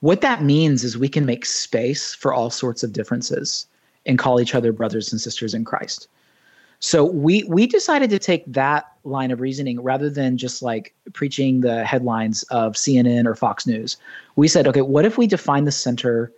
What 0.00 0.20
that 0.22 0.42
means 0.42 0.84
is 0.84 0.96
we 0.96 1.08
can 1.08 1.26
make 1.26 1.44
space 1.44 2.14
for 2.14 2.32
all 2.32 2.50
sorts 2.50 2.82
of 2.82 2.92
differences 2.92 3.66
and 4.06 4.18
call 4.18 4.40
each 4.40 4.54
other 4.54 4.72
brothers 4.72 5.12
and 5.12 5.20
sisters 5.20 5.54
in 5.54 5.64
Christ. 5.64 6.08
So 6.80 7.04
we 7.04 7.44
we 7.44 7.66
decided 7.66 8.08
to 8.10 8.18
take 8.18 8.44
that 8.46 8.86
line 9.04 9.30
of 9.30 9.40
reasoning 9.40 9.82
rather 9.82 10.08
than 10.08 10.38
just 10.38 10.62
like 10.62 10.94
preaching 11.12 11.60
the 11.60 11.84
headlines 11.84 12.42
of 12.44 12.72
CNN 12.72 13.26
or 13.26 13.34
Fox 13.34 13.66
News. 13.66 13.98
We 14.36 14.48
said, 14.48 14.66
okay, 14.66 14.80
what 14.80 15.04
if 15.04 15.18
we 15.18 15.26
define 15.26 15.64
the 15.64 15.72
center 15.72 16.32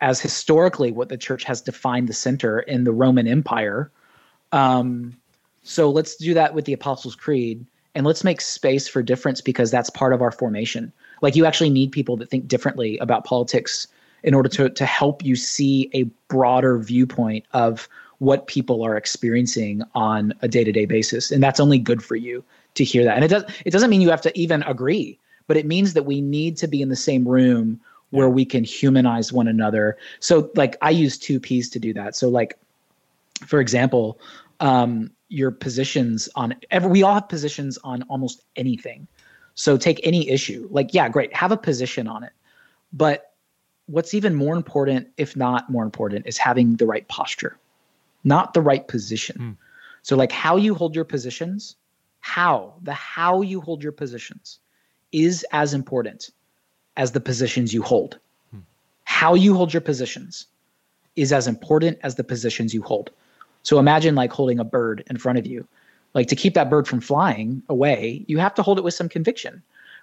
as 0.00 0.20
historically 0.20 0.92
what 0.92 1.08
the 1.08 1.16
church 1.16 1.44
has 1.44 1.60
defined 1.60 2.08
the 2.08 2.12
center 2.12 2.60
in 2.60 2.84
the 2.84 2.92
Roman 2.92 3.26
Empire? 3.26 3.90
Um, 4.52 5.16
so 5.62 5.90
let's 5.90 6.16
do 6.16 6.34
that 6.34 6.54
with 6.54 6.64
the 6.64 6.72
Apostles' 6.72 7.16
Creed 7.16 7.64
and 7.94 8.06
let's 8.06 8.24
make 8.24 8.40
space 8.40 8.86
for 8.86 9.02
difference 9.02 9.40
because 9.40 9.70
that's 9.70 9.90
part 9.90 10.12
of 10.12 10.22
our 10.22 10.30
formation. 10.30 10.92
Like 11.20 11.34
you 11.34 11.44
actually 11.46 11.70
need 11.70 11.92
people 11.92 12.16
that 12.18 12.30
think 12.30 12.46
differently 12.46 12.96
about 12.98 13.24
politics 13.24 13.88
in 14.22 14.34
order 14.34 14.48
to 14.48 14.70
to 14.70 14.86
help 14.86 15.24
you 15.24 15.36
see 15.36 15.90
a 15.94 16.04
broader 16.28 16.78
viewpoint 16.78 17.44
of 17.52 17.88
what 18.18 18.46
people 18.46 18.82
are 18.82 18.96
experiencing 18.96 19.82
on 19.94 20.34
a 20.42 20.48
day-to-day 20.48 20.86
basis 20.86 21.30
and 21.30 21.42
that's 21.42 21.60
only 21.60 21.78
good 21.78 22.02
for 22.02 22.16
you 22.16 22.42
to 22.74 22.84
hear 22.84 23.04
that 23.04 23.14
and 23.14 23.24
it 23.24 23.28
does 23.28 23.44
it 23.64 23.70
doesn't 23.70 23.90
mean 23.90 24.00
you 24.00 24.10
have 24.10 24.20
to 24.20 24.36
even 24.36 24.62
agree 24.64 25.18
but 25.46 25.56
it 25.56 25.66
means 25.66 25.94
that 25.94 26.04
we 26.04 26.20
need 26.20 26.56
to 26.56 26.66
be 26.66 26.82
in 26.82 26.88
the 26.88 26.96
same 26.96 27.26
room 27.26 27.80
where 28.10 28.28
we 28.28 28.44
can 28.44 28.64
humanize 28.64 29.32
one 29.32 29.48
another. 29.48 29.96
So 30.20 30.50
like 30.54 30.76
i 30.82 30.90
use 30.90 31.18
two 31.18 31.40
p's 31.40 31.68
to 31.70 31.78
do 31.78 31.92
that. 31.94 32.16
So 32.16 32.28
like 32.28 32.58
for 33.46 33.60
example 33.60 34.18
um, 34.60 35.10
your 35.28 35.50
positions 35.50 36.28
on 36.34 36.54
every 36.70 36.90
we 36.90 37.02
all 37.02 37.14
have 37.14 37.28
positions 37.28 37.78
on 37.84 38.02
almost 38.04 38.42
anything. 38.56 39.06
So 39.54 39.76
take 39.76 40.00
any 40.04 40.28
issue. 40.28 40.68
Like 40.70 40.94
yeah 40.94 41.08
great 41.08 41.34
have 41.34 41.52
a 41.52 41.56
position 41.56 42.08
on 42.08 42.24
it. 42.24 42.32
But 42.92 43.32
what's 43.86 44.14
even 44.14 44.34
more 44.34 44.56
important 44.56 45.08
if 45.16 45.36
not 45.36 45.70
more 45.70 45.84
important 45.84 46.26
is 46.26 46.38
having 46.38 46.76
the 46.76 46.86
right 46.86 47.06
posture 47.08 47.58
not 48.24 48.54
the 48.54 48.60
right 48.60 48.86
position. 48.86 49.36
Mm. 49.38 49.56
So, 50.02 50.16
like 50.16 50.32
how 50.32 50.56
you 50.56 50.74
hold 50.74 50.94
your 50.94 51.04
positions, 51.04 51.76
how, 52.20 52.74
the 52.82 52.94
how 52.94 53.42
you 53.42 53.60
hold 53.60 53.82
your 53.82 53.92
positions 53.92 54.60
is 55.12 55.44
as 55.52 55.74
important 55.74 56.30
as 56.98 57.12
the 57.12 57.20
positions 57.20 57.72
you 57.72 57.82
hold. 57.82 58.18
Mm. 58.54 58.62
How 59.04 59.34
you 59.34 59.54
hold 59.54 59.72
your 59.72 59.80
positions 59.80 60.46
is 61.16 61.32
as 61.32 61.46
important 61.46 61.98
as 62.02 62.16
the 62.16 62.24
positions 62.24 62.74
you 62.74 62.82
hold. 62.82 63.10
So, 63.62 63.78
imagine 63.78 64.14
like 64.14 64.32
holding 64.32 64.58
a 64.58 64.64
bird 64.64 65.02
in 65.08 65.16
front 65.16 65.38
of 65.38 65.46
you. 65.46 65.66
Like 66.14 66.26
to 66.28 66.36
keep 66.36 66.54
that 66.54 66.70
bird 66.70 66.86
from 66.86 67.00
flying 67.00 67.62
away, 67.68 68.24
you 68.28 68.38
have 68.38 68.54
to 68.54 68.62
hold 68.62 68.78
it 68.78 68.84
with 68.84 68.94
some 68.94 69.08
conviction. 69.08 69.62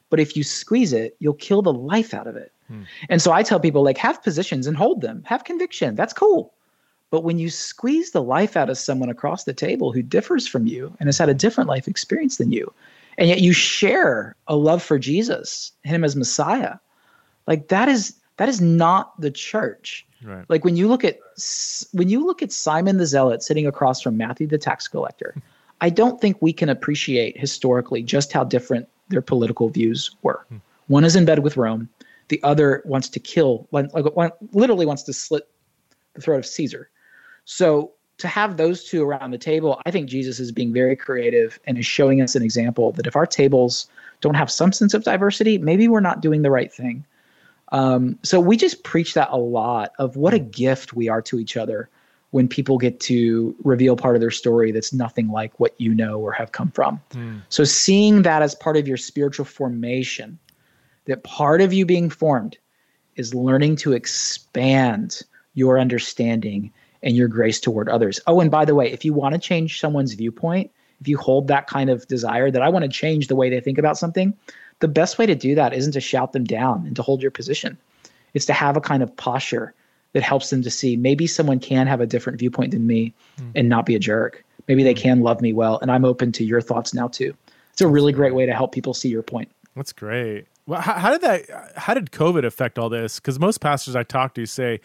But 0.10 0.20
if 0.20 0.38
you 0.38 0.44
squeeze 0.44 0.94
it, 0.94 1.16
you'll 1.20 1.34
kill 1.34 1.62
the 1.62 1.74
life 1.74 2.14
out 2.14 2.28
of 2.28 2.36
it. 2.36 2.52
Hmm. 2.68 2.84
And 3.10 3.22
so 3.22 3.32
I 3.32 3.44
tell 3.44 3.60
people 3.60 3.84
like 3.84 3.98
have 3.98 4.24
positions 4.24 4.68
and 4.68 4.78
hold 4.78 5.02
them. 5.02 5.24
Have 5.26 5.44
conviction. 5.44 5.96
That's 5.96 6.14
cool. 6.14 6.54
But 7.10 7.24
when 7.24 7.40
you 7.40 7.50
squeeze 7.50 8.12
the 8.12 8.22
life 8.22 8.56
out 8.56 8.70
of 8.70 8.78
someone 8.78 9.10
across 9.10 9.44
the 9.44 9.54
table 9.54 9.92
who 9.92 10.02
differs 10.02 10.48
from 10.48 10.68
you 10.68 10.96
and 11.00 11.08
has 11.08 11.18
had 11.18 11.30
a 11.30 11.34
different 11.34 11.70
life 11.70 11.88
experience 11.88 12.38
than 12.38 12.52
you, 12.52 12.72
and 13.18 13.30
yet 13.30 13.42
you 13.42 13.54
share 13.54 14.36
a 14.48 14.56
love 14.56 14.84
for 14.84 15.00
Jesus, 15.00 15.72
him 15.84 16.04
as 16.04 16.16
Messiah, 16.16 16.76
like 17.48 17.68
that 17.70 17.88
is 17.90 18.16
that 18.38 18.50
is 18.50 18.62
not 18.62 19.20
the 19.20 19.32
church. 19.32 20.06
Right. 20.24 20.46
Like 20.50 20.66
when 20.66 20.76
you 20.76 20.88
look 20.88 21.04
at 21.04 21.20
when 21.92 22.10
you 22.10 22.26
look 22.26 22.42
at 22.42 22.52
Simon 22.52 22.98
the 22.98 23.06
Zealot 23.06 23.44
sitting 23.44 23.68
across 23.68 24.02
from 24.02 24.18
Matthew 24.18 24.48
the 24.48 24.58
tax 24.58 24.88
collector, 24.88 25.36
I 25.82 25.90
don't 25.90 26.20
think 26.20 26.42
we 26.42 26.54
can 26.54 26.70
appreciate 26.70 27.40
historically 27.40 28.02
just 28.02 28.32
how 28.32 28.44
different 28.44 28.88
their 29.10 29.22
political 29.22 29.70
views 29.70 30.12
were. 30.22 30.46
Hmm. 30.50 30.58
One 30.88 31.04
is 31.04 31.16
in 31.16 31.26
bed 31.26 31.40
with 31.40 31.58
Rome, 31.58 31.90
the 32.28 32.42
other 32.44 32.82
wants 32.86 33.10
to 33.10 33.20
kill, 33.20 33.68
like 33.72 33.92
one, 34.16 34.32
literally 34.52 34.86
wants 34.86 35.04
to 35.04 35.14
slit 35.14 35.48
the 36.14 36.22
throat 36.22 36.40
of 36.40 36.46
Caesar. 36.46 36.90
So 37.46 37.92
to 38.18 38.28
have 38.28 38.58
those 38.58 38.84
two 38.84 39.04
around 39.04 39.32
the 39.32 39.38
table, 39.38 39.82
I 39.86 39.92
think 39.92 40.10
Jesus 40.10 40.40
is 40.40 40.52
being 40.52 40.74
very 40.74 40.96
creative 40.96 41.60
and 41.66 41.78
is 41.78 41.86
showing 41.86 42.22
us 42.22 42.36
an 42.36 42.44
example 42.44 42.92
that 42.94 43.08
if 43.08 43.16
our 43.16 43.26
tables 43.26 43.88
don't 44.22 44.36
have 44.36 44.50
some 44.50 44.72
sense 44.72 44.94
of 44.94 45.04
diversity, 45.04 45.58
maybe 45.58 45.88
we're 45.88 46.00
not 46.00 46.22
doing 46.22 46.42
the 46.42 46.52
right 46.52 46.72
thing. 46.72 47.06
Um, 47.72 48.20
so 48.24 48.40
we 48.40 48.58
just 48.58 48.84
preach 48.84 49.14
that 49.16 49.30
a 49.32 49.38
lot 49.38 49.94
of 49.98 50.16
what 50.16 50.34
a 50.34 50.40
gift 50.40 50.94
we 50.94 51.10
are 51.10 51.22
to 51.24 51.40
each 51.40 51.58
other 51.58 51.90
when 52.32 52.48
people 52.48 52.78
get 52.78 53.00
to 53.00 53.56
reveal 53.64 53.96
part 53.96 54.16
of 54.16 54.20
their 54.20 54.32
story 54.32 54.72
that's 54.72 54.92
nothing 54.92 55.30
like 55.30 55.58
what 55.60 55.74
you 55.80 55.94
know 55.94 56.20
or 56.20 56.32
have 56.32 56.52
come 56.52 56.70
from. 56.72 57.00
Mm. 57.12 57.42
So 57.50 57.64
seeing 57.64 58.24
that 58.24 58.42
as 58.42 58.56
part 58.56 58.78
of 58.78 58.88
your 58.88 58.98
spiritual 58.98 59.46
formation, 59.46 60.38
that 61.06 61.24
part 61.24 61.62
of 61.62 61.72
you 61.72 61.86
being 61.86 62.10
formed 62.10 62.58
is 63.16 63.34
learning 63.34 63.78
to 63.78 63.94
expand 63.94 65.22
your 65.54 65.80
understanding 65.80 66.72
and 67.04 67.16
your 67.16 67.28
grace 67.28 67.60
toward 67.60 67.88
others. 67.88 68.20
Oh, 68.28 68.42
and 68.42 68.52
by 68.52 68.66
the 68.66 68.76
way, 68.76 68.92
if 68.92 69.06
you 69.06 69.14
want 69.14 69.34
to 69.34 69.40
change 69.40 69.80
someone's 69.80 70.14
viewpoint, 70.14 70.72
if 71.02 71.08
you 71.08 71.18
hold 71.18 71.48
that 71.48 71.68
kind 71.68 71.90
of 71.90 72.08
desire 72.08 72.52
that 72.52 72.62
I 72.62 72.70
want 72.70 72.84
to 72.84 72.90
change 72.90 73.28
the 73.28 73.36
way 73.36 73.50
they 73.50 73.60
think 73.60 73.78
about 73.78 73.98
something, 73.98 74.34
the 74.80 74.88
best 74.88 75.18
way 75.18 75.26
to 75.26 75.36
do 75.36 75.56
that 75.56 75.74
isn't 75.74 75.94
to 75.94 76.02
shout 76.02 76.34
them 76.34 76.44
down 76.44 76.86
and 76.86 76.96
to 76.96 77.02
hold 77.02 77.22
your 77.22 77.32
position. 77.32 77.78
It's 78.34 78.46
to 78.46 78.54
have 78.54 78.76
a 78.76 78.82
kind 78.82 79.02
of 79.02 79.16
posture 79.16 79.74
that 80.14 80.24
helps 80.24 80.50
them 80.50 80.62
to 80.62 80.72
see 80.72 80.96
maybe 80.96 81.28
someone 81.28 81.60
can 81.60 81.88
have 81.88 82.02
a 82.02 82.06
different 82.06 82.40
viewpoint 82.40 82.72
than 82.72 82.88
me 82.88 83.14
mm. 83.40 83.52
and 83.56 83.70
not 83.70 83.86
be 83.86 83.96
a 83.96 84.00
jerk. 84.00 84.44
Maybe 84.68 84.84
they 84.84 84.94
hmm. 84.94 85.00
can 85.00 85.22
love 85.22 85.42
me 85.42 85.54
well, 85.54 85.78
and 85.80 85.92
I'm 85.92 86.04
open 86.04 86.32
to 86.32 86.44
your 86.44 86.60
thoughts 86.60 86.92
now 86.92 87.08
too. 87.08 87.36
It's 87.72 87.82
a 87.82 87.88
really 87.88 88.12
great 88.12 88.34
way 88.34 88.48
to 88.48 88.54
help 88.54 88.72
people 88.72 88.96
see 88.96 89.10
your 89.10 89.22
point. 89.22 89.52
That's 89.76 89.94
great. 89.94 90.46
Well, 90.66 90.82
how, 90.82 90.94
how 90.94 91.12
did 91.12 91.22
that? 91.22 91.74
How 91.76 91.94
did 91.94 92.12
COVID 92.12 92.46
affect 92.46 92.80
all 92.80 92.90
this? 92.90 93.20
Because 93.20 93.40
most 93.40 93.60
pastors 93.60 93.96
I 93.96 94.02
talk 94.04 94.34
to 94.36 94.46
say 94.48 94.80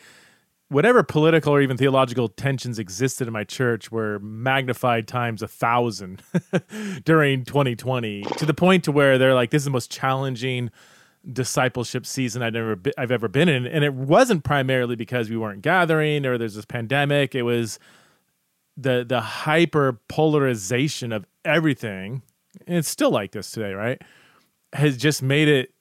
whatever 0.71 1.03
political 1.03 1.53
or 1.53 1.61
even 1.61 1.77
theological 1.77 2.29
tensions 2.29 2.79
existed 2.79 3.27
in 3.27 3.33
my 3.33 3.45
church 3.45 3.91
were 3.91 4.19
magnified 4.21 5.07
times 5.07 5.43
a 5.43 5.49
thousand 5.49 6.23
during 7.05 7.45
2020 7.45 8.23
to 8.39 8.47
the 8.47 8.55
point 8.55 8.85
to 8.85 8.93
where 8.93 9.19
they're 9.19 9.35
like 9.35 9.51
this 9.51 9.61
is 9.61 9.65
the 9.65 9.71
most 9.71 9.91
challenging 9.91 10.71
discipleship 11.31 12.07
season 12.07 12.43
I've 12.43 12.57
ever 12.57 12.77
be, 12.77 12.93
I've 12.97 13.11
ever 13.11 13.29
been 13.29 13.49
in. 13.49 13.67
And 13.67 13.85
it 13.85 13.93
wasn't 13.93 14.43
primarily 14.43 14.97
because 14.97 15.29
we 15.29 15.37
weren't 15.37 15.61
gathering 15.61 16.25
or 16.25 16.39
there's 16.39 16.55
this 16.55 16.65
pandemic. 16.65 17.35
It 17.35 17.43
was 17.43 17.79
the 18.77 19.05
the 19.07 19.21
hyper 19.21 20.01
polarization 20.09 21.13
of 21.13 21.27
everything 21.45 22.23
and 22.67 22.77
it's 22.77 22.89
still 22.89 23.11
like 23.11 23.33
this 23.33 23.51
today 23.51 23.73
right 23.73 24.01
has 24.73 24.97
just 24.97 25.23
made 25.23 25.49
it 25.49 25.75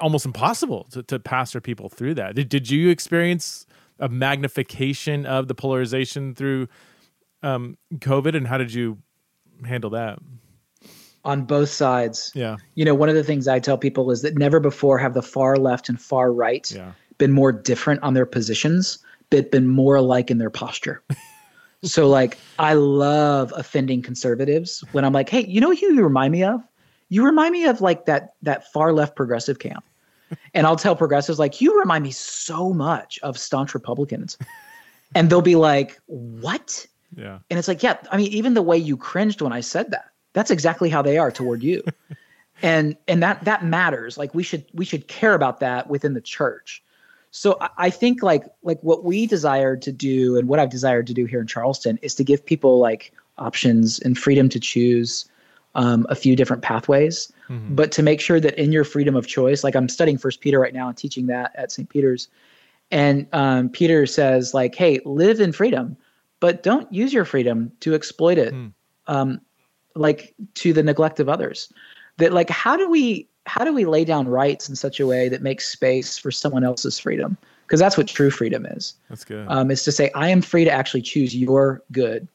almost 0.00 0.26
impossible 0.26 0.84
to, 0.90 1.02
to 1.04 1.18
pastor 1.18 1.60
people 1.60 1.88
through 1.88 2.14
that. 2.14 2.34
Did, 2.34 2.48
did 2.48 2.70
you 2.70 2.88
experience 2.88 3.66
a 3.98 4.08
magnification 4.08 5.26
of 5.26 5.48
the 5.48 5.54
polarization 5.54 6.34
through 6.34 6.68
um, 7.42 7.76
COVID, 7.96 8.36
and 8.36 8.46
how 8.46 8.58
did 8.58 8.72
you 8.72 8.98
handle 9.64 9.90
that? 9.90 10.18
On 11.24 11.44
both 11.44 11.68
sides. 11.68 12.32
Yeah. 12.34 12.56
You 12.74 12.84
know, 12.84 12.94
one 12.94 13.08
of 13.08 13.14
the 13.14 13.24
things 13.24 13.46
I 13.46 13.60
tell 13.60 13.76
people 13.76 14.10
is 14.10 14.22
that 14.22 14.38
never 14.38 14.58
before 14.58 14.98
have 14.98 15.14
the 15.14 15.22
far 15.22 15.56
left 15.56 15.88
and 15.88 16.00
far 16.00 16.32
right 16.32 16.70
yeah. 16.72 16.92
been 17.18 17.32
more 17.32 17.52
different 17.52 18.02
on 18.02 18.14
their 18.14 18.26
positions, 18.26 18.98
but 19.28 19.50
been 19.50 19.66
more 19.66 19.96
alike 19.96 20.30
in 20.30 20.38
their 20.38 20.50
posture. 20.50 21.02
so, 21.82 22.08
like, 22.08 22.38
I 22.58 22.72
love 22.72 23.52
offending 23.54 24.00
conservatives 24.00 24.82
when 24.92 25.04
I'm 25.04 25.12
like, 25.12 25.28
hey, 25.28 25.44
you 25.44 25.60
know 25.60 25.74
who 25.74 25.94
you 25.94 26.02
remind 26.02 26.32
me 26.32 26.42
of? 26.42 26.62
You 27.10 27.24
remind 27.24 27.52
me 27.52 27.64
of 27.66 27.80
like 27.80 28.06
that 28.06 28.34
that 28.42 28.72
far 28.72 28.92
left 28.92 29.16
progressive 29.16 29.58
camp 29.58 29.84
and 30.54 30.66
I'll 30.66 30.76
tell 30.76 30.96
progressives 30.96 31.38
like, 31.38 31.60
"You 31.60 31.78
remind 31.78 32.04
me 32.04 32.10
so 32.10 32.72
much 32.72 33.18
of 33.22 33.38
staunch 33.38 33.74
Republicans," 33.74 34.38
and 35.14 35.30
they'll 35.30 35.42
be 35.42 35.56
like, 35.56 36.00
"What?" 36.06 36.86
Yeah. 37.16 37.38
And 37.50 37.58
it's 37.58 37.68
like, 37.68 37.82
yeah, 37.82 37.96
I 38.10 38.16
mean, 38.16 38.32
even 38.32 38.54
the 38.54 38.62
way 38.62 38.78
you 38.78 38.96
cringed 38.96 39.42
when 39.42 39.52
I 39.52 39.60
said 39.60 39.90
that, 39.90 40.10
that's 40.32 40.50
exactly 40.50 40.90
how 40.90 41.02
they 41.02 41.18
are 41.18 41.30
toward 41.30 41.62
you. 41.62 41.82
and 42.62 42.96
and 43.08 43.22
that 43.22 43.44
that 43.44 43.64
matters. 43.64 44.18
Like 44.18 44.34
we 44.34 44.42
should 44.42 44.64
we 44.72 44.84
should 44.84 45.08
care 45.08 45.34
about 45.34 45.60
that 45.60 45.88
within 45.88 46.14
the 46.14 46.20
church. 46.20 46.82
So 47.32 47.58
I 47.78 47.90
think 47.90 48.22
like 48.22 48.44
like 48.62 48.80
what 48.82 49.04
we 49.04 49.26
desired 49.26 49.82
to 49.82 49.92
do 49.92 50.36
and 50.36 50.48
what 50.48 50.58
I've 50.58 50.70
desired 50.70 51.06
to 51.08 51.14
do 51.14 51.26
here 51.26 51.40
in 51.40 51.46
Charleston 51.46 51.98
is 52.02 52.14
to 52.16 52.24
give 52.24 52.44
people 52.44 52.78
like 52.78 53.12
options 53.38 53.98
and 54.00 54.18
freedom 54.18 54.48
to 54.50 54.60
choose 54.60 55.24
um, 55.74 56.06
a 56.08 56.14
few 56.14 56.34
different 56.36 56.62
pathways, 56.62 57.32
mm-hmm. 57.48 57.74
but 57.74 57.92
to 57.92 58.02
make 58.02 58.20
sure 58.20 58.40
that 58.40 58.58
in 58.58 58.72
your 58.72 58.84
freedom 58.84 59.14
of 59.14 59.26
choice, 59.26 59.62
like 59.62 59.74
I'm 59.74 59.88
studying 59.88 60.18
First 60.18 60.40
Peter 60.40 60.58
right 60.58 60.74
now 60.74 60.88
and 60.88 60.96
teaching 60.96 61.26
that 61.26 61.52
at 61.54 61.70
St. 61.70 61.88
Peter's, 61.88 62.28
and 62.90 63.26
um, 63.32 63.68
Peter 63.68 64.06
says 64.06 64.52
like, 64.52 64.74
hey, 64.74 65.00
live 65.04 65.40
in 65.40 65.52
freedom, 65.52 65.96
but 66.40 66.62
don't 66.62 66.92
use 66.92 67.12
your 67.12 67.24
freedom 67.24 67.70
to 67.80 67.94
exploit 67.94 68.38
it, 68.38 68.52
mm. 68.52 68.72
um, 69.06 69.40
like 69.94 70.34
to 70.54 70.72
the 70.72 70.82
neglect 70.82 71.20
of 71.20 71.28
others. 71.28 71.72
That 72.16 72.32
like, 72.32 72.50
how 72.50 72.76
do 72.76 72.90
we 72.90 73.28
how 73.46 73.64
do 73.64 73.72
we 73.72 73.84
lay 73.84 74.04
down 74.04 74.28
rights 74.28 74.68
in 74.68 74.76
such 74.76 75.00
a 75.00 75.06
way 75.06 75.28
that 75.28 75.42
makes 75.42 75.66
space 75.66 76.18
for 76.18 76.30
someone 76.30 76.64
else's 76.64 76.98
freedom? 76.98 77.36
Because 77.66 77.80
that's 77.80 77.96
what 77.96 78.08
true 78.08 78.30
freedom 78.30 78.66
is. 78.66 78.94
That's 79.08 79.24
good. 79.24 79.46
Um, 79.48 79.70
is 79.70 79.84
to 79.84 79.92
say 79.92 80.10
I 80.14 80.28
am 80.28 80.42
free 80.42 80.64
to 80.64 80.70
actually 80.70 81.02
choose 81.02 81.34
your 81.34 81.82
good, 81.92 82.26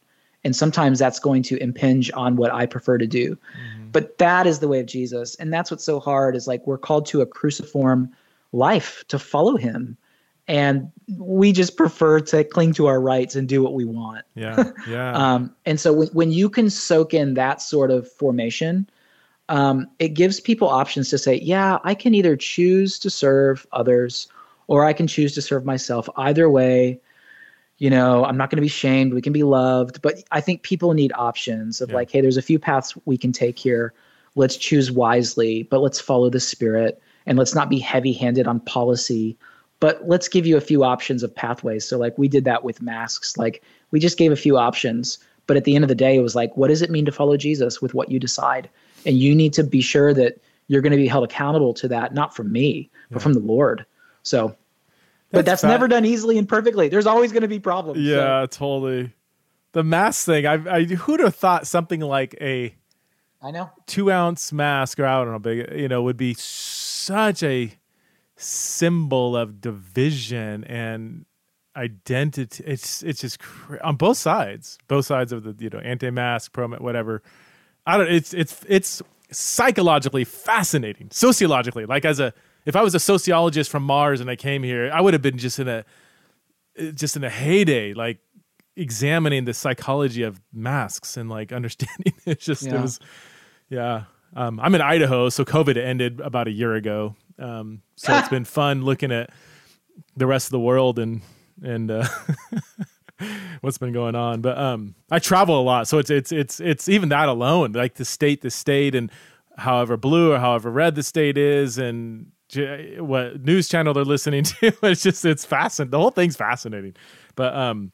and 0.46 0.56
sometimes 0.56 1.00
that's 1.00 1.20
going 1.20 1.44
to 1.44 1.62
impinge 1.62 2.10
on 2.14 2.38
what 2.38 2.54
I 2.54 2.66
prefer 2.66 2.98
to 2.98 3.08
do. 3.08 3.32
Mm-hmm. 3.32 3.90
But 3.92 4.18
that 4.20 4.48
is 4.48 4.60
the 4.60 4.68
way 4.68 4.80
of 4.80 4.86
Jesus, 4.86 5.36
and 5.36 5.52
that's 5.52 5.70
what's 5.70 5.84
so 5.84 6.00
hard. 6.00 6.36
Is 6.36 6.48
like 6.48 6.66
we're 6.66 6.78
called 6.78 7.06
to 7.08 7.22
a 7.22 7.26
cruciform 7.26 8.10
life 8.54 9.04
to 9.10 9.20
follow 9.20 9.58
Him, 9.58 9.98
and 10.48 10.90
we 11.18 11.52
just 11.52 11.76
prefer 11.76 12.22
to 12.22 12.44
cling 12.46 12.74
to 12.74 12.86
our 12.86 13.02
rights 13.02 13.36
and 13.36 13.50
do 13.50 13.62
what 13.62 13.74
we 13.74 13.84
want. 13.84 14.24
Yeah, 14.36 14.72
yeah. 14.88 15.12
um, 15.12 15.54
and 15.66 15.80
so 15.80 15.92
when, 15.92 16.08
when 16.10 16.32
you 16.32 16.50
can 16.50 16.70
soak 16.70 17.14
in 17.14 17.34
that 17.34 17.62
sort 17.62 17.92
of 17.92 18.10
formation 18.10 18.88
um, 19.50 19.88
it 20.00 20.10
gives 20.10 20.40
people 20.40 20.68
options 20.68 21.10
to 21.10 21.18
say, 21.18 21.36
yeah, 21.36 21.78
I 21.84 21.94
can 21.94 22.16
either 22.16 22.36
choose 22.36 22.98
to 23.00 23.10
serve 23.10 23.68
others 23.74 24.28
or 24.68 24.86
I 24.86 24.94
can 24.94 25.08
choose 25.08 25.36
to 25.36 25.42
serve 25.42 25.66
myself. 25.66 26.10
Either 26.18 26.50
way, 26.50 27.00
you 27.78 27.90
know, 27.90 28.26
I'm 28.26 28.38
not 28.38 28.50
going 28.50 28.58
to 28.58 28.62
be 28.62 28.68
shamed. 28.68 29.14
We 29.14 29.22
can 29.22 29.34
be 29.34 29.44
loved. 29.44 30.02
But 30.02 30.24
I 30.32 30.42
think 30.42 30.64
people 30.64 30.94
need 30.94 31.12
options 31.16 31.82
of 31.82 31.90
yeah. 31.90 31.96
like, 31.96 32.12
hey, 32.12 32.22
there's 32.22 32.38
a 32.38 32.42
few 32.42 32.60
paths 32.60 32.96
we 33.06 33.18
can 33.18 33.32
take 33.32 33.60
here. 33.60 33.94
Let's 34.36 34.58
choose 34.58 34.92
wisely, 34.92 35.64
but 35.64 35.80
let's 35.82 36.00
follow 36.00 36.30
the 36.30 36.40
spirit 36.40 37.02
and 37.26 37.38
let's 37.38 37.56
not 37.56 37.70
be 37.70 37.80
heavy 37.80 38.14
handed 38.14 38.48
on 38.48 38.60
policy. 38.62 39.38
But 39.80 40.08
let's 40.08 40.28
give 40.28 40.46
you 40.46 40.58
a 40.58 40.62
few 40.62 40.84
options 40.84 41.24
of 41.24 41.36
pathways. 41.36 41.88
So, 41.88 41.98
like, 41.98 42.18
we 42.18 42.28
did 42.28 42.46
that 42.46 42.64
with 42.64 42.82
masks. 42.82 43.38
Like, 43.38 43.64
we 43.92 44.00
just 44.00 44.18
gave 44.18 44.32
a 44.32 44.38
few 44.38 44.58
options. 44.58 45.20
But 45.48 45.58
at 45.58 45.64
the 45.64 45.76
end 45.76 45.84
of 45.84 45.90
the 45.90 45.96
day, 45.96 46.16
it 46.16 46.22
was 46.22 46.36
like, 46.36 46.56
what 46.58 46.70
does 46.70 46.82
it 46.82 46.90
mean 46.90 47.06
to 47.06 47.12
follow 47.12 47.38
Jesus 47.38 47.82
with 47.82 47.94
what 47.94 48.10
you 48.10 48.20
decide? 48.20 48.70
and 49.06 49.18
you 49.18 49.36
need 49.36 49.54
to 49.54 49.64
be 49.64 49.82
sure 49.82 50.14
that 50.14 50.40
you're 50.68 50.82
going 50.82 50.92
to 50.92 50.98
be 50.98 51.08
held 51.08 51.24
accountable 51.24 51.74
to 51.76 51.88
that 51.88 52.14
not 52.14 52.36
from 52.36 52.52
me 52.52 52.90
but 53.12 53.22
from 53.22 53.34
the 53.34 53.40
lord 53.40 53.86
so 54.24 54.56
but 55.36 55.46
that's 55.46 55.64
never 55.64 55.88
done 55.88 56.06
easily 56.06 56.38
and 56.38 56.48
perfectly 56.48 56.90
there's 56.90 57.06
always 57.06 57.32
going 57.32 57.42
to 57.42 57.48
be 57.48 57.60
problems 57.60 58.00
yeah 58.00 58.44
so. 58.44 58.48
totally 58.48 59.14
the 59.74 59.84
mask 59.84 60.26
thing 60.26 60.46
I, 60.46 60.54
I 60.54 60.84
who'd 60.86 61.20
have 61.20 61.36
thought 61.36 61.68
something 61.68 62.00
like 62.00 62.36
a 62.42 62.76
i 63.42 63.52
know 63.52 63.70
two 63.86 64.12
ounce 64.12 64.52
mask 64.52 65.00
or 65.00 65.06
i 65.06 65.24
don't 65.24 65.32
know 65.32 65.40
big 65.40 65.72
you 65.78 65.88
know 65.88 66.02
would 66.02 66.18
be 66.18 66.34
such 66.34 67.44
a 67.44 67.74
symbol 68.38 69.38
of 69.38 69.62
division 69.62 70.64
and 70.66 71.26
identity 71.78 72.64
it's 72.66 73.04
it's 73.04 73.22
just 73.22 73.40
cr- 73.40 73.78
on 73.84 73.96
both 73.96 74.18
sides 74.18 74.78
both 74.88 75.06
sides 75.06 75.32
of 75.32 75.44
the 75.44 75.56
you 75.60 75.70
know 75.70 75.80
anti-mask 75.80 76.52
pro 76.54 76.68
whatever 76.70 77.22
I 77.86 77.98
don't. 77.98 78.12
It's 78.12 78.34
it's 78.34 78.62
it's 78.68 79.02
psychologically 79.32 80.24
fascinating, 80.24 81.10
sociologically. 81.12 81.86
Like 81.86 82.06
as 82.06 82.20
a 82.20 82.34
if 82.66 82.76
I 82.76 82.82
was 82.82 82.96
a 82.96 83.00
sociologist 83.00 83.70
from 83.70 83.84
Mars 83.84 84.22
and 84.22 84.30
I 84.30 84.36
came 84.36 84.64
here, 84.64 84.90
I 84.94 85.02
would 85.02 85.14
have 85.14 85.22
been 85.22 85.38
just 85.38 85.60
in 85.60 85.68
a 85.68 85.86
just 86.94 87.16
in 87.16 87.24
a 87.24 87.30
heyday, 87.30 87.94
like 87.94 88.20
examining 88.76 89.46
the 89.46 89.54
psychology 89.54 90.24
of 90.24 90.42
masks 90.52 91.18
and 91.18 91.30
like 91.30 91.52
understanding. 91.54 92.14
It 92.26 92.40
just 92.40 92.64
yeah. 92.64 92.76
it 92.76 92.82
was, 92.82 93.00
yeah. 93.70 94.04
Um, 94.36 94.60
I'm 94.60 94.76
in 94.76 94.82
Idaho, 94.82 95.30
so 95.30 95.46
COVID 95.46 95.78
ended 95.78 96.20
about 96.20 96.48
a 96.48 96.52
year 96.52 96.76
ago. 96.76 97.16
Um, 97.40 97.82
so 97.96 98.18
it's 98.18 98.30
been 98.38 98.46
fun 98.46 98.84
looking 98.84 99.12
at 99.12 99.30
the 100.18 100.28
rest 100.28 100.48
of 100.48 100.52
the 100.52 100.60
world 100.60 101.00
and 101.00 101.22
and 101.64 101.90
uh, 101.90 102.08
what's 103.62 103.78
been 103.78 103.94
going 103.94 104.16
on. 104.16 104.42
But 104.42 104.58
um, 104.58 104.96
I 105.10 105.20
travel 105.20 105.60
a 105.60 105.64
lot, 105.64 105.88
so 105.88 106.00
it's 106.00 106.10
it's 106.10 106.32
it's 106.32 106.60
it's 106.60 106.90
even 106.90 107.10
that 107.10 107.30
alone, 107.30 107.72
like 107.72 107.96
the 107.96 108.06
state, 108.06 108.42
the 108.42 108.52
state, 108.52 108.96
and 108.96 109.12
however 109.58 109.96
blue 109.96 110.34
or 110.34 110.40
however 110.40 110.70
red 110.70 110.96
the 110.96 111.04
state 111.04 111.38
is, 111.38 111.78
and 111.78 112.32
what 112.98 113.44
news 113.44 113.68
channel 113.68 113.94
they're 113.94 114.04
listening 114.04 114.44
to. 114.44 114.74
It's 114.84 115.04
just 115.04 115.26
it's 115.26 115.46
fascinating. 115.46 115.92
The 115.92 116.00
whole 116.00 116.12
thing's 116.12 116.36
fascinating. 116.36 116.96
But 117.36 117.56
um, 117.56 117.92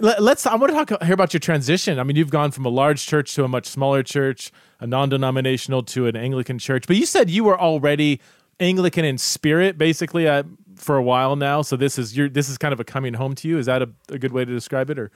let, 0.00 0.18
us 0.20 0.46
I 0.46 0.54
want 0.56 0.72
to 0.72 0.84
talk 0.84 1.02
here 1.02 1.14
about 1.14 1.32
your 1.32 1.40
transition. 1.40 1.98
I 1.98 2.02
mean, 2.02 2.16
you've 2.16 2.30
gone 2.30 2.50
from 2.50 2.66
a 2.66 2.70
large 2.70 3.06
church 3.06 3.34
to 3.34 3.44
a 3.44 3.48
much 3.48 3.66
smaller 3.66 4.02
church, 4.02 4.50
a 4.80 4.86
non-denominational 4.86 5.82
to 5.84 6.06
an 6.06 6.16
Anglican 6.16 6.58
church. 6.58 6.86
But 6.86 6.96
you 6.96 7.06
said 7.06 7.30
you 7.30 7.44
were 7.44 7.60
already 7.60 8.20
Anglican 8.60 9.04
in 9.04 9.18
spirit, 9.18 9.78
basically. 9.78 10.28
Uh, 10.28 10.44
for 10.76 10.96
a 10.96 11.02
while 11.02 11.36
now. 11.36 11.62
So 11.62 11.76
this 11.76 11.98
is 11.98 12.16
your 12.16 12.28
this 12.28 12.48
is 12.48 12.58
kind 12.58 12.72
of 12.72 12.80
a 12.80 12.84
coming 12.84 13.14
home 13.14 13.34
to 13.36 13.48
you. 13.48 13.58
Is 13.58 13.66
that 13.66 13.82
a, 13.82 13.88
a 14.08 14.18
good 14.18 14.32
way 14.32 14.44
to 14.44 14.52
describe 14.52 14.90
it? 14.90 14.98
Or 14.98 15.10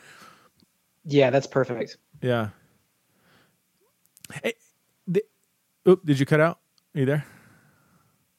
yeah, 1.04 1.30
that's 1.30 1.46
perfect. 1.46 1.96
Yeah. 2.22 2.50
Hey, 4.42 4.54
the, 5.06 5.22
oop, 5.88 6.04
did 6.04 6.18
you 6.18 6.26
cut 6.26 6.40
out? 6.40 6.58
Are 6.94 7.00
you 7.00 7.06
there? 7.06 7.24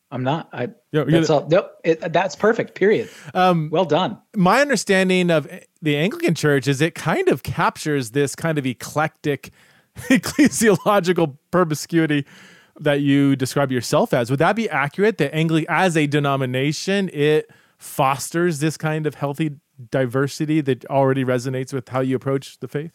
I'm 0.10 0.24
not. 0.24 0.50
I. 0.54 0.70
That's 0.92 1.30
all. 1.30 1.48
Nope. 1.48 1.72
It, 1.84 2.14
that's 2.14 2.36
perfect. 2.36 2.76
Period. 2.76 3.10
Um, 3.34 3.70
well 3.72 3.86
done. 3.86 4.18
My 4.36 4.62
understanding 4.62 5.30
of 5.30 5.48
the 5.82 5.98
Anglican 5.98 6.34
Church 6.34 6.68
is 6.68 6.82
it 6.82 6.96
kind 6.96 7.28
of 7.28 7.44
captures 7.44 8.12
this 8.12 8.36
kind 8.36 8.58
of 8.58 8.66
eclectic 8.66 9.52
ecclesiological 9.98 11.38
promiscuity 11.52 12.26
that 12.80 13.02
you 13.02 13.36
describe 13.36 13.72
yourself 13.72 14.14
as. 14.14 14.30
Would 14.30 14.40
that 14.40 14.56
be 14.56 14.70
accurate? 14.70 15.18
That 15.18 15.36
Angli 15.36 15.68
as 15.68 15.98
a 15.98 16.08
denomination, 16.08 17.10
it 17.12 17.50
fosters 17.78 18.60
this 18.60 18.78
kind 18.78 19.06
of 19.06 19.16
healthy 19.16 19.58
diversity 19.92 20.62
that 20.62 20.86
already 20.86 21.24
resonates 21.24 21.74
with 21.74 21.90
how 21.90 22.00
you 22.00 22.16
approach 22.16 22.60
the 22.60 22.68
faith? 22.68 22.92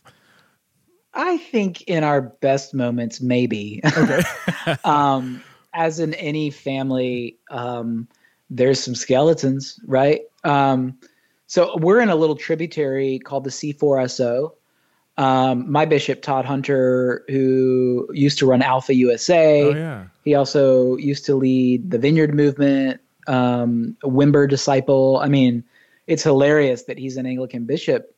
I 1.14 1.36
think 1.36 1.82
in 1.82 2.04
our 2.04 2.22
best 2.22 2.74
moments, 2.74 3.20
maybe. 3.20 3.80
Okay. 3.84 4.22
um, 4.84 5.42
as 5.74 5.98
in 5.98 6.14
any 6.14 6.50
family, 6.50 7.36
um, 7.50 8.08
there's 8.50 8.80
some 8.80 8.94
skeletons, 8.94 9.80
right? 9.86 10.22
Um, 10.44 10.98
so 11.46 11.76
we're 11.76 12.00
in 12.00 12.08
a 12.08 12.16
little 12.16 12.36
tributary 12.36 13.18
called 13.18 13.44
the 13.44 13.50
C4SO, 13.50 14.52
um, 15.18 15.70
my 15.70 15.84
bishop 15.84 16.22
Todd 16.22 16.44
Hunter, 16.44 17.24
who 17.28 18.08
used 18.12 18.38
to 18.38 18.46
run 18.46 18.62
Alpha 18.62 18.94
USA. 18.94 19.62
Oh, 19.62 19.70
yeah. 19.70 20.04
He 20.24 20.34
also 20.34 20.96
used 20.96 21.26
to 21.26 21.34
lead 21.34 21.90
the 21.90 21.98
Vineyard 21.98 22.34
Movement, 22.34 23.00
um, 23.26 23.96
Wimber 24.02 24.48
disciple. 24.48 25.18
I 25.18 25.28
mean, 25.28 25.64
it's 26.06 26.22
hilarious 26.22 26.84
that 26.84 26.98
he's 26.98 27.16
an 27.16 27.26
Anglican 27.26 27.64
bishop 27.64 28.14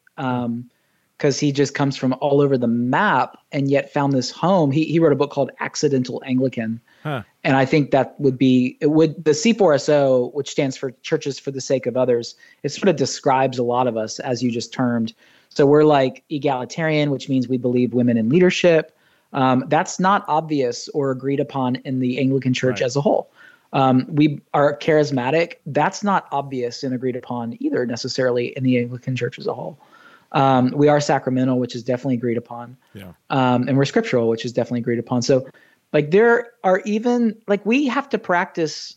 because 1.18 1.38
he 1.38 1.52
just 1.52 1.74
comes 1.74 1.96
from 1.96 2.14
all 2.20 2.40
over 2.40 2.58
the 2.58 2.66
map 2.66 3.38
and 3.52 3.70
yet 3.70 3.92
found 3.92 4.12
this 4.12 4.30
home. 4.30 4.70
He 4.70 4.84
he 4.84 4.98
wrote 4.98 5.12
a 5.12 5.16
book 5.16 5.30
called 5.30 5.50
Accidental 5.60 6.22
Anglican. 6.26 6.80
Huh. 7.02 7.22
And 7.42 7.56
I 7.56 7.64
think 7.64 7.90
that 7.90 8.18
would 8.18 8.38
be 8.38 8.76
it 8.80 8.90
would 8.90 9.24
the 9.24 9.32
C4SO, 9.32 10.32
which 10.34 10.50
stands 10.50 10.76
for 10.76 10.92
Churches 11.02 11.38
for 11.38 11.50
the 11.50 11.60
Sake 11.60 11.86
of 11.86 11.96
Others, 11.96 12.34
it 12.62 12.70
sort 12.70 12.88
of 12.88 12.96
describes 12.96 13.58
a 13.58 13.62
lot 13.62 13.86
of 13.86 13.96
us 13.96 14.18
as 14.20 14.42
you 14.42 14.50
just 14.50 14.72
termed 14.72 15.14
so 15.54 15.66
we're 15.66 15.84
like 15.84 16.24
egalitarian, 16.30 17.10
which 17.10 17.28
means 17.28 17.48
we 17.48 17.58
believe 17.58 17.94
women 17.94 18.16
in 18.16 18.28
leadership. 18.28 18.96
Um, 19.32 19.64
that's 19.68 20.00
not 20.00 20.24
obvious 20.26 20.88
or 20.88 21.12
agreed 21.12 21.40
upon 21.40 21.76
in 21.76 22.00
the 22.00 22.18
Anglican 22.18 22.52
Church 22.52 22.80
right. 22.80 22.86
as 22.86 22.96
a 22.96 23.00
whole. 23.00 23.30
Um, 23.72 24.06
we 24.08 24.40
are 24.52 24.76
charismatic. 24.78 25.54
That's 25.66 26.02
not 26.02 26.26
obvious 26.32 26.82
and 26.82 26.94
agreed 26.94 27.16
upon 27.16 27.56
either 27.60 27.86
necessarily 27.86 28.48
in 28.56 28.64
the 28.64 28.78
Anglican 28.78 29.16
Church 29.16 29.38
as 29.38 29.46
a 29.46 29.54
whole. 29.54 29.78
Um, 30.34 30.72
we 30.72 30.88
are 30.88 31.00
sacramental, 31.00 31.58
which 31.58 31.74
is 31.74 31.82
definitely 31.82 32.14
agreed 32.14 32.36
upon. 32.36 32.76
Yeah. 32.92 33.12
Um, 33.30 33.68
and 33.68 33.76
we're 33.76 33.84
scriptural, 33.84 34.28
which 34.28 34.44
is 34.44 34.52
definitely 34.52 34.80
agreed 34.80 34.98
upon. 34.98 35.22
So, 35.22 35.48
like, 35.92 36.10
there 36.10 36.50
are 36.64 36.80
even 36.84 37.36
like 37.46 37.64
we 37.64 37.86
have 37.86 38.08
to 38.10 38.18
practice 38.18 38.96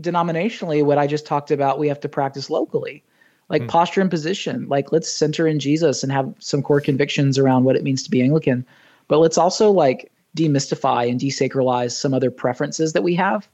denominationally 0.00 0.84
what 0.84 0.98
I 0.98 1.06
just 1.06 1.26
talked 1.26 1.50
about. 1.50 1.78
We 1.78 1.88
have 1.88 2.00
to 2.00 2.08
practice 2.08 2.50
locally 2.50 3.02
like 3.48 3.62
mm. 3.62 3.68
posture 3.68 4.00
and 4.00 4.10
position. 4.10 4.68
Like 4.68 4.92
let's 4.92 5.08
center 5.08 5.46
in 5.46 5.58
Jesus 5.58 6.02
and 6.02 6.12
have 6.12 6.32
some 6.38 6.62
core 6.62 6.80
convictions 6.80 7.38
around 7.38 7.64
what 7.64 7.76
it 7.76 7.82
means 7.82 8.02
to 8.04 8.10
be 8.10 8.22
Anglican. 8.22 8.66
But 9.08 9.18
let's 9.18 9.38
also 9.38 9.70
like 9.70 10.10
demystify 10.36 11.08
and 11.08 11.20
desacralize 11.20 11.92
some 11.92 12.12
other 12.12 12.30
preferences 12.30 12.92
that 12.92 13.02
we 13.02 13.14
have 13.14 13.48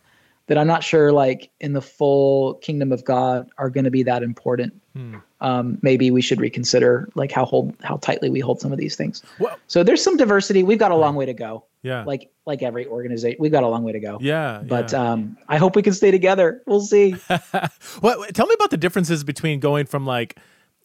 that 0.46 0.58
I'm 0.58 0.66
not 0.66 0.82
sure 0.82 1.12
like 1.12 1.50
in 1.60 1.72
the 1.72 1.82
full 1.82 2.54
kingdom 2.54 2.90
of 2.90 3.04
God 3.04 3.48
are 3.58 3.70
going 3.70 3.84
to 3.84 3.90
be 3.90 4.02
that 4.02 4.22
important. 4.22 4.80
Mm. 4.96 5.22
Um, 5.42 5.78
maybe 5.82 6.10
we 6.10 6.22
should 6.22 6.40
reconsider 6.40 7.08
like 7.14 7.32
how 7.32 7.44
hold 7.44 7.74
how 7.82 7.96
tightly 7.96 8.30
we 8.30 8.40
hold 8.40 8.60
some 8.60 8.72
of 8.72 8.78
these 8.78 8.96
things. 8.96 9.22
Well- 9.38 9.58
so 9.66 9.82
there's 9.82 10.02
some 10.02 10.16
diversity. 10.16 10.62
We've 10.62 10.78
got 10.78 10.92
a 10.92 10.96
long 10.96 11.16
way 11.16 11.26
to 11.26 11.34
go. 11.34 11.64
Yeah. 11.82 12.04
Like 12.04 12.30
like 12.46 12.62
every 12.62 12.86
organization, 12.86 13.36
we've 13.40 13.52
got 13.52 13.64
a 13.64 13.68
long 13.68 13.82
way 13.82 13.92
to 13.92 14.00
go. 14.00 14.18
yeah. 14.20 14.62
But 14.64 14.92
yeah. 14.92 15.12
um, 15.12 15.36
I 15.48 15.58
hope 15.58 15.74
we 15.74 15.82
can 15.82 15.92
stay 15.92 16.12
together. 16.12 16.62
We'll 16.66 16.80
see. 16.80 17.10
what? 18.00 18.34
Tell 18.34 18.46
me 18.46 18.54
about 18.54 18.70
the 18.70 18.76
differences 18.76 19.24
between 19.24 19.58
going 19.58 19.86
from 19.86 20.06
like 20.06 20.38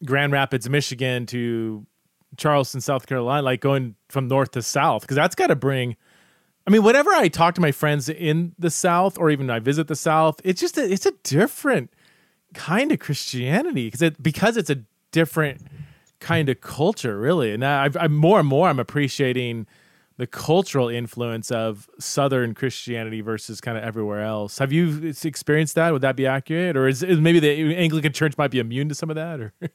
Grand 0.04 0.32
Rapids, 0.32 0.68
Michigan, 0.68 1.24
to 1.26 1.86
Charleston, 2.36 2.80
South 2.80 3.06
Carolina, 3.06 3.42
like 3.42 3.60
going 3.60 3.94
from 4.08 4.26
north 4.26 4.50
to 4.52 4.62
south, 4.62 5.02
because 5.02 5.16
that's 5.16 5.36
got 5.36 5.48
to 5.48 5.56
bring. 5.56 5.96
I 6.66 6.70
mean, 6.70 6.82
whenever 6.82 7.10
I 7.10 7.28
talk 7.28 7.54
to 7.54 7.60
my 7.60 7.72
friends 7.72 8.08
in 8.10 8.54
the 8.58 8.70
South, 8.70 9.16
or 9.18 9.30
even 9.30 9.48
I 9.48 9.58
visit 9.58 9.86
the 9.86 9.96
South, 9.96 10.40
it's 10.44 10.60
just 10.60 10.76
a, 10.76 10.92
it's 10.92 11.06
a 11.06 11.12
different 11.22 11.90
kind 12.58 12.90
of 12.92 12.98
Christianity 12.98 13.86
because 13.86 14.02
it 14.02 14.20
because 14.22 14.56
it's 14.56 14.70
a 14.70 14.78
different 15.12 15.62
kind 16.20 16.48
of 16.48 16.60
culture, 16.60 17.16
really. 17.18 17.52
And 17.52 17.64
I've, 17.64 17.96
I'm 17.96 18.14
more 18.14 18.40
and 18.40 18.48
more 18.48 18.68
I'm 18.68 18.80
appreciating 18.80 19.66
the 20.16 20.26
cultural 20.26 20.88
influence 20.88 21.52
of 21.52 21.88
Southern 22.00 22.52
Christianity 22.52 23.20
versus 23.20 23.60
kind 23.60 23.78
of 23.78 23.84
everywhere 23.84 24.24
else. 24.24 24.58
Have 24.58 24.72
you 24.72 25.14
experienced 25.24 25.76
that? 25.76 25.92
Would 25.92 26.02
that 26.02 26.16
be 26.16 26.26
accurate, 26.26 26.76
or 26.76 26.88
is, 26.88 27.04
is 27.04 27.20
maybe 27.20 27.38
the 27.38 27.76
Anglican 27.76 28.12
Church 28.12 28.36
might 28.36 28.50
be 28.50 28.58
immune 28.58 28.88
to 28.88 28.96
some 28.96 29.10
of 29.10 29.16
that? 29.16 29.38
Or 29.38 29.52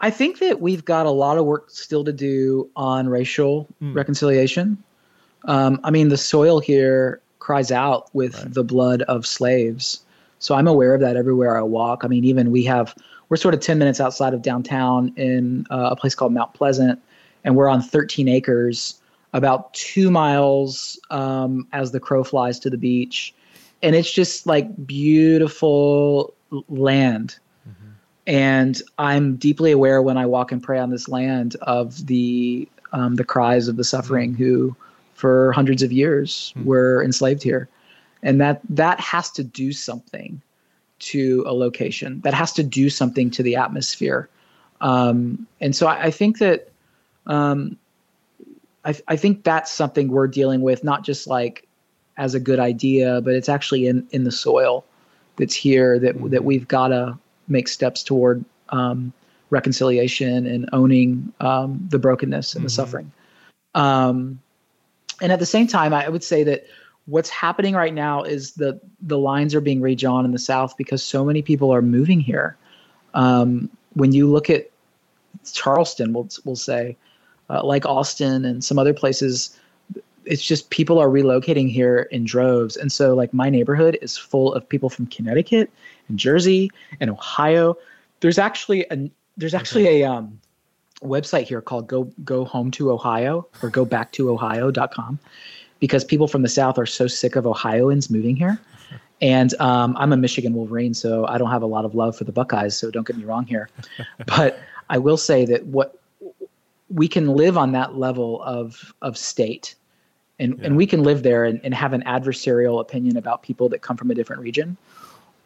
I 0.00 0.10
think 0.10 0.38
that 0.40 0.60
we've 0.60 0.84
got 0.84 1.06
a 1.06 1.10
lot 1.10 1.38
of 1.38 1.46
work 1.46 1.70
still 1.70 2.04
to 2.04 2.12
do 2.12 2.68
on 2.76 3.08
racial 3.08 3.66
Hmm. 3.80 3.94
reconciliation. 3.94 4.76
Um, 5.46 5.80
I 5.82 5.90
mean, 5.90 6.08
the 6.10 6.18
soil 6.18 6.60
here 6.60 7.20
cries 7.38 7.72
out 7.72 8.14
with 8.14 8.34
Right. 8.34 8.52
the 8.54 8.64
blood 8.64 9.02
of 9.02 9.26
slaves. 9.26 10.02
So 10.38 10.54
I'm 10.54 10.66
aware 10.66 10.94
of 10.94 11.00
that 11.00 11.16
everywhere 11.16 11.56
I 11.56 11.62
walk. 11.62 12.04
I 12.04 12.08
mean, 12.08 12.24
even 12.24 12.50
we 12.50 12.64
have, 12.64 12.94
we're 13.28 13.36
sort 13.36 13.54
of 13.54 13.60
10 13.60 13.78
minutes 13.78 14.00
outside 14.00 14.34
of 14.34 14.42
downtown 14.42 15.12
in 15.16 15.66
uh, 15.70 15.88
a 15.92 15.96
place 15.96 16.14
called 16.14 16.32
Mount 16.32 16.54
Pleasant, 16.54 17.00
and 17.44 17.56
we're 17.56 17.68
on 17.68 17.82
13 17.82 18.28
acres, 18.28 19.00
about 19.32 19.72
two 19.74 20.10
miles 20.10 20.98
um, 21.10 21.66
as 21.72 21.92
the 21.92 22.00
crow 22.00 22.24
flies 22.24 22.58
to 22.60 22.70
the 22.70 22.78
beach. 22.78 23.34
And 23.82 23.94
it's 23.94 24.10
just 24.10 24.46
like 24.46 24.86
beautiful 24.86 26.34
land. 26.68 27.38
And 28.26 28.82
I'm 28.98 29.36
deeply 29.36 29.72
aware 29.72 30.02
when 30.02 30.18
I 30.18 30.26
walk 30.26 30.52
and 30.52 30.62
pray 30.62 30.78
on 30.78 30.90
this 30.90 31.08
land 31.08 31.56
of 31.62 32.06
the 32.06 32.68
um, 32.92 33.16
the 33.16 33.24
cries 33.24 33.68
of 33.68 33.76
the 33.76 33.84
suffering 33.84 34.34
who, 34.34 34.76
for 35.14 35.52
hundreds 35.52 35.82
of 35.82 35.92
years, 35.92 36.52
were 36.64 37.02
enslaved 37.02 37.42
here, 37.42 37.68
and 38.22 38.40
that 38.40 38.60
that 38.68 39.00
has 39.00 39.30
to 39.32 39.44
do 39.44 39.72
something 39.72 40.40
to 41.00 41.44
a 41.46 41.52
location. 41.52 42.20
That 42.22 42.34
has 42.34 42.52
to 42.54 42.62
do 42.62 42.90
something 42.90 43.30
to 43.32 43.42
the 43.42 43.56
atmosphere, 43.56 44.28
um, 44.80 45.46
and 45.60 45.74
so 45.74 45.86
I, 45.86 46.04
I 46.04 46.10
think 46.10 46.38
that 46.38 46.70
um, 47.26 47.76
I, 48.84 48.94
I 49.08 49.16
think 49.16 49.44
that's 49.44 49.70
something 49.70 50.08
we're 50.08 50.28
dealing 50.28 50.62
with, 50.62 50.84
not 50.84 51.04
just 51.04 51.26
like 51.26 51.66
as 52.16 52.34
a 52.34 52.40
good 52.40 52.58
idea, 52.58 53.20
but 53.20 53.34
it's 53.34 53.48
actually 53.48 53.86
in 53.86 54.06
in 54.10 54.24
the 54.24 54.32
soil 54.32 54.84
that's 55.36 55.54
here 55.54 55.98
that 55.98 56.30
that 56.30 56.44
we've 56.44 56.66
got 56.68 56.88
to 56.88 57.18
make 57.46 57.68
steps 57.68 58.02
toward 58.02 58.44
um, 58.70 59.12
reconciliation 59.50 60.46
and 60.46 60.68
owning 60.72 61.32
um, 61.40 61.86
the 61.90 61.98
brokenness 61.98 62.54
and 62.54 62.64
the 62.64 62.70
suffering. 62.70 63.10
Um, 63.74 64.40
and 65.20 65.32
at 65.32 65.38
the 65.38 65.46
same 65.46 65.66
time, 65.66 65.94
I 65.94 66.08
would 66.08 66.22
say 66.22 66.44
that 66.44 66.66
what's 67.08 67.30
happening 67.30 67.74
right 67.74 67.94
now 67.94 68.22
is 68.22 68.52
that 68.52 68.78
the 69.00 69.18
lines 69.18 69.54
are 69.54 69.62
being 69.62 69.80
redrawn 69.80 70.26
in 70.26 70.32
the 70.32 70.38
South 70.38 70.76
because 70.76 71.02
so 71.02 71.24
many 71.24 71.40
people 71.40 71.72
are 71.72 71.80
moving 71.80 72.20
here. 72.20 72.56
Um, 73.14 73.70
when 73.94 74.12
you 74.12 74.30
look 74.30 74.50
at 74.50 74.70
Charleston, 75.50 76.12
we'll, 76.12 76.28
we'll 76.44 76.54
say, 76.54 76.96
uh, 77.48 77.64
like 77.64 77.86
Austin 77.86 78.44
and 78.44 78.62
some 78.62 78.78
other 78.78 78.92
places, 78.92 79.58
it's 80.26 80.42
just 80.42 80.68
people 80.68 80.98
are 80.98 81.08
relocating 81.08 81.70
here 81.70 82.08
in 82.10 82.24
droves. 82.24 82.76
And 82.76 82.92
so, 82.92 83.14
like, 83.14 83.32
my 83.32 83.48
neighborhood 83.48 83.98
is 84.02 84.18
full 84.18 84.52
of 84.52 84.68
people 84.68 84.90
from 84.90 85.06
Connecticut 85.06 85.70
and 86.08 86.18
Jersey 86.18 86.70
and 87.00 87.08
Ohio. 87.08 87.78
There's 88.20 88.38
actually 88.38 88.84
a 88.90 89.10
there's 89.38 89.54
actually 89.54 90.02
a 90.02 90.10
um, 90.10 90.38
website 91.00 91.44
here 91.44 91.62
called 91.62 91.86
go 91.86 92.04
go 92.24 92.44
home 92.44 92.70
to 92.72 92.90
Ohio 92.90 93.46
or 93.62 93.70
go 93.70 93.86
back 93.86 94.12
to 94.12 94.30
Ohio.com 94.30 95.18
because 95.80 96.04
people 96.04 96.28
from 96.28 96.42
the 96.42 96.48
South 96.48 96.78
are 96.78 96.86
so 96.86 97.06
sick 97.06 97.36
of 97.36 97.46
Ohioans 97.46 98.10
moving 98.10 98.36
here. 98.36 98.60
And 99.20 99.52
um, 99.60 99.96
I'm 99.98 100.12
a 100.12 100.16
Michigan 100.16 100.54
Wolverine, 100.54 100.94
so 100.94 101.26
I 101.26 101.38
don't 101.38 101.50
have 101.50 101.62
a 101.62 101.66
lot 101.66 101.84
of 101.84 101.94
love 101.94 102.16
for 102.16 102.24
the 102.24 102.32
Buckeyes. 102.32 102.76
So 102.76 102.90
don't 102.90 103.06
get 103.06 103.16
me 103.16 103.24
wrong 103.24 103.46
here, 103.46 103.68
but 104.26 104.60
I 104.88 104.98
will 104.98 105.16
say 105.16 105.44
that 105.46 105.66
what 105.66 105.98
we 106.88 107.08
can 107.08 107.28
live 107.28 107.58
on 107.58 107.72
that 107.72 107.96
level 107.96 108.42
of 108.42 108.94
of 109.02 109.18
state, 109.18 109.74
and 110.38 110.60
and 110.62 110.76
we 110.76 110.86
can 110.86 111.02
live 111.02 111.24
there 111.24 111.44
and, 111.44 111.60
and 111.64 111.74
have 111.74 111.92
an 111.92 112.02
adversarial 112.02 112.80
opinion 112.80 113.16
about 113.16 113.42
people 113.42 113.68
that 113.70 113.80
come 113.80 113.96
from 113.96 114.10
a 114.12 114.14
different 114.14 114.40
region, 114.40 114.76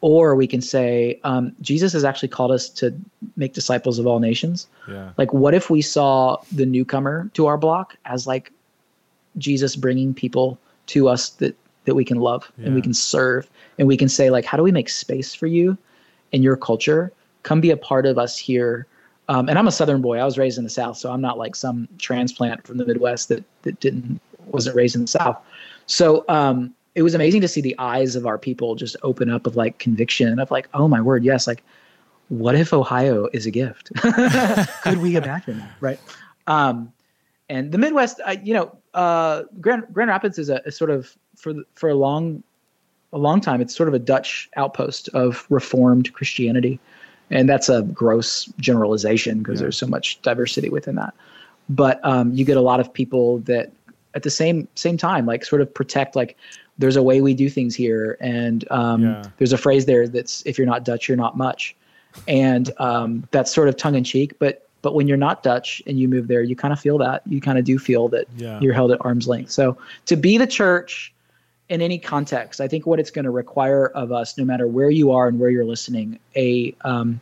or 0.03 0.35
we 0.35 0.47
can 0.47 0.61
say 0.61 1.18
um, 1.24 1.57
Jesus 1.62 1.95
has 1.95 2.05
actually 2.05 2.28
called 2.28 2.51
us 2.51 2.68
to 2.68 2.95
make 3.37 3.55
disciples 3.55 3.99
of 3.99 4.07
all 4.07 4.18
nations. 4.18 4.66
yeah, 4.87 5.12
Like, 5.16 5.33
what 5.33 5.55
if 5.55 5.70
we 5.70 5.80
saw 5.80 6.37
the 6.53 6.66
newcomer 6.66 7.30
to 7.35 7.47
our 7.47 7.57
block 7.57 7.97
as 8.05 8.26
like 8.26 8.53
Jesus 9.39 9.76
bringing 9.76 10.14
people 10.14 10.59
to 10.87 11.09
us 11.09 11.30
that 11.30 11.57
that 11.85 11.95
we 11.95 12.05
can 12.05 12.18
love 12.18 12.51
and 12.64 12.74
we 12.74 12.80
can 12.83 12.95
serve 12.95 13.49
and 13.78 13.89
we 13.89 13.97
can 13.97 14.09
say 14.09 14.30
like, 14.30 14.45
how 14.45 14.57
do 14.57 14.62
we 14.62 14.70
make 14.70 14.89
space 14.89 15.35
for 15.35 15.49
you 15.49 15.76
in 16.30 16.43
your 16.43 16.57
culture? 16.57 17.12
Come 17.43 17.61
be 17.61 17.70
a 17.70 17.76
part 17.76 18.07
of 18.07 18.18
us 18.18 18.39
here. 18.39 18.87
Um, 19.28 19.49
and 19.49 19.59
I'm 19.59 19.66
a 19.66 19.72
Southern 19.72 20.01
boy. 20.01 20.18
I 20.18 20.24
was 20.24 20.39
raised 20.39 20.59
in 20.59 20.64
the 20.64 20.70
South, 20.70 20.97
so 20.97 21.11
I'm 21.11 21.20
not 21.20 21.39
like 21.39 21.57
some 21.57 21.89
transplant 21.99 22.66
from 22.66 22.78
the 22.78 22.85
Midwest 22.85 23.28
that 23.30 23.45
that 23.62 23.80
didn't 23.80 24.20
wasn't 24.47 24.76
raised 24.76 24.95
in 24.95 25.03
the 25.03 25.09
South. 25.09 25.39
So 25.87 26.24
um, 26.28 26.72
it 26.95 27.03
was 27.03 27.14
amazing 27.14 27.41
to 27.41 27.49
see 27.49 27.61
the 27.61 27.74
eyes 27.78 28.16
of 28.16 28.26
our 28.26 28.39
people 28.39 28.74
just 28.74 28.97
open 29.03 29.30
up 29.30 29.47
of 29.47 29.57
like 29.57 29.78
conviction 29.78 30.39
of 30.39 30.51
like, 30.51 30.68
oh 30.74 30.89
my 30.89 31.01
word, 31.01 31.24
yes, 31.24 31.47
like 31.47 31.64
what 32.28 32.55
if 32.55 32.72
Ohio 32.72 33.28
is 33.33 33.47
a 33.47 33.51
gift? 33.51 33.91
Could 34.83 34.99
we 34.99 35.16
imagine 35.16 35.59
that? 35.59 35.72
Right. 35.80 36.01
Um, 36.47 36.93
and 37.53 37.70
the 37.70 37.78
Midwest, 37.78 38.18
I, 38.26 38.32
you 38.42 38.55
know, 38.55 38.76
uh, 38.94 39.42
Grand 39.61 39.84
Grand 39.92 40.09
Rapids 40.09 40.38
is 40.38 40.48
a, 40.48 40.62
a 40.64 40.72
sort 40.72 40.90
of 40.90 41.16
for 41.36 41.53
for 41.74 41.90
a 41.90 41.94
long 41.94 42.42
a 43.12 43.18
long 43.18 43.40
time. 43.40 43.61
It's 43.61 43.76
sort 43.76 43.88
of 43.88 43.94
a 43.94 43.98
Dutch 43.98 44.48
outpost 44.57 45.09
of 45.11 45.46
Reformed 45.50 46.12
Christianity, 46.14 46.80
and 47.30 47.48
that's 47.48 47.68
a 47.68 47.82
gross 47.82 48.46
generalization 48.59 49.38
because 49.38 49.59
Yeah. 49.61 49.64
there's 49.64 49.76
so 49.76 49.86
much 49.86 50.20
diversity 50.22 50.70
within 50.70 50.94
that. 50.96 51.12
But 51.68 52.00
um, 52.05 52.32
you 52.32 52.44
get 52.44 52.57
a 52.57 52.62
lot 52.62 52.80
of 52.80 52.92
people 52.92 53.38
that 53.40 53.70
at 54.14 54.22
the 54.22 54.30
same 54.30 54.66
same 54.74 54.96
time 54.96 55.26
like 55.26 55.44
sort 55.44 55.61
of 55.62 55.72
protect 55.72 56.16
like 56.16 56.36
there's 56.78 56.96
a 56.96 57.03
way 57.03 57.20
we 57.20 57.34
do 57.34 57.48
things 57.50 57.74
here 57.74 58.16
and 58.20 58.64
um, 58.70 59.03
Yeah. 59.03 59.22
there's 59.38 59.53
a 59.53 59.59
phrase 59.59 59.84
there 59.86 60.09
that's 60.09 60.42
if 60.46 60.59
you're 60.59 60.66
not 60.66 60.84
dutch 60.84 61.09
you're 61.09 61.16
not 61.16 61.36
much 61.36 61.74
and 62.28 62.70
um, 62.78 63.26
that's 63.30 63.50
sort 63.55 63.68
of 63.68 63.76
tongue 63.76 63.94
in 63.94 64.05
cheek 64.05 64.38
but 64.38 64.68
but 64.83 64.95
when 64.95 65.09
you're 65.09 65.16
not 65.16 65.43
dutch 65.43 65.83
and 65.87 65.99
you 65.99 66.09
move 66.09 66.28
there 66.28 66.43
you 66.43 66.55
kind 66.57 66.72
of 66.72 66.78
feel 66.80 66.99
that. 66.99 67.22
You 67.26 67.41
kind 67.41 67.59
of 67.59 67.64
do 67.64 67.78
feel 67.78 68.09
that 68.09 68.26
Yeah. 68.37 68.61
you're 68.61 68.74
held 68.74 68.91
at 68.93 68.99
arm's 69.05 69.26
length. 69.28 69.51
So 69.53 69.76
to 70.07 70.16
be 70.16 70.37
the 70.39 70.47
church 70.47 71.12
in 71.68 71.80
any 71.80 71.99
context 71.99 72.61
i 72.61 72.68
think 72.68 72.85
what 72.87 72.99
it's 73.01 73.11
going 73.11 73.24
to 73.24 73.30
require 73.30 73.87
of 73.95 74.12
us 74.12 74.37
no 74.37 74.45
matter 74.45 74.66
where 74.66 74.91
you 74.91 75.11
are 75.12 75.26
and 75.28 75.39
where 75.39 75.49
you're 75.49 75.64
listening 75.64 76.18
a 76.37 76.74
um, 76.83 77.18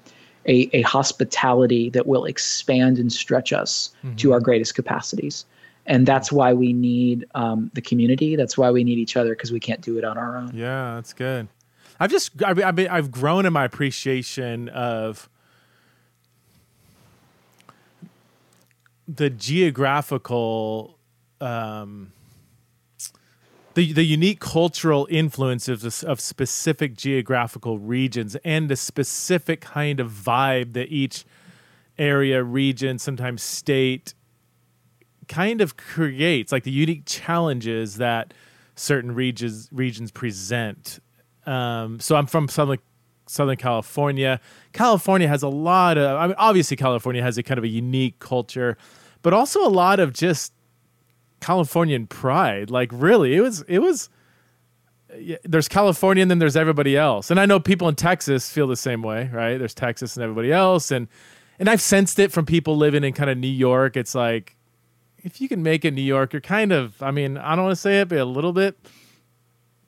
a, 0.46 0.68
a 0.72 0.80
hospitality 0.82 1.90
that 1.90 2.06
will 2.06 2.24
expand 2.24 2.98
and 2.98 3.12
stretch 3.12 3.52
us 3.52 3.90
to 4.16 4.32
our 4.32 4.40
greatest 4.40 4.74
capacities. 4.74 5.44
And 5.84 6.06
that's 6.06 6.32
why 6.32 6.54
we 6.54 6.72
need 6.72 7.26
um, 7.34 7.70
the 7.74 7.82
community. 7.82 8.36
That's 8.36 8.56
why 8.56 8.70
we 8.70 8.82
need 8.82 8.98
each 8.98 9.16
other 9.18 9.34
because 9.34 9.52
we 9.52 9.60
can't 9.60 9.82
do 9.82 9.98
it 9.98 10.04
on 10.04 10.16
our 10.16 10.38
own. 10.38 10.52
Yeah, 10.54 10.94
that's 10.94 11.12
good. 11.12 11.48
I've 12.00 12.10
just 12.10 12.42
I've 12.42 12.58
I've, 12.58 12.78
I've 12.78 13.10
grown 13.10 13.44
in 13.44 13.52
my 13.52 13.64
appreciation 13.66 14.70
of 14.70 15.28
the 19.16 19.30
geographical 19.30 20.98
um 21.40 22.12
the, 23.74 23.92
the 23.92 24.04
unique 24.04 24.40
cultural 24.40 25.06
influences 25.10 26.02
of, 26.02 26.20
specific 26.20 26.96
geographical 26.96 27.78
regions 27.78 28.36
and 28.44 28.68
the 28.68 28.74
specific 28.74 29.60
kind 29.60 30.00
of 30.00 30.10
vibe 30.10 30.72
that 30.72 30.88
each 30.88 31.24
area, 31.96 32.42
region, 32.42 32.98
sometimes 32.98 33.42
state 33.42 34.14
kind 35.28 35.60
of 35.60 35.76
creates, 35.76 36.50
like 36.50 36.64
the 36.64 36.72
unique 36.72 37.04
challenges 37.06 37.96
that 37.98 38.34
certain 38.74 39.14
regions 39.14 39.68
regions 39.70 40.10
present. 40.10 40.98
Um, 41.46 42.00
so 42.00 42.16
I'm 42.16 42.26
from 42.26 42.48
Southern 42.48 42.78
Southern 43.26 43.56
California. 43.56 44.40
California 44.72 45.28
has 45.28 45.42
a 45.44 45.48
lot 45.48 45.96
of. 45.96 46.18
I 46.18 46.26
mean, 46.26 46.36
obviously 46.38 46.76
California 46.76 47.22
has 47.22 47.38
a 47.38 47.42
kind 47.44 47.58
of 47.58 47.64
a 47.64 47.68
unique 47.68 48.18
culture, 48.18 48.76
but 49.22 49.32
also 49.32 49.66
a 49.66 49.68
lot 49.68 50.00
of 50.00 50.12
just 50.12 50.52
Californian 51.40 52.06
pride. 52.06 52.70
Like 52.70 52.90
really, 52.92 53.34
it 53.34 53.40
was 53.40 53.62
it 53.62 53.80
was 53.80 54.08
there's 55.44 55.68
California 55.68 56.22
and 56.22 56.30
then 56.30 56.38
there's 56.38 56.56
everybody 56.56 56.96
else. 56.96 57.30
And 57.30 57.40
I 57.40 57.46
know 57.46 57.58
people 57.58 57.88
in 57.88 57.94
Texas 57.94 58.50
feel 58.50 58.66
the 58.66 58.76
same 58.76 59.02
way, 59.02 59.28
right? 59.32 59.58
There's 59.58 59.74
Texas 59.74 60.16
and 60.16 60.22
everybody 60.22 60.52
else. 60.52 60.90
And 60.90 61.08
and 61.58 61.68
I've 61.68 61.80
sensed 61.80 62.18
it 62.18 62.32
from 62.32 62.46
people 62.46 62.76
living 62.76 63.04
in 63.04 63.12
kind 63.12 63.30
of 63.30 63.38
New 63.38 63.48
York. 63.48 63.96
It's 63.96 64.14
like 64.14 64.56
if 65.18 65.40
you 65.40 65.48
can 65.48 65.62
make 65.62 65.84
it 65.84 65.92
New 65.92 66.02
York, 66.02 66.32
you're 66.32 66.40
kind 66.40 66.72
of 66.72 67.02
I 67.02 67.10
mean, 67.10 67.36
I 67.36 67.56
don't 67.56 67.64
want 67.64 67.76
to 67.76 67.80
say 67.80 68.00
it, 68.00 68.08
but 68.08 68.18
a 68.18 68.24
little 68.24 68.52
bit 68.52 68.78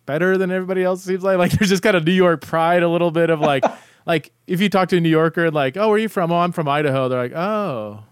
better 0.05 0.37
than 0.37 0.51
everybody 0.51 0.83
else 0.83 1.05
seems 1.05 1.23
like. 1.23 1.39
Like 1.43 1.53
there's 1.53 1.71
just 1.71 1.83
kind 1.83 1.97
of 1.97 2.05
New 2.05 2.13
York 2.13 2.41
pride, 2.43 2.83
a 2.83 2.89
little 2.89 3.11
bit 3.11 3.31
of 3.31 3.41
like 3.41 3.65
like 4.07 4.33
if 4.47 4.61
you 4.61 4.69
talk 4.69 4.89
to 4.91 4.97
a 4.97 5.01
New 5.01 5.09
Yorker 5.09 5.51
like, 5.51 5.77
Oh, 5.77 5.89
where 5.89 5.97
are 5.97 5.99
you 5.99 6.09
from? 6.09 6.33
Oh, 6.33 6.39
I'm 6.39 6.53
from 6.53 6.69
Idaho, 6.69 7.09
they're 7.09 7.23
like, 7.23 7.33
Oh, 7.33 8.03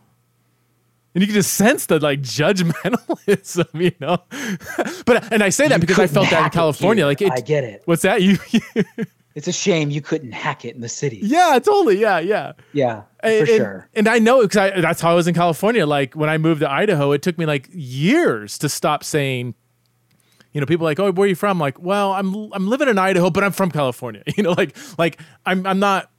and 1.15 1.23
you 1.23 1.27
can 1.27 1.35
just 1.35 1.55
sense 1.55 1.87
the 1.87 1.99
like 1.99 2.21
judgmentalism, 2.21 3.69
you 3.81 3.93
know. 3.99 4.19
but 5.05 5.33
and 5.33 5.43
I 5.43 5.49
say 5.49 5.69
that 5.69 5.77
you 5.77 5.81
because 5.81 5.99
I 5.99 6.07
felt 6.07 6.31
that 6.31 6.45
in 6.45 6.51
California. 6.51 7.05
Like 7.05 7.21
it, 7.21 7.33
I 7.33 7.41
get 7.41 7.65
it. 7.65 7.83
What's 7.85 8.03
that? 8.03 8.21
You. 8.31 8.39
it's 9.35 9.49
a 9.49 9.53
shame 9.53 9.91
you 9.91 10.01
couldn't 10.01 10.33
hack 10.33 10.65
it 10.65 10.75
in 10.75 10.81
the 10.81 10.89
city. 10.89 11.21
Yeah, 11.23 11.59
totally. 11.63 11.99
Yeah, 11.99 12.19
yeah. 12.19 12.53
Yeah, 12.73 13.03
for 13.21 13.29
and, 13.29 13.49
sure. 13.49 13.89
And 13.95 14.09
I 14.09 14.19
know 14.19 14.43
because 14.43 14.83
that's 14.83 15.01
how 15.01 15.13
I 15.13 15.15
was 15.15 15.27
in 15.27 15.35
California. 15.35 15.87
Like 15.87 16.15
when 16.15 16.29
I 16.29 16.39
moved 16.39 16.61
to 16.61 16.71
Idaho, 16.71 17.13
it 17.13 17.23
took 17.23 17.39
me 17.39 17.47
like 17.47 17.69
years 17.73 18.59
to 18.59 18.69
stop 18.69 19.05
saying. 19.05 19.55
You 20.53 20.61
know, 20.61 20.67
people 20.67 20.85
like, 20.85 20.99
oh, 20.99 21.13
where 21.13 21.27
are 21.27 21.29
you 21.29 21.37
from? 21.37 21.59
I'm 21.59 21.61
like, 21.61 21.81
well, 21.81 22.13
I'm 22.13 22.35
I'm 22.53 22.69
living 22.69 22.89
in 22.89 22.99
Idaho, 22.99 23.31
but 23.31 23.45
I'm 23.45 23.53
from 23.53 23.71
California. 23.71 24.25
You 24.37 24.43
know, 24.43 24.53
like 24.53 24.77
like 24.99 25.21
I'm 25.47 25.65
I'm 25.65 25.79
not 25.79 26.11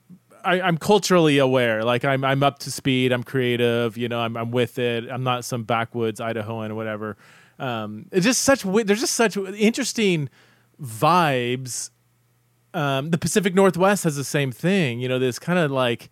I, 0.44 0.68
am 0.68 0.78
culturally 0.78 1.38
aware. 1.38 1.84
Like 1.84 2.06
I'm 2.06 2.24
I'm 2.24 2.44
up 2.44 2.60
to 2.60 2.72
speed. 2.72 3.12
I'm 3.12 3.24
creative. 3.24 3.98
You 3.98 4.10
know, 4.10 4.20
I'm 4.20 4.36
I'm 4.38 4.52
with 4.52 4.80
it. 4.80 5.10
I'm 5.10 5.24
not 5.24 5.46
some 5.46 5.64
backwoods 5.64 6.20
Idahoan 6.20 6.70
or 6.70 6.76
whatever. 6.76 7.18
Um, 7.60 8.08
it's 8.12 8.26
just 8.26 8.42
such 8.42 8.64
there's 8.64 9.00
just 9.00 9.14
such 9.14 9.38
interesting 9.38 10.30
vibes. 10.82 11.92
Um, 12.74 13.12
the 13.12 13.18
Pacific 13.18 13.54
Northwest 13.54 14.04
has 14.04 14.16
the 14.16 14.24
same 14.24 14.52
thing. 14.52 15.00
You 15.00 15.10
know, 15.10 15.20
this 15.20 15.40
kind 15.40 15.60
of 15.60 15.72
like 15.72 16.10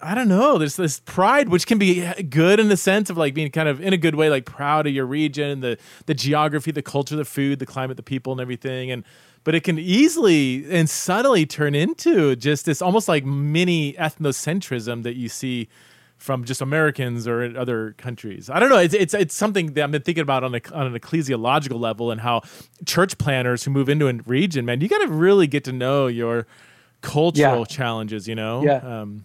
I 0.00 0.14
don't 0.14 0.28
know. 0.28 0.58
There's 0.58 0.76
this 0.76 1.00
pride, 1.00 1.48
which 1.48 1.66
can 1.66 1.78
be 1.78 2.06
good 2.24 2.60
in 2.60 2.68
the 2.68 2.76
sense 2.76 3.10
of 3.10 3.16
like 3.16 3.34
being 3.34 3.50
kind 3.50 3.68
of 3.68 3.80
in 3.80 3.92
a 3.92 3.96
good 3.96 4.14
way, 4.14 4.30
like 4.30 4.44
proud 4.44 4.86
of 4.86 4.92
your 4.92 5.06
region, 5.06 5.60
the 5.60 5.78
the 6.06 6.14
geography, 6.14 6.70
the 6.70 6.82
culture, 6.82 7.16
the 7.16 7.24
food, 7.24 7.58
the 7.58 7.66
climate, 7.66 7.96
the 7.96 8.02
people, 8.02 8.32
and 8.32 8.40
everything. 8.40 8.90
And 8.90 9.04
but 9.48 9.54
it 9.54 9.64
can 9.64 9.78
easily 9.78 10.66
and 10.70 10.90
subtly 10.90 11.46
turn 11.46 11.74
into 11.74 12.36
just 12.36 12.66
this 12.66 12.82
almost 12.82 13.08
like 13.08 13.24
mini 13.24 13.94
ethnocentrism 13.94 15.04
that 15.04 15.16
you 15.16 15.26
see 15.30 15.70
from 16.18 16.44
just 16.44 16.60
Americans 16.60 17.26
or 17.26 17.42
in 17.42 17.56
other 17.56 17.94
countries. 17.96 18.50
I 18.50 18.60
don't 18.60 18.68
know. 18.68 18.76
It's 18.76 18.92
it's 18.92 19.14
it's 19.14 19.34
something 19.34 19.72
that 19.72 19.84
I've 19.84 19.90
been 19.90 20.02
thinking 20.02 20.20
about 20.20 20.44
on, 20.44 20.54
a, 20.54 20.60
on 20.74 20.88
an 20.88 20.92
ecclesiological 20.92 21.80
level 21.80 22.10
and 22.10 22.20
how 22.20 22.42
church 22.84 23.16
planners 23.16 23.64
who 23.64 23.70
move 23.70 23.88
into 23.88 24.06
a 24.06 24.12
region, 24.26 24.66
man, 24.66 24.82
you 24.82 24.88
got 24.88 24.98
to 24.98 25.08
really 25.08 25.46
get 25.46 25.64
to 25.64 25.72
know 25.72 26.08
your 26.08 26.46
cultural 27.00 27.60
yeah. 27.60 27.64
challenges. 27.64 28.28
You 28.28 28.34
know. 28.34 28.62
Yeah. 28.62 29.00
Um, 29.00 29.24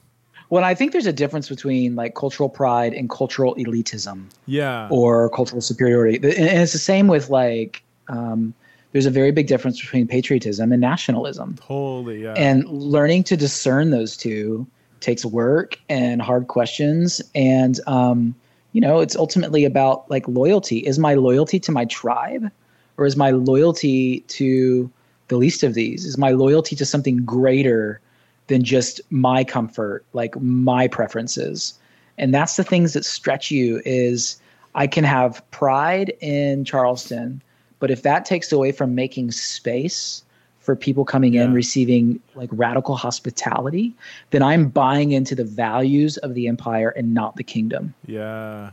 well, 0.49 0.63
I 0.63 0.73
think 0.73 0.93
there's 0.93 1.05
a 1.05 1.11
difference 1.11 1.49
between 1.49 1.97
like 1.97 2.15
cultural 2.15 2.47
pride 2.47 2.93
and 2.93 3.09
cultural 3.09 3.55
elitism. 3.55 4.27
Yeah. 4.45 4.87
Or 4.89 5.29
cultural 5.31 5.59
superiority, 5.59 6.15
and 6.15 6.61
it's 6.61 6.71
the 6.71 6.79
same 6.79 7.07
with 7.07 7.29
like. 7.29 7.83
Um, 8.07 8.53
there's 8.93 9.05
a 9.07 9.11
very 9.11 9.31
big 9.31 9.47
difference 9.47 9.81
between 9.81 10.07
patriotism 10.07 10.71
and 10.71 10.79
nationalism. 10.79 11.55
Totally, 11.59 12.23
yeah. 12.23 12.33
And 12.37 12.65
learning 12.69 13.23
to 13.25 13.35
discern 13.35 13.89
those 13.89 14.15
two 14.15 14.65
takes 14.99 15.25
work 15.25 15.77
and 15.89 16.21
hard 16.21 16.47
questions. 16.47 17.19
And, 17.35 17.79
um, 17.87 18.35
you 18.71 18.79
know, 18.79 18.99
it's 18.99 19.15
ultimately 19.15 19.65
about 19.65 20.09
like 20.09 20.27
loyalty. 20.27 20.77
Is 20.79 20.99
my 20.99 21.15
loyalty 21.15 21.59
to 21.59 21.71
my 21.71 21.85
tribe 21.85 22.49
or 22.97 23.05
is 23.05 23.17
my 23.17 23.31
loyalty 23.31 24.19
to 24.21 24.89
the 25.27 25.37
least 25.37 25.63
of 25.63 25.73
these? 25.73 26.05
Is 26.05 26.17
my 26.17 26.31
loyalty 26.31 26.75
to 26.75 26.85
something 26.85 27.17
greater 27.25 27.99
than 28.47 28.63
just 28.63 29.01
my 29.09 29.43
comfort, 29.43 30.05
like 30.13 30.39
my 30.39 30.87
preferences? 30.87 31.73
And 32.19 32.31
that's 32.31 32.57
the 32.57 32.63
things 32.63 32.93
that 32.93 33.05
stretch 33.05 33.49
you 33.49 33.81
is 33.85 34.39
I 34.75 34.85
can 34.85 35.03
have 35.03 35.43
pride 35.49 36.13
in 36.21 36.63
Charleston– 36.63 37.41
but 37.83 37.91
if 37.91 38.03
that 38.03 38.23
takes 38.23 38.53
away 38.53 38.71
from 38.71 38.95
making 38.95 39.29
space 39.31 40.23
for 40.61 40.73
people 40.73 41.03
coming 41.03 41.33
yeah. 41.33 41.43
in 41.43 41.53
receiving 41.53 42.17
like 42.33 42.47
radical 42.53 42.95
hospitality, 42.95 43.91
then 44.29 44.41
I'm 44.41 44.69
buying 44.69 45.11
into 45.11 45.35
the 45.35 45.43
values 45.43 46.15
of 46.19 46.33
the 46.33 46.47
empire 46.47 46.91
and 46.91 47.13
not 47.13 47.35
the 47.35 47.43
kingdom. 47.43 47.93
Yeah. 48.05 48.71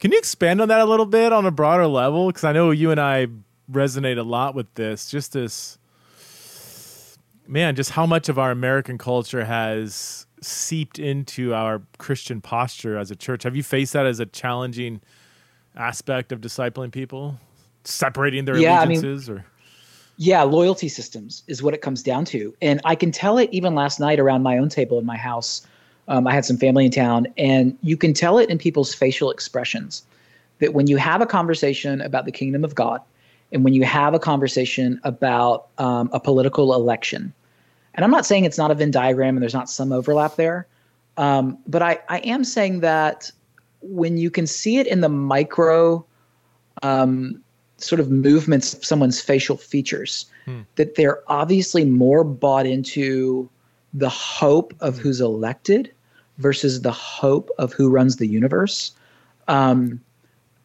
Can 0.00 0.12
you 0.12 0.18
expand 0.18 0.60
on 0.60 0.68
that 0.68 0.80
a 0.80 0.84
little 0.84 1.06
bit 1.06 1.32
on 1.32 1.46
a 1.46 1.50
broader 1.50 1.86
level? 1.86 2.26
Because 2.26 2.44
I 2.44 2.52
know 2.52 2.72
you 2.72 2.90
and 2.90 3.00
I 3.00 3.28
resonate 3.72 4.18
a 4.18 4.22
lot 4.22 4.54
with 4.54 4.66
this. 4.74 5.10
Just 5.10 5.32
this, 5.32 5.78
man, 7.46 7.74
just 7.74 7.92
how 7.92 8.04
much 8.04 8.28
of 8.28 8.38
our 8.38 8.50
American 8.50 8.98
culture 8.98 9.46
has 9.46 10.26
seeped 10.42 10.98
into 10.98 11.54
our 11.54 11.80
Christian 11.96 12.42
posture 12.42 12.98
as 12.98 13.10
a 13.10 13.16
church. 13.16 13.44
Have 13.44 13.56
you 13.56 13.62
faced 13.62 13.94
that 13.94 14.04
as 14.04 14.20
a 14.20 14.26
challenging 14.26 15.00
aspect 15.74 16.32
of 16.32 16.42
discipling 16.42 16.92
people? 16.92 17.40
Separating 17.86 18.44
their 18.44 18.56
yeah, 18.58 18.84
allegiances 18.84 19.28
I 19.28 19.32
mean, 19.32 19.40
or? 19.40 19.46
yeah 20.16 20.42
loyalty 20.42 20.88
systems 20.88 21.42
is 21.46 21.62
what 21.62 21.74
it 21.74 21.82
comes 21.82 22.02
down 22.02 22.24
to. 22.26 22.54
And 22.62 22.80
i 22.84 22.94
can 22.94 23.10
tell 23.12 23.38
it 23.38 23.48
even 23.52 23.74
last 23.74 24.00
night 24.00 24.18
around 24.18 24.42
my 24.42 24.58
own 24.58 24.68
table 24.68 24.98
in 24.98 25.06
my 25.06 25.16
house. 25.16 25.66
Um, 26.08 26.26
i 26.26 26.32
had 26.32 26.44
some 26.44 26.56
family 26.56 26.84
in 26.84 26.92
town 26.92 27.26
and 27.36 27.76
you 27.82 27.96
can 27.96 28.14
tell 28.14 28.38
it 28.38 28.48
in 28.48 28.58
people's 28.58 28.94
facial 28.94 29.30
expressions 29.30 30.04
that 30.58 30.72
when 30.72 30.86
you 30.86 30.96
have 30.96 31.20
a 31.20 31.26
conversation 31.26 32.00
about 32.00 32.24
the 32.26 32.32
kingdom 32.32 32.64
of 32.64 32.74
god 32.74 33.00
and 33.52 33.64
when 33.64 33.74
you 33.74 33.84
have 33.84 34.14
a 34.14 34.18
conversation 34.18 35.00
about 35.04 35.68
um, 35.78 36.08
a 36.12 36.20
political 36.20 36.74
election 36.74 37.32
and 37.94 38.04
i'm 38.04 38.12
not 38.12 38.24
saying 38.24 38.44
it's 38.44 38.56
not 38.56 38.70
a 38.70 38.74
venn 38.76 38.92
diagram 38.92 39.36
and 39.36 39.42
there's 39.42 39.52
not 39.52 39.68
some 39.68 39.90
overlap 39.90 40.36
there 40.36 40.68
um, 41.16 41.58
but 41.66 41.82
I, 41.82 41.98
I 42.08 42.18
am 42.18 42.44
saying 42.44 42.80
that 42.80 43.30
when 43.80 44.18
you 44.18 44.30
can 44.30 44.46
see 44.46 44.78
it 44.78 44.86
in 44.86 45.00
the 45.00 45.08
micro 45.08 46.04
um, 46.82 47.42
sort 47.78 48.00
of 48.00 48.10
movements 48.10 48.74
of 48.74 48.84
someone's 48.84 49.20
facial 49.20 49.56
features 49.56 50.26
hmm. 50.44 50.60
that 50.76 50.94
they're 50.94 51.22
obviously 51.30 51.84
more 51.84 52.24
bought 52.24 52.66
into 52.66 53.48
the 53.92 54.08
hope 54.08 54.74
of 54.80 54.96
hmm. 54.96 55.02
who's 55.02 55.20
elected 55.20 55.90
versus 56.38 56.82
the 56.82 56.92
hope 56.92 57.50
of 57.58 57.72
who 57.72 57.90
runs 57.90 58.16
the 58.16 58.26
universe 58.26 58.92
um, 59.48 60.00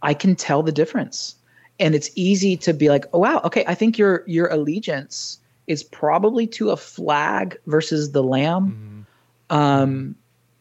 i 0.01 0.13
can 0.13 0.35
tell 0.35 0.63
the 0.63 0.71
difference 0.71 1.35
and 1.79 1.95
it's 1.95 2.09
easy 2.15 2.55
to 2.55 2.73
be 2.73 2.89
like 2.89 3.05
oh 3.13 3.19
wow 3.19 3.41
okay 3.43 3.63
i 3.67 3.75
think 3.75 3.97
your 3.97 4.23
your 4.27 4.47
allegiance 4.47 5.39
is 5.67 5.83
probably 5.83 6.47
to 6.47 6.71
a 6.71 6.77
flag 6.77 7.57
versus 7.67 8.11
the 8.11 8.23
lamb 8.23 9.05
mm-hmm. 9.51 9.57
um, 9.57 10.15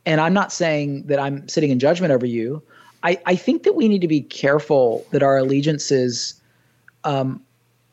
and 0.07 0.20
i'm 0.20 0.34
not 0.34 0.53
saying 0.53 1.03
that 1.07 1.18
i'm 1.18 1.48
sitting 1.48 1.70
in 1.70 1.78
judgment 1.78 2.12
over 2.12 2.26
you 2.26 2.62
I, 3.03 3.18
I 3.26 3.34
think 3.34 3.62
that 3.62 3.74
we 3.74 3.88
need 3.88 4.03
to 4.03 4.09
be 4.09 4.20
careful 4.20 5.07
that 5.11 5.22
our 5.22 5.38
allegiances 5.38 6.39
um, 7.05 7.42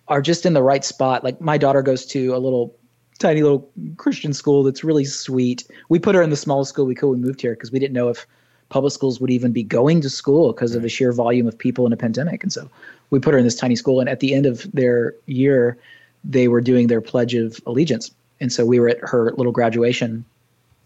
are 0.08 0.22
just 0.22 0.46
in 0.46 0.54
the 0.54 0.64
right 0.64 0.86
spot. 0.86 1.24
Like 1.24 1.40
my 1.42 1.58
daughter 1.58 1.82
goes 1.82 2.06
to 2.08 2.36
a 2.36 2.40
little 2.40 2.76
tiny 3.20 3.42
little 3.42 3.70
Christian 3.98 4.34
school 4.34 4.64
that's 4.64 4.84
really 4.84 5.06
sweet. 5.06 5.66
We 5.90 6.00
put 6.00 6.16
her 6.16 6.22
in 6.22 6.30
the 6.30 6.36
smallest 6.36 6.70
school 6.70 6.86
we 6.86 6.96
could. 6.96 7.10
We 7.10 7.18
moved 7.18 7.42
here 7.42 7.54
because 7.54 7.72
we 7.72 7.80
didn't 7.80 7.94
know 7.94 8.10
if 8.10 8.28
public 8.70 8.94
schools 8.94 9.20
would 9.20 9.32
even 9.32 9.52
be 9.52 9.64
going 9.64 10.02
to 10.02 10.10
school 10.10 10.54
because 10.54 10.76
of 10.76 10.82
the 10.82 10.90
sheer 10.90 11.12
volume 11.12 11.48
of 11.48 11.58
people 11.58 11.86
in 11.86 11.94
a 11.94 11.98
pandemic. 11.98 12.44
And 12.44 12.52
so 12.52 12.70
we 13.10 13.20
put 13.20 13.34
her 13.34 13.38
in 13.38 13.46
this 13.46 13.56
tiny 13.56 13.76
school. 13.76 14.00
And 14.00 14.10
at 14.10 14.20
the 14.20 14.34
end 14.34 14.46
of 14.46 14.70
their 14.74 15.16
year, 15.26 15.78
they 16.24 16.48
were 16.48 16.62
doing 16.62 16.88
their 16.88 17.02
pledge 17.02 17.34
of 17.34 17.60
allegiance. 17.66 18.12
And 18.40 18.52
so 18.52 18.66
we 18.66 18.80
were 18.80 18.90
at 18.90 19.00
her 19.02 19.34
little 19.38 19.52
graduation, 19.52 20.24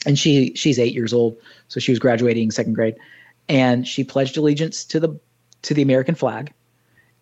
and 0.05 0.17
she 0.17 0.53
she's 0.55 0.80
eight 0.80 0.93
years 0.93 1.13
old, 1.13 1.36
so 1.67 1.80
she 1.80 1.91
was 1.91 1.99
graduating 1.99 2.51
second 2.51 2.74
grade, 2.74 2.95
and 3.49 3.88
she 3.88 4.03
pledged 4.03 4.38
allegiance 4.38 4.86
to 4.86 4.99
the 4.99 5.19
to 5.63 5.74
the 5.74 5.82
American 5.82 6.15
flag 6.15 6.53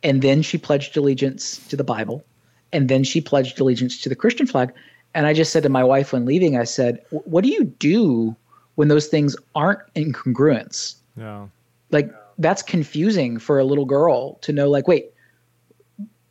and 0.03 0.21
then 0.21 0.41
she 0.41 0.57
pledged 0.57 0.95
allegiance 0.97 1.57
to 1.67 1.75
the 1.75 1.83
Bible, 1.83 2.23
and 2.71 2.89
then 2.89 3.03
she 3.03 3.21
pledged 3.21 3.59
allegiance 3.59 3.99
to 4.01 4.09
the 4.09 4.15
Christian 4.15 4.47
flag. 4.47 4.71
And 5.13 5.25
I 5.25 5.33
just 5.33 5.51
said 5.51 5.63
to 5.63 5.69
my 5.69 5.83
wife 5.83 6.13
when 6.13 6.25
leaving, 6.25 6.57
I 6.57 6.63
said, 6.63 7.03
"What 7.09 7.43
do 7.43 7.49
you 7.49 7.63
do 7.63 8.35
when 8.75 8.87
those 8.87 9.07
things 9.07 9.35
aren't 9.55 9.79
in 9.95 10.13
congruence?" 10.13 10.95
Yeah, 11.17 11.47
like 11.91 12.13
that's 12.37 12.61
confusing 12.61 13.39
for 13.39 13.59
a 13.59 13.63
little 13.63 13.85
girl 13.85 14.35
to 14.41 14.53
know. 14.53 14.69
Like, 14.69 14.87
wait, 14.87 15.11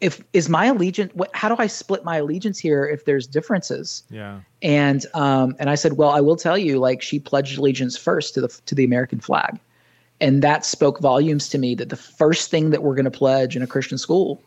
if 0.00 0.22
is 0.32 0.48
my 0.48 0.66
allegiance? 0.66 1.12
What, 1.14 1.30
how 1.34 1.48
do 1.48 1.56
I 1.58 1.66
split 1.66 2.04
my 2.04 2.18
allegiance 2.18 2.58
here 2.58 2.86
if 2.86 3.04
there's 3.04 3.26
differences? 3.26 4.04
Yeah, 4.10 4.40
and 4.62 5.04
um, 5.14 5.56
and 5.58 5.68
I 5.68 5.74
said, 5.74 5.94
well, 5.94 6.10
I 6.10 6.20
will 6.20 6.36
tell 6.36 6.56
you, 6.56 6.78
like 6.78 7.02
she 7.02 7.18
pledged 7.18 7.58
allegiance 7.58 7.96
first 7.96 8.34
to 8.34 8.40
the 8.40 8.48
to 8.66 8.74
the 8.74 8.84
American 8.84 9.20
flag 9.20 9.58
and 10.20 10.42
that 10.42 10.64
spoke 10.64 11.00
volumes 11.00 11.48
to 11.50 11.58
me 11.58 11.74
that 11.76 11.90
the 11.90 11.96
first 11.96 12.50
thing 12.50 12.70
that 12.70 12.82
we're 12.82 12.94
going 12.94 13.04
to 13.04 13.10
pledge 13.10 13.56
in 13.56 13.62
a 13.62 13.66
Christian 13.66 13.98
school 13.98 14.40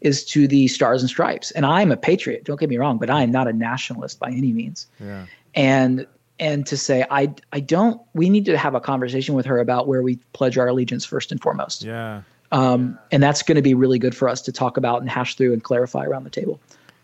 is 0.00 0.24
to 0.24 0.46
the 0.46 0.68
stars 0.68 1.02
and 1.02 1.10
stripes. 1.10 1.50
And 1.52 1.66
I'm 1.66 1.90
a 1.90 1.96
patriot, 1.96 2.44
don't 2.44 2.58
get 2.58 2.68
me 2.68 2.78
wrong, 2.78 2.98
but 2.98 3.10
I 3.10 3.22
am 3.22 3.30
not 3.30 3.48
a 3.48 3.52
nationalist 3.52 4.18
by 4.20 4.30
any 4.30 4.52
means. 4.52 4.86
Yeah. 5.00 5.26
And 5.54 6.06
and 6.40 6.66
to 6.66 6.76
say 6.76 7.04
I 7.10 7.34
I 7.52 7.60
don't 7.60 8.00
we 8.14 8.30
need 8.30 8.44
to 8.44 8.56
have 8.56 8.74
a 8.74 8.80
conversation 8.80 9.34
with 9.34 9.44
her 9.46 9.58
about 9.58 9.88
where 9.88 10.02
we 10.02 10.16
pledge 10.32 10.56
our 10.56 10.68
allegiance 10.68 11.04
first 11.04 11.32
and 11.32 11.40
foremost. 11.40 11.82
Yeah. 11.82 12.22
Um, 12.52 12.98
and 13.10 13.22
that's 13.22 13.42
going 13.42 13.56
to 13.56 13.62
be 13.62 13.74
really 13.74 13.98
good 13.98 14.16
for 14.16 14.28
us 14.28 14.40
to 14.42 14.52
talk 14.52 14.76
about 14.76 15.00
and 15.00 15.10
hash 15.10 15.34
through 15.34 15.52
and 15.52 15.62
clarify 15.62 16.04
around 16.04 16.24
the 16.24 16.30
table. 16.30 16.58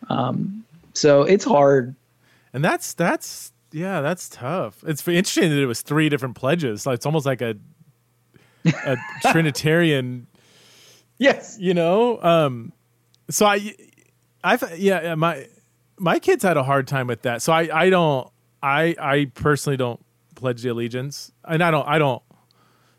Um, 0.09 0.65
so 0.95 1.23
it's 1.23 1.45
hard. 1.45 1.95
And 2.53 2.65
that's 2.65 2.95
that's 2.95 3.53
yeah, 3.73 4.01
that's 4.01 4.29
tough. 4.29 4.85
It's 4.87 5.07
interesting 5.07 5.51
that 5.51 5.59
it 5.59 5.67
was 5.67 5.83
three 5.83 6.09
different 6.09 6.37
pledges. 6.37 6.87
Like, 6.87 6.95
it's 6.95 7.07
almost 7.07 7.27
like 7.27 7.43
a 7.43 7.57
a 8.65 8.97
Trinitarian. 9.31 10.27
Yes, 11.19 11.57
you 11.61 11.75
know. 11.75 12.21
Um, 12.23 12.73
so 13.31 13.47
I, 13.47 13.75
I 14.43 14.59
yeah, 14.77 15.15
my 15.15 15.47
my 15.99 16.19
kids 16.19 16.43
had 16.43 16.57
a 16.57 16.63
hard 16.63 16.87
time 16.87 17.07
with 17.07 17.23
that. 17.23 17.43
So 17.43 17.53
I 17.53 17.85
I 17.85 17.91
don't 17.91 18.29
I 18.63 18.97
I 18.99 19.31
personally 19.35 19.77
don't 19.77 20.05
pledge 20.35 20.63
the 20.63 20.71
allegiance, 20.71 21.33
and 21.45 21.63
I 21.63 21.71
don't 21.71 21.87
I 21.87 21.99
don't 21.99 22.23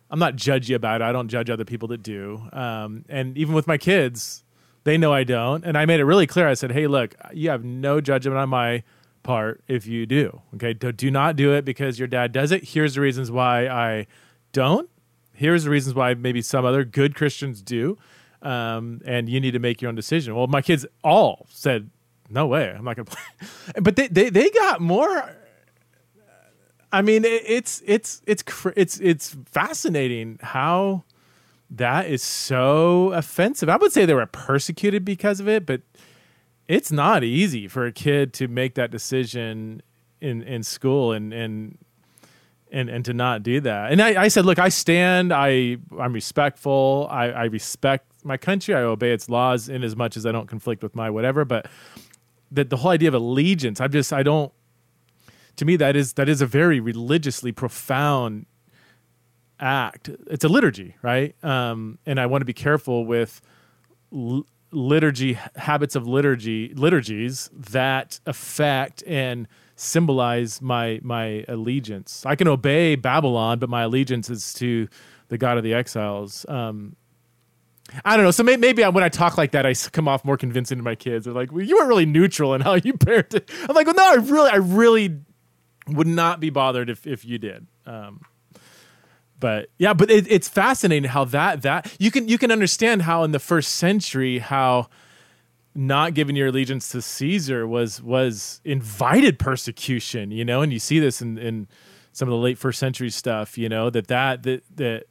I'm 0.09 0.19
not 0.19 0.35
judgy 0.35 0.75
about 0.75 1.01
it. 1.01 1.03
I 1.03 1.11
don't 1.11 1.27
judge 1.27 1.49
other 1.49 1.65
people 1.65 1.87
that 1.89 2.03
do. 2.03 2.41
Um, 2.53 3.05
and 3.09 3.37
even 3.37 3.53
with 3.53 3.67
my 3.67 3.77
kids, 3.77 4.43
they 4.83 4.97
know 4.97 5.11
I 5.11 5.23
don't. 5.23 5.65
And 5.65 5.77
I 5.77 5.85
made 5.85 5.99
it 5.99 6.05
really 6.05 6.27
clear. 6.27 6.47
I 6.47 6.53
said, 6.53 6.71
"Hey, 6.71 6.87
look, 6.87 7.15
you 7.33 7.49
have 7.49 7.63
no 7.63 7.99
judgment 8.01 8.37
on 8.37 8.49
my 8.49 8.83
part 9.25 9.61
if 9.67 9.85
you 9.85 10.05
do. 10.05 10.41
Okay, 10.55 10.73
do, 10.73 10.93
do 10.93 11.11
not 11.11 11.35
do 11.35 11.53
it 11.53 11.65
because 11.65 11.99
your 11.99 12.07
dad 12.07 12.31
does 12.31 12.53
it. 12.53 12.63
Here's 12.63 12.95
the 12.95 13.01
reasons 13.01 13.29
why 13.29 13.67
I 13.67 14.07
don't. 14.53 14.89
Here's 15.35 15.63
the 15.63 15.69
reasons 15.69 15.95
why 15.95 16.13
maybe 16.13 16.41
some 16.41 16.65
other 16.65 16.83
good 16.83 17.15
Christians 17.15 17.61
do. 17.61 17.97
Um, 18.41 19.01
and 19.05 19.27
you 19.27 19.39
need 19.39 19.51
to 19.51 19.59
make 19.59 19.81
your 19.81 19.89
own 19.89 19.95
decision. 19.95 20.35
Well, 20.35 20.47
my 20.47 20.61
kids 20.61 20.85
all 21.03 21.47
said, 21.49 21.89
"No 22.29 22.45
way, 22.45 22.69
I'm 22.69 22.83
not 22.83 22.95
going 22.95 23.05
to 23.05 23.11
play." 23.11 23.49
but 23.81 23.95
they, 23.95 24.07
they 24.07 24.29
they 24.29 24.49
got 24.51 24.81
more 24.81 25.35
I 26.95 27.01
mean, 27.01 27.25
it's 27.25 27.83
it's 27.85 28.21
it's 28.25 28.53
it's 28.77 28.99
it's 29.01 29.35
fascinating 29.51 30.39
how 30.41 31.03
that 31.69 32.05
is 32.05 32.23
so 32.23 33.11
offensive. 33.11 33.67
I 33.67 33.75
would 33.75 33.91
say 33.91 34.05
they 34.05 34.13
were 34.13 34.25
persecuted 34.25 35.03
because 35.03 35.41
of 35.41 35.49
it, 35.49 35.65
but 35.65 35.81
it's 36.69 36.93
not 36.93 37.21
easy 37.21 37.67
for 37.67 37.85
a 37.85 37.91
kid 37.91 38.31
to 38.35 38.47
make 38.47 38.75
that 38.75 38.91
decision 38.91 39.81
in 40.21 40.41
in 40.43 40.63
school 40.63 41.11
and 41.11 41.33
and 41.33 41.77
and 42.75 42.89
and 42.89 43.05
to 43.05 43.13
not 43.13 43.41
do 43.41 43.61
that. 43.61 43.91
And 43.91 44.01
I, 44.01 44.23
I 44.23 44.27
said, 44.27 44.45
look, 44.45 44.59
I 44.59 44.69
stand. 44.69 45.31
I 45.33 45.77
I'm 45.97 46.13
respectful. 46.13 47.07
I, 47.09 47.29
I 47.29 47.43
respect 47.45 48.11
my 48.23 48.37
country. 48.37 48.75
I 48.75 48.81
obey 48.81 49.11
its 49.11 49.29
laws 49.29 49.69
in 49.69 49.83
as 49.83 49.95
much 49.95 50.17
as 50.17 50.25
I 50.25 50.31
don't 50.31 50.47
conflict 50.47 50.83
with 50.83 50.93
my 50.93 51.09
whatever. 51.09 51.45
But 51.45 51.67
that 52.51 52.69
the 52.69 52.77
whole 52.77 52.91
idea 52.91 53.07
of 53.07 53.13
allegiance, 53.13 53.79
I'm 53.79 53.91
just 53.91 54.11
I 54.11 54.23
don't 54.23 54.51
to 55.55 55.65
me 55.65 55.77
that 55.77 55.95
is 55.95 56.13
that 56.13 56.27
is 56.27 56.41
a 56.41 56.45
very 56.45 56.81
religiously 56.81 57.53
profound 57.53 58.45
act. 59.57 60.09
It's 60.27 60.43
a 60.43 60.49
liturgy, 60.49 60.95
right? 61.01 61.33
Um, 61.43 61.97
and 62.05 62.19
I 62.19 62.25
want 62.25 62.41
to 62.41 62.45
be 62.45 62.53
careful 62.53 63.05
with 63.05 63.41
liturgy 64.71 65.39
habits 65.55 65.95
of 65.95 66.05
liturgy 66.05 66.73
liturgies 66.75 67.49
that 67.53 68.19
affect 68.25 69.01
and 69.07 69.47
symbolize 69.75 70.61
my 70.61 70.99
my 71.03 71.45
allegiance. 71.47 72.25
I 72.25 72.35
can 72.35 72.47
obey 72.47 72.95
Babylon, 72.95 73.59
but 73.59 73.69
my 73.69 73.83
allegiance 73.83 74.29
is 74.29 74.53
to 74.55 74.87
the 75.27 75.37
God 75.37 75.57
of 75.57 75.63
the 75.63 75.73
exiles. 75.73 76.45
Um, 76.47 76.95
I 78.03 78.15
don't 78.15 78.25
know. 78.25 78.31
So 78.31 78.43
may- 78.43 78.57
maybe 78.57 78.83
I, 78.83 78.89
when 78.89 79.03
I 79.03 79.09
talk 79.09 79.37
like 79.37 79.51
that, 79.51 79.65
I 79.65 79.73
come 79.91 80.07
off 80.07 80.25
more 80.25 80.37
convincing 80.37 80.77
to 80.77 80.83
my 80.83 80.95
kids. 80.95 81.25
They're 81.25 81.33
like, 81.33 81.51
"Well, 81.51 81.63
you 81.63 81.75
weren't 81.75 81.89
really 81.89 82.05
neutral 82.05 82.53
in 82.53 82.61
how 82.61 82.73
you 82.83 82.93
parented." 82.93 83.49
I'm 83.69 83.75
like, 83.75 83.85
"Well, 83.85 83.95
no, 83.95 84.11
I 84.11 84.15
really, 84.15 84.49
I 84.49 84.55
really 84.55 85.19
would 85.87 86.07
not 86.07 86.39
be 86.39 86.49
bothered 86.49 86.89
if 86.89 87.05
if 87.05 87.25
you 87.25 87.37
did. 87.37 87.67
Um, 87.85 88.21
but 89.39 89.69
yeah, 89.77 89.93
but 89.93 90.09
it, 90.09 90.31
it's 90.31 90.47
fascinating 90.47 91.09
how 91.09 91.25
that 91.25 91.61
that 91.61 91.95
you 91.99 92.11
can 92.11 92.27
you 92.27 92.37
can 92.37 92.51
understand 92.51 93.03
how 93.03 93.23
in 93.23 93.31
the 93.31 93.39
first 93.39 93.73
century 93.73 94.39
how 94.39 94.87
not 95.75 96.13
giving 96.13 96.37
your 96.37 96.47
allegiance 96.47 96.89
to 96.89 97.01
Caesar 97.01 97.67
was 97.67 98.01
was 98.01 98.61
invited 98.63 99.37
persecution, 99.37 100.31
you 100.31 100.45
know, 100.45 100.61
and 100.61 100.71
you 100.71 100.79
see 100.79 100.99
this 100.99 101.21
in, 101.21 101.37
in 101.37 101.67
some 102.13 102.29
of 102.29 102.31
the 102.31 102.37
late 102.37 102.57
first 102.57 102.79
century 102.79 103.09
stuff, 103.09 103.57
you 103.57 103.67
know, 103.67 103.89
that 103.89 104.07
that 104.07 104.43
that 104.43 104.63
that 104.77 105.03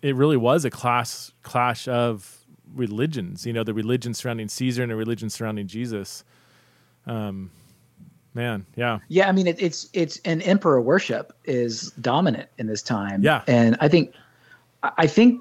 it 0.00 0.16
really 0.16 0.38
was 0.38 0.64
a 0.64 0.70
class 0.70 1.32
clash 1.42 1.86
of 1.86 2.46
religions, 2.74 3.44
you 3.44 3.52
know, 3.52 3.62
the 3.62 3.74
religion 3.74 4.14
surrounding 4.14 4.48
Caesar 4.48 4.82
and 4.82 4.90
the 4.90 4.96
religion 4.96 5.28
surrounding 5.28 5.66
Jesus. 5.66 6.24
Um, 7.06 7.50
man 8.32 8.66
yeah. 8.74 8.98
Yeah 9.08 9.28
i 9.28 9.32
mean 9.32 9.46
it, 9.46 9.62
it's 9.62 9.88
it's 9.92 10.18
an 10.24 10.42
emperor 10.42 10.80
worship 10.80 11.32
is 11.44 11.92
dominant 12.00 12.48
in 12.58 12.66
this 12.66 12.82
time. 12.82 13.22
Yeah. 13.22 13.42
And 13.46 13.76
i 13.80 13.88
think 13.88 14.12
i 14.82 15.06
think 15.06 15.40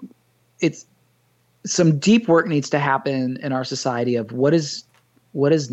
it's 0.59 0.85
some 1.65 1.97
deep 1.99 2.27
work 2.27 2.47
needs 2.47 2.69
to 2.69 2.79
happen 2.79 3.37
in 3.41 3.51
our 3.51 3.63
society 3.63 4.15
of 4.15 4.31
what 4.31 4.53
is 4.53 4.83
what 5.31 5.51
is 5.51 5.71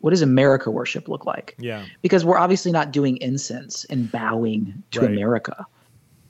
what 0.00 0.10
does 0.10 0.22
america 0.22 0.70
worship 0.70 1.08
look 1.08 1.24
like 1.24 1.54
yeah 1.58 1.84
because 2.02 2.24
we're 2.24 2.38
obviously 2.38 2.72
not 2.72 2.92
doing 2.92 3.16
incense 3.18 3.84
and 3.86 4.10
bowing 4.10 4.82
to 4.90 5.00
right. 5.00 5.10
america 5.10 5.66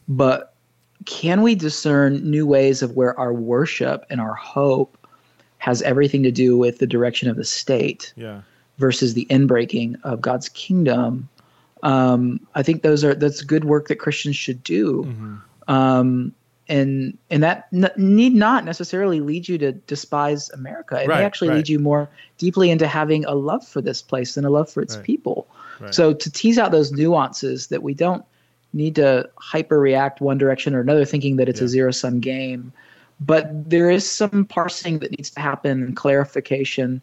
but 0.09 0.55
can 1.05 1.43
we 1.43 1.55
discern 1.55 2.29
new 2.29 2.47
ways 2.47 2.83
of 2.83 2.97
where 2.97 3.19
our 3.19 3.33
worship 3.33 4.05
and 4.11 4.21
our 4.21 4.35
hope 4.35 4.97
has 5.59 5.83
everything 5.83 6.23
to 6.23 6.31
do 6.31 6.57
with 6.57 6.79
the 6.79 6.87
direction 6.87 7.29
of 7.29 7.37
the 7.37 7.45
state 7.45 8.13
yeah 8.17 8.41
versus 8.79 9.15
the 9.15 9.27
inbreaking 9.31 9.97
of 10.03 10.21
God's 10.21 10.49
kingdom. 10.51 11.29
Um, 11.83 12.41
I 12.55 12.63
think 12.63 12.83
those 12.83 13.05
are 13.05 13.15
that's 13.15 13.43
good 13.43 13.65
work 13.65 13.89
that 13.89 13.97
Christians 13.97 14.37
should 14.37 14.63
do, 14.63 15.05
mm-hmm. 15.05 15.73
um, 15.73 16.35
and 16.69 17.17
and 17.31 17.43
that 17.43 17.69
n- 17.73 17.91
need 17.97 18.35
not 18.35 18.65
necessarily 18.65 19.21
lead 19.21 19.49
you 19.49 19.59
to 19.59 19.73
despise 19.73 20.51
America. 20.51 20.97
It 20.97 21.09
right, 21.09 21.19
may 21.19 21.25
actually 21.25 21.49
right. 21.49 21.57
lead 21.57 21.69
you 21.69 21.79
more 21.79 22.09
deeply 22.39 22.71
into 22.71 22.87
having 22.87 23.25
a 23.25 23.35
love 23.35 23.67
for 23.67 23.81
this 23.81 24.03
place 24.03 24.35
than 24.35 24.45
a 24.45 24.51
love 24.51 24.71
for 24.71 24.83
its 24.83 24.97
right. 24.97 25.05
people. 25.05 25.47
So 25.91 26.15
to 26.15 26.31
tease 26.31 26.57
out 26.57 26.71
those 26.71 26.91
nuances 26.91 27.67
that 27.67 27.83
we 27.83 27.93
don't 27.93 28.25
need 28.73 28.95
to 28.95 29.29
hyper 29.37 29.79
react 29.79 30.23
one 30.23 30.39
direction 30.39 30.75
or 30.75 30.81
another, 30.81 31.05
thinking 31.05 31.37
that 31.37 31.51
it's 31.51 31.61
yeah. 31.61 31.67
a 31.67 31.69
zero 31.69 31.91
sum 31.91 32.19
game, 32.19 32.73
but 33.21 33.51
there 33.69 33.91
is 33.91 34.09
some 34.11 34.47
parsing 34.47 35.01
that 35.01 35.11
needs 35.11 35.31
to 35.31 35.41
happen 35.41 35.83
and 35.83 35.97
clarification 35.97 37.03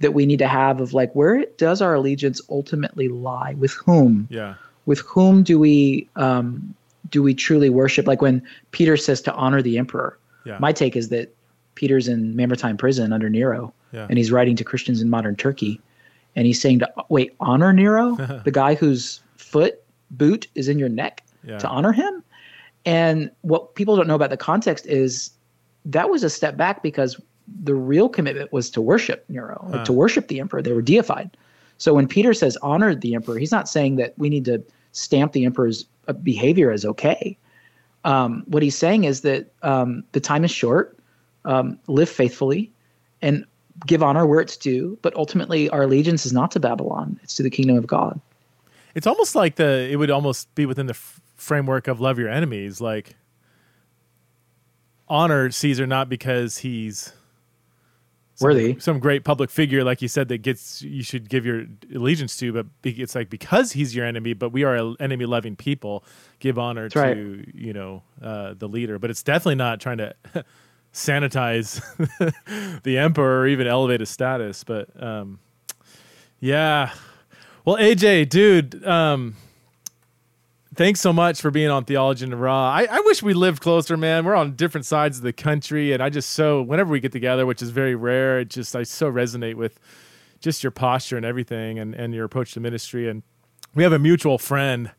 that 0.00 0.12
we 0.12 0.26
need 0.26 0.38
to 0.38 0.48
have 0.48 0.80
of 0.80 0.92
like 0.92 1.12
where 1.14 1.44
does 1.56 1.80
our 1.80 1.94
allegiance 1.94 2.40
ultimately 2.50 3.08
lie 3.08 3.54
with 3.54 3.72
whom 3.72 4.26
yeah 4.30 4.54
with 4.84 4.98
whom 5.00 5.44
do 5.44 5.58
we 5.58 6.08
um 6.16 6.74
do 7.10 7.22
we 7.22 7.34
truly 7.34 7.70
worship 7.70 8.06
like 8.06 8.22
when 8.22 8.42
peter 8.70 8.96
says 8.96 9.20
to 9.20 9.32
honor 9.34 9.62
the 9.62 9.78
emperor 9.78 10.18
yeah. 10.44 10.58
my 10.58 10.72
take 10.72 10.96
is 10.96 11.08
that 11.08 11.34
peter's 11.74 12.08
in 12.08 12.34
mamertine 12.36 12.76
prison 12.76 13.12
under 13.12 13.28
nero 13.28 13.72
yeah. 13.92 14.06
and 14.08 14.18
he's 14.18 14.32
writing 14.32 14.56
to 14.56 14.64
christians 14.64 15.00
in 15.00 15.10
modern 15.10 15.36
turkey 15.36 15.80
and 16.36 16.46
he's 16.46 16.60
saying 16.60 16.78
to 16.78 16.90
wait 17.08 17.34
honor 17.40 17.72
nero 17.72 18.14
the 18.44 18.50
guy 18.50 18.74
whose 18.74 19.20
foot 19.36 19.82
boot 20.10 20.46
is 20.54 20.68
in 20.68 20.78
your 20.78 20.88
neck 20.88 21.22
yeah. 21.44 21.58
to 21.58 21.68
honor 21.68 21.92
him 21.92 22.22
and 22.84 23.30
what 23.42 23.74
people 23.74 23.96
don't 23.96 24.06
know 24.06 24.14
about 24.14 24.30
the 24.30 24.36
context 24.36 24.86
is 24.86 25.30
that 25.84 26.10
was 26.10 26.22
a 26.22 26.30
step 26.30 26.56
back 26.56 26.82
because 26.82 27.20
the 27.62 27.74
real 27.74 28.08
commitment 28.08 28.52
was 28.52 28.70
to 28.70 28.80
worship 28.80 29.24
Nero, 29.28 29.82
to 29.84 29.92
worship 29.92 30.28
the 30.28 30.40
emperor. 30.40 30.62
They 30.62 30.72
were 30.72 30.82
deified. 30.82 31.36
So 31.78 31.94
when 31.94 32.06
Peter 32.06 32.34
says 32.34 32.56
honor 32.62 32.94
the 32.94 33.14
emperor, 33.14 33.38
he's 33.38 33.50
not 33.50 33.68
saying 33.68 33.96
that 33.96 34.14
we 34.16 34.28
need 34.28 34.44
to 34.44 34.62
stamp 34.92 35.32
the 35.32 35.44
emperor's 35.44 35.84
behavior 36.22 36.70
as 36.70 36.84
okay. 36.84 37.36
Um, 38.04 38.44
what 38.46 38.62
he's 38.62 38.76
saying 38.76 39.04
is 39.04 39.20
that 39.20 39.52
um, 39.62 40.04
the 40.12 40.20
time 40.20 40.44
is 40.44 40.50
short, 40.50 40.98
um, 41.44 41.78
live 41.86 42.08
faithfully, 42.08 42.72
and 43.20 43.44
give 43.86 44.02
honor 44.02 44.26
where 44.26 44.40
it's 44.40 44.56
due. 44.56 44.98
But 45.02 45.14
ultimately, 45.14 45.68
our 45.70 45.82
allegiance 45.82 46.26
is 46.26 46.32
not 46.32 46.50
to 46.52 46.60
Babylon; 46.60 47.18
it's 47.22 47.36
to 47.36 47.42
the 47.42 47.50
kingdom 47.50 47.76
of 47.76 47.86
God. 47.86 48.20
It's 48.94 49.06
almost 49.06 49.34
like 49.34 49.56
the 49.56 49.88
it 49.90 49.96
would 49.96 50.10
almost 50.10 50.52
be 50.54 50.66
within 50.66 50.86
the 50.86 50.94
f- 50.94 51.20
framework 51.36 51.88
of 51.88 52.00
love 52.00 52.18
your 52.18 52.28
enemies, 52.28 52.80
like 52.80 53.16
honor 55.08 55.50
Caesar 55.50 55.86
not 55.86 56.08
because 56.08 56.58
he's 56.58 57.12
some, 58.34 58.46
worthy. 58.46 58.78
some 58.80 58.98
great 58.98 59.24
public 59.24 59.50
figure 59.50 59.84
like 59.84 60.00
you 60.00 60.08
said 60.08 60.28
that 60.28 60.38
gets 60.38 60.82
you 60.82 61.02
should 61.02 61.28
give 61.28 61.44
your 61.44 61.64
allegiance 61.94 62.36
to 62.36 62.52
but 62.52 62.66
it's 62.82 63.14
like 63.14 63.28
because 63.28 63.72
he's 63.72 63.94
your 63.94 64.06
enemy 64.06 64.32
but 64.32 64.50
we 64.50 64.64
are 64.64 64.94
enemy 65.00 65.26
loving 65.26 65.54
people 65.54 66.04
give 66.42 66.58
honor 66.58 66.88
That's 66.88 66.94
to 66.94 67.00
right. 67.00 67.54
you 67.54 67.72
know 67.72 68.02
uh, 68.20 68.54
the 68.58 68.68
leader. 68.68 68.98
But 68.98 69.10
it's 69.10 69.22
definitely 69.22 69.54
not 69.56 69.80
trying 69.80 69.98
to 69.98 70.14
sanitize 70.92 71.80
the 72.82 72.98
emperor 72.98 73.40
or 73.40 73.46
even 73.46 73.66
elevate 73.66 74.00
his 74.00 74.10
status 74.10 74.64
but 74.64 74.90
um, 75.02 75.38
yeah. 76.40 76.92
Well 77.64 77.76
aj 77.76 78.28
dude 78.28 78.84
um, 78.84 79.36
thanks 80.74 81.00
so 81.00 81.12
much 81.12 81.40
for 81.40 81.50
being 81.50 81.70
on 81.70 81.84
Theology 81.84 82.24
in 82.24 82.30
the 82.30 82.36
Raw. 82.36 82.70
I, 82.70 82.86
I, 82.90 83.00
wish 83.00 83.22
we 83.22 83.34
lived 83.34 83.60
closer, 83.60 83.96
man. 83.96 84.24
We're 84.24 84.34
on 84.34 84.54
different 84.54 84.86
sides 84.86 85.18
of 85.18 85.24
the 85.24 85.32
country, 85.32 85.92
and 85.92 86.02
I 86.02 86.10
just 86.10 86.30
so 86.30 86.62
whenever 86.62 86.90
we 86.90 87.00
get 87.00 87.12
together, 87.12 87.46
which 87.46 87.62
is 87.62 87.70
very 87.70 87.94
rare, 87.94 88.40
it 88.40 88.50
just 88.50 88.74
I 88.74 88.82
so 88.82 89.10
resonate 89.10 89.54
with 89.54 89.78
just 90.40 90.62
your 90.62 90.70
posture 90.70 91.16
and 91.16 91.26
everything, 91.26 91.78
and 91.78 91.94
and 91.94 92.14
your 92.14 92.24
approach 92.24 92.52
to 92.52 92.60
ministry. 92.60 93.08
And 93.08 93.22
we 93.74 93.82
have 93.82 93.92
a 93.92 93.98
mutual 93.98 94.38
friend. 94.38 94.90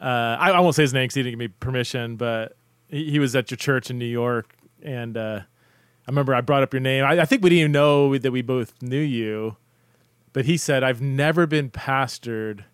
Uh, 0.00 0.36
I, 0.40 0.50
I, 0.52 0.60
won't 0.60 0.74
say 0.74 0.82
his 0.82 0.94
name 0.94 1.04
because 1.04 1.16
he 1.16 1.22
didn't 1.22 1.32
give 1.32 1.38
me 1.38 1.48
permission, 1.48 2.16
but 2.16 2.56
he, 2.88 3.10
he, 3.10 3.18
was 3.18 3.36
at 3.36 3.50
your 3.50 3.58
church 3.58 3.90
in 3.90 3.98
New 3.98 4.06
York, 4.06 4.56
and 4.82 5.14
uh, 5.14 5.40
I 5.42 6.10
remember 6.10 6.34
I 6.34 6.40
brought 6.40 6.62
up 6.62 6.72
your 6.72 6.80
name. 6.80 7.04
I, 7.04 7.20
I 7.20 7.24
think 7.26 7.42
we 7.42 7.50
didn't 7.50 7.60
even 7.60 7.72
know 7.72 8.16
that 8.16 8.30
we 8.30 8.40
both 8.40 8.80
knew 8.80 9.00
you, 9.00 9.56
but 10.32 10.46
he 10.46 10.56
said 10.56 10.82
I've 10.82 11.02
never 11.02 11.46
been 11.46 11.68
pastored 11.68 12.64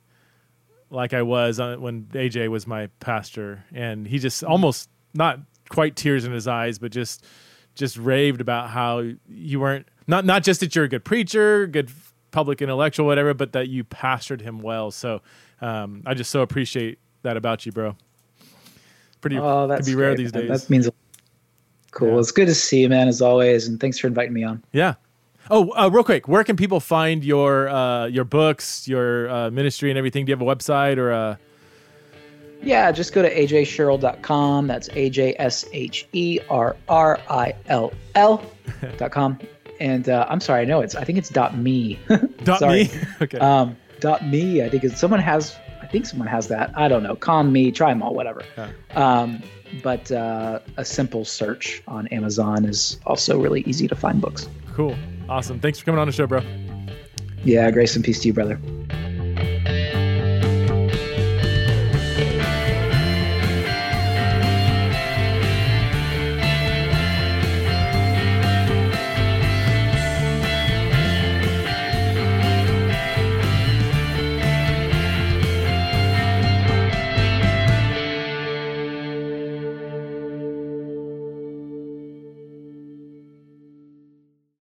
like 0.90 1.14
I 1.14 1.22
was 1.22 1.60
on, 1.60 1.80
when 1.80 2.04
AJ 2.06 2.48
was 2.48 2.66
my 2.66 2.88
pastor, 3.00 3.64
and 3.72 4.06
he 4.06 4.18
just 4.18 4.44
almost 4.44 4.88
not 5.14 5.40
quite 5.68 5.96
tears 5.96 6.24
in 6.24 6.32
his 6.32 6.46
eyes, 6.46 6.78
but 6.78 6.92
just 6.92 7.24
just 7.74 7.96
raved 7.96 8.40
about 8.40 8.70
how 8.70 9.04
you 9.28 9.60
weren't 9.60 9.86
not 10.06 10.24
not 10.24 10.42
just 10.42 10.60
that 10.60 10.74
you're 10.74 10.84
a 10.84 10.88
good 10.88 11.04
preacher, 11.04 11.66
good 11.66 11.90
public 12.30 12.60
intellectual, 12.60 13.06
whatever, 13.06 13.34
but 13.34 13.52
that 13.52 13.68
you 13.68 13.84
pastored 13.84 14.40
him 14.40 14.60
well. 14.60 14.90
So 14.90 15.22
um, 15.60 16.02
I 16.06 16.14
just 16.14 16.30
so 16.30 16.42
appreciate 16.42 16.98
that 17.22 17.36
about 17.36 17.66
you, 17.66 17.72
bro. 17.72 17.96
Pretty 19.20 19.38
oh, 19.38 19.66
that's 19.66 19.88
be 19.88 19.94
rare 19.94 20.14
these 20.14 20.32
days. 20.32 20.48
That 20.48 20.70
means 20.70 20.88
cool. 21.90 22.08
Yeah. 22.08 22.18
It's 22.18 22.30
good 22.30 22.46
to 22.46 22.54
see 22.54 22.82
you, 22.82 22.88
man, 22.88 23.08
as 23.08 23.22
always, 23.22 23.66
and 23.66 23.80
thanks 23.80 23.98
for 23.98 24.06
inviting 24.06 24.34
me 24.34 24.44
on. 24.44 24.62
Yeah. 24.72 24.94
Oh, 25.50 25.72
uh, 25.76 25.88
real 25.88 26.04
quick, 26.04 26.26
where 26.26 26.42
can 26.44 26.56
people 26.56 26.80
find 26.80 27.24
your 27.24 27.68
uh, 27.68 28.06
your 28.06 28.24
books, 28.24 28.88
your 28.88 29.30
uh, 29.30 29.50
ministry, 29.50 29.90
and 29.90 29.98
everything? 29.98 30.24
Do 30.24 30.30
you 30.30 30.36
have 30.36 30.42
a 30.42 30.56
website 30.56 30.98
or 30.98 31.10
a? 31.10 31.38
Yeah, 32.62 32.90
just 32.90 33.12
go 33.12 33.22
to 33.22 33.32
ajsherrill.com. 33.32 34.66
That's 34.66 34.88
A 34.94 35.10
J 35.10 35.36
S 35.38 35.64
H 35.72 36.08
E 36.12 36.40
R 36.50 36.76
R 36.88 37.20
I 37.30 37.54
L 37.66 37.92
L.com. 38.14 39.38
and 39.80 40.08
uh, 40.08 40.26
I'm 40.28 40.40
sorry, 40.40 40.62
I 40.62 40.64
know 40.64 40.80
it's 40.80 40.94
I 40.94 41.04
think 41.04 41.18
it's 41.18 41.28
dot 41.28 41.56
me. 41.56 41.98
dot 42.44 42.60
me. 42.62 42.90
okay. 43.22 43.38
Um, 43.38 43.76
dot 44.00 44.26
me. 44.26 44.62
I 44.62 44.68
think 44.68 44.84
it's, 44.84 44.98
someone 44.98 45.20
has. 45.20 45.56
I 45.80 45.86
think 45.86 46.06
someone 46.06 46.26
has 46.26 46.48
that. 46.48 46.76
I 46.76 46.88
don't 46.88 47.04
know. 47.04 47.14
Con 47.14 47.52
me. 47.52 47.70
Try 47.70 47.90
them 47.90 48.02
all. 48.02 48.14
Whatever. 48.14 48.42
Yeah. 48.56 48.70
Um, 48.94 49.42
but 49.82 50.10
uh, 50.10 50.58
a 50.76 50.84
simple 50.84 51.24
search 51.24 51.82
on 51.86 52.08
Amazon 52.08 52.64
is 52.64 52.98
also 53.06 53.38
really 53.38 53.60
easy 53.62 53.86
to 53.86 53.94
find 53.94 54.20
books. 54.20 54.48
Cool. 54.74 54.96
Awesome. 55.28 55.60
Thanks 55.60 55.78
for 55.78 55.84
coming 55.84 55.98
on 55.98 56.06
the 56.06 56.12
show, 56.12 56.26
bro. 56.26 56.42
Yeah, 57.44 57.70
grace 57.70 57.96
and 57.96 58.04
peace 58.04 58.20
to 58.20 58.28
you, 58.28 58.34
brother. 58.34 58.60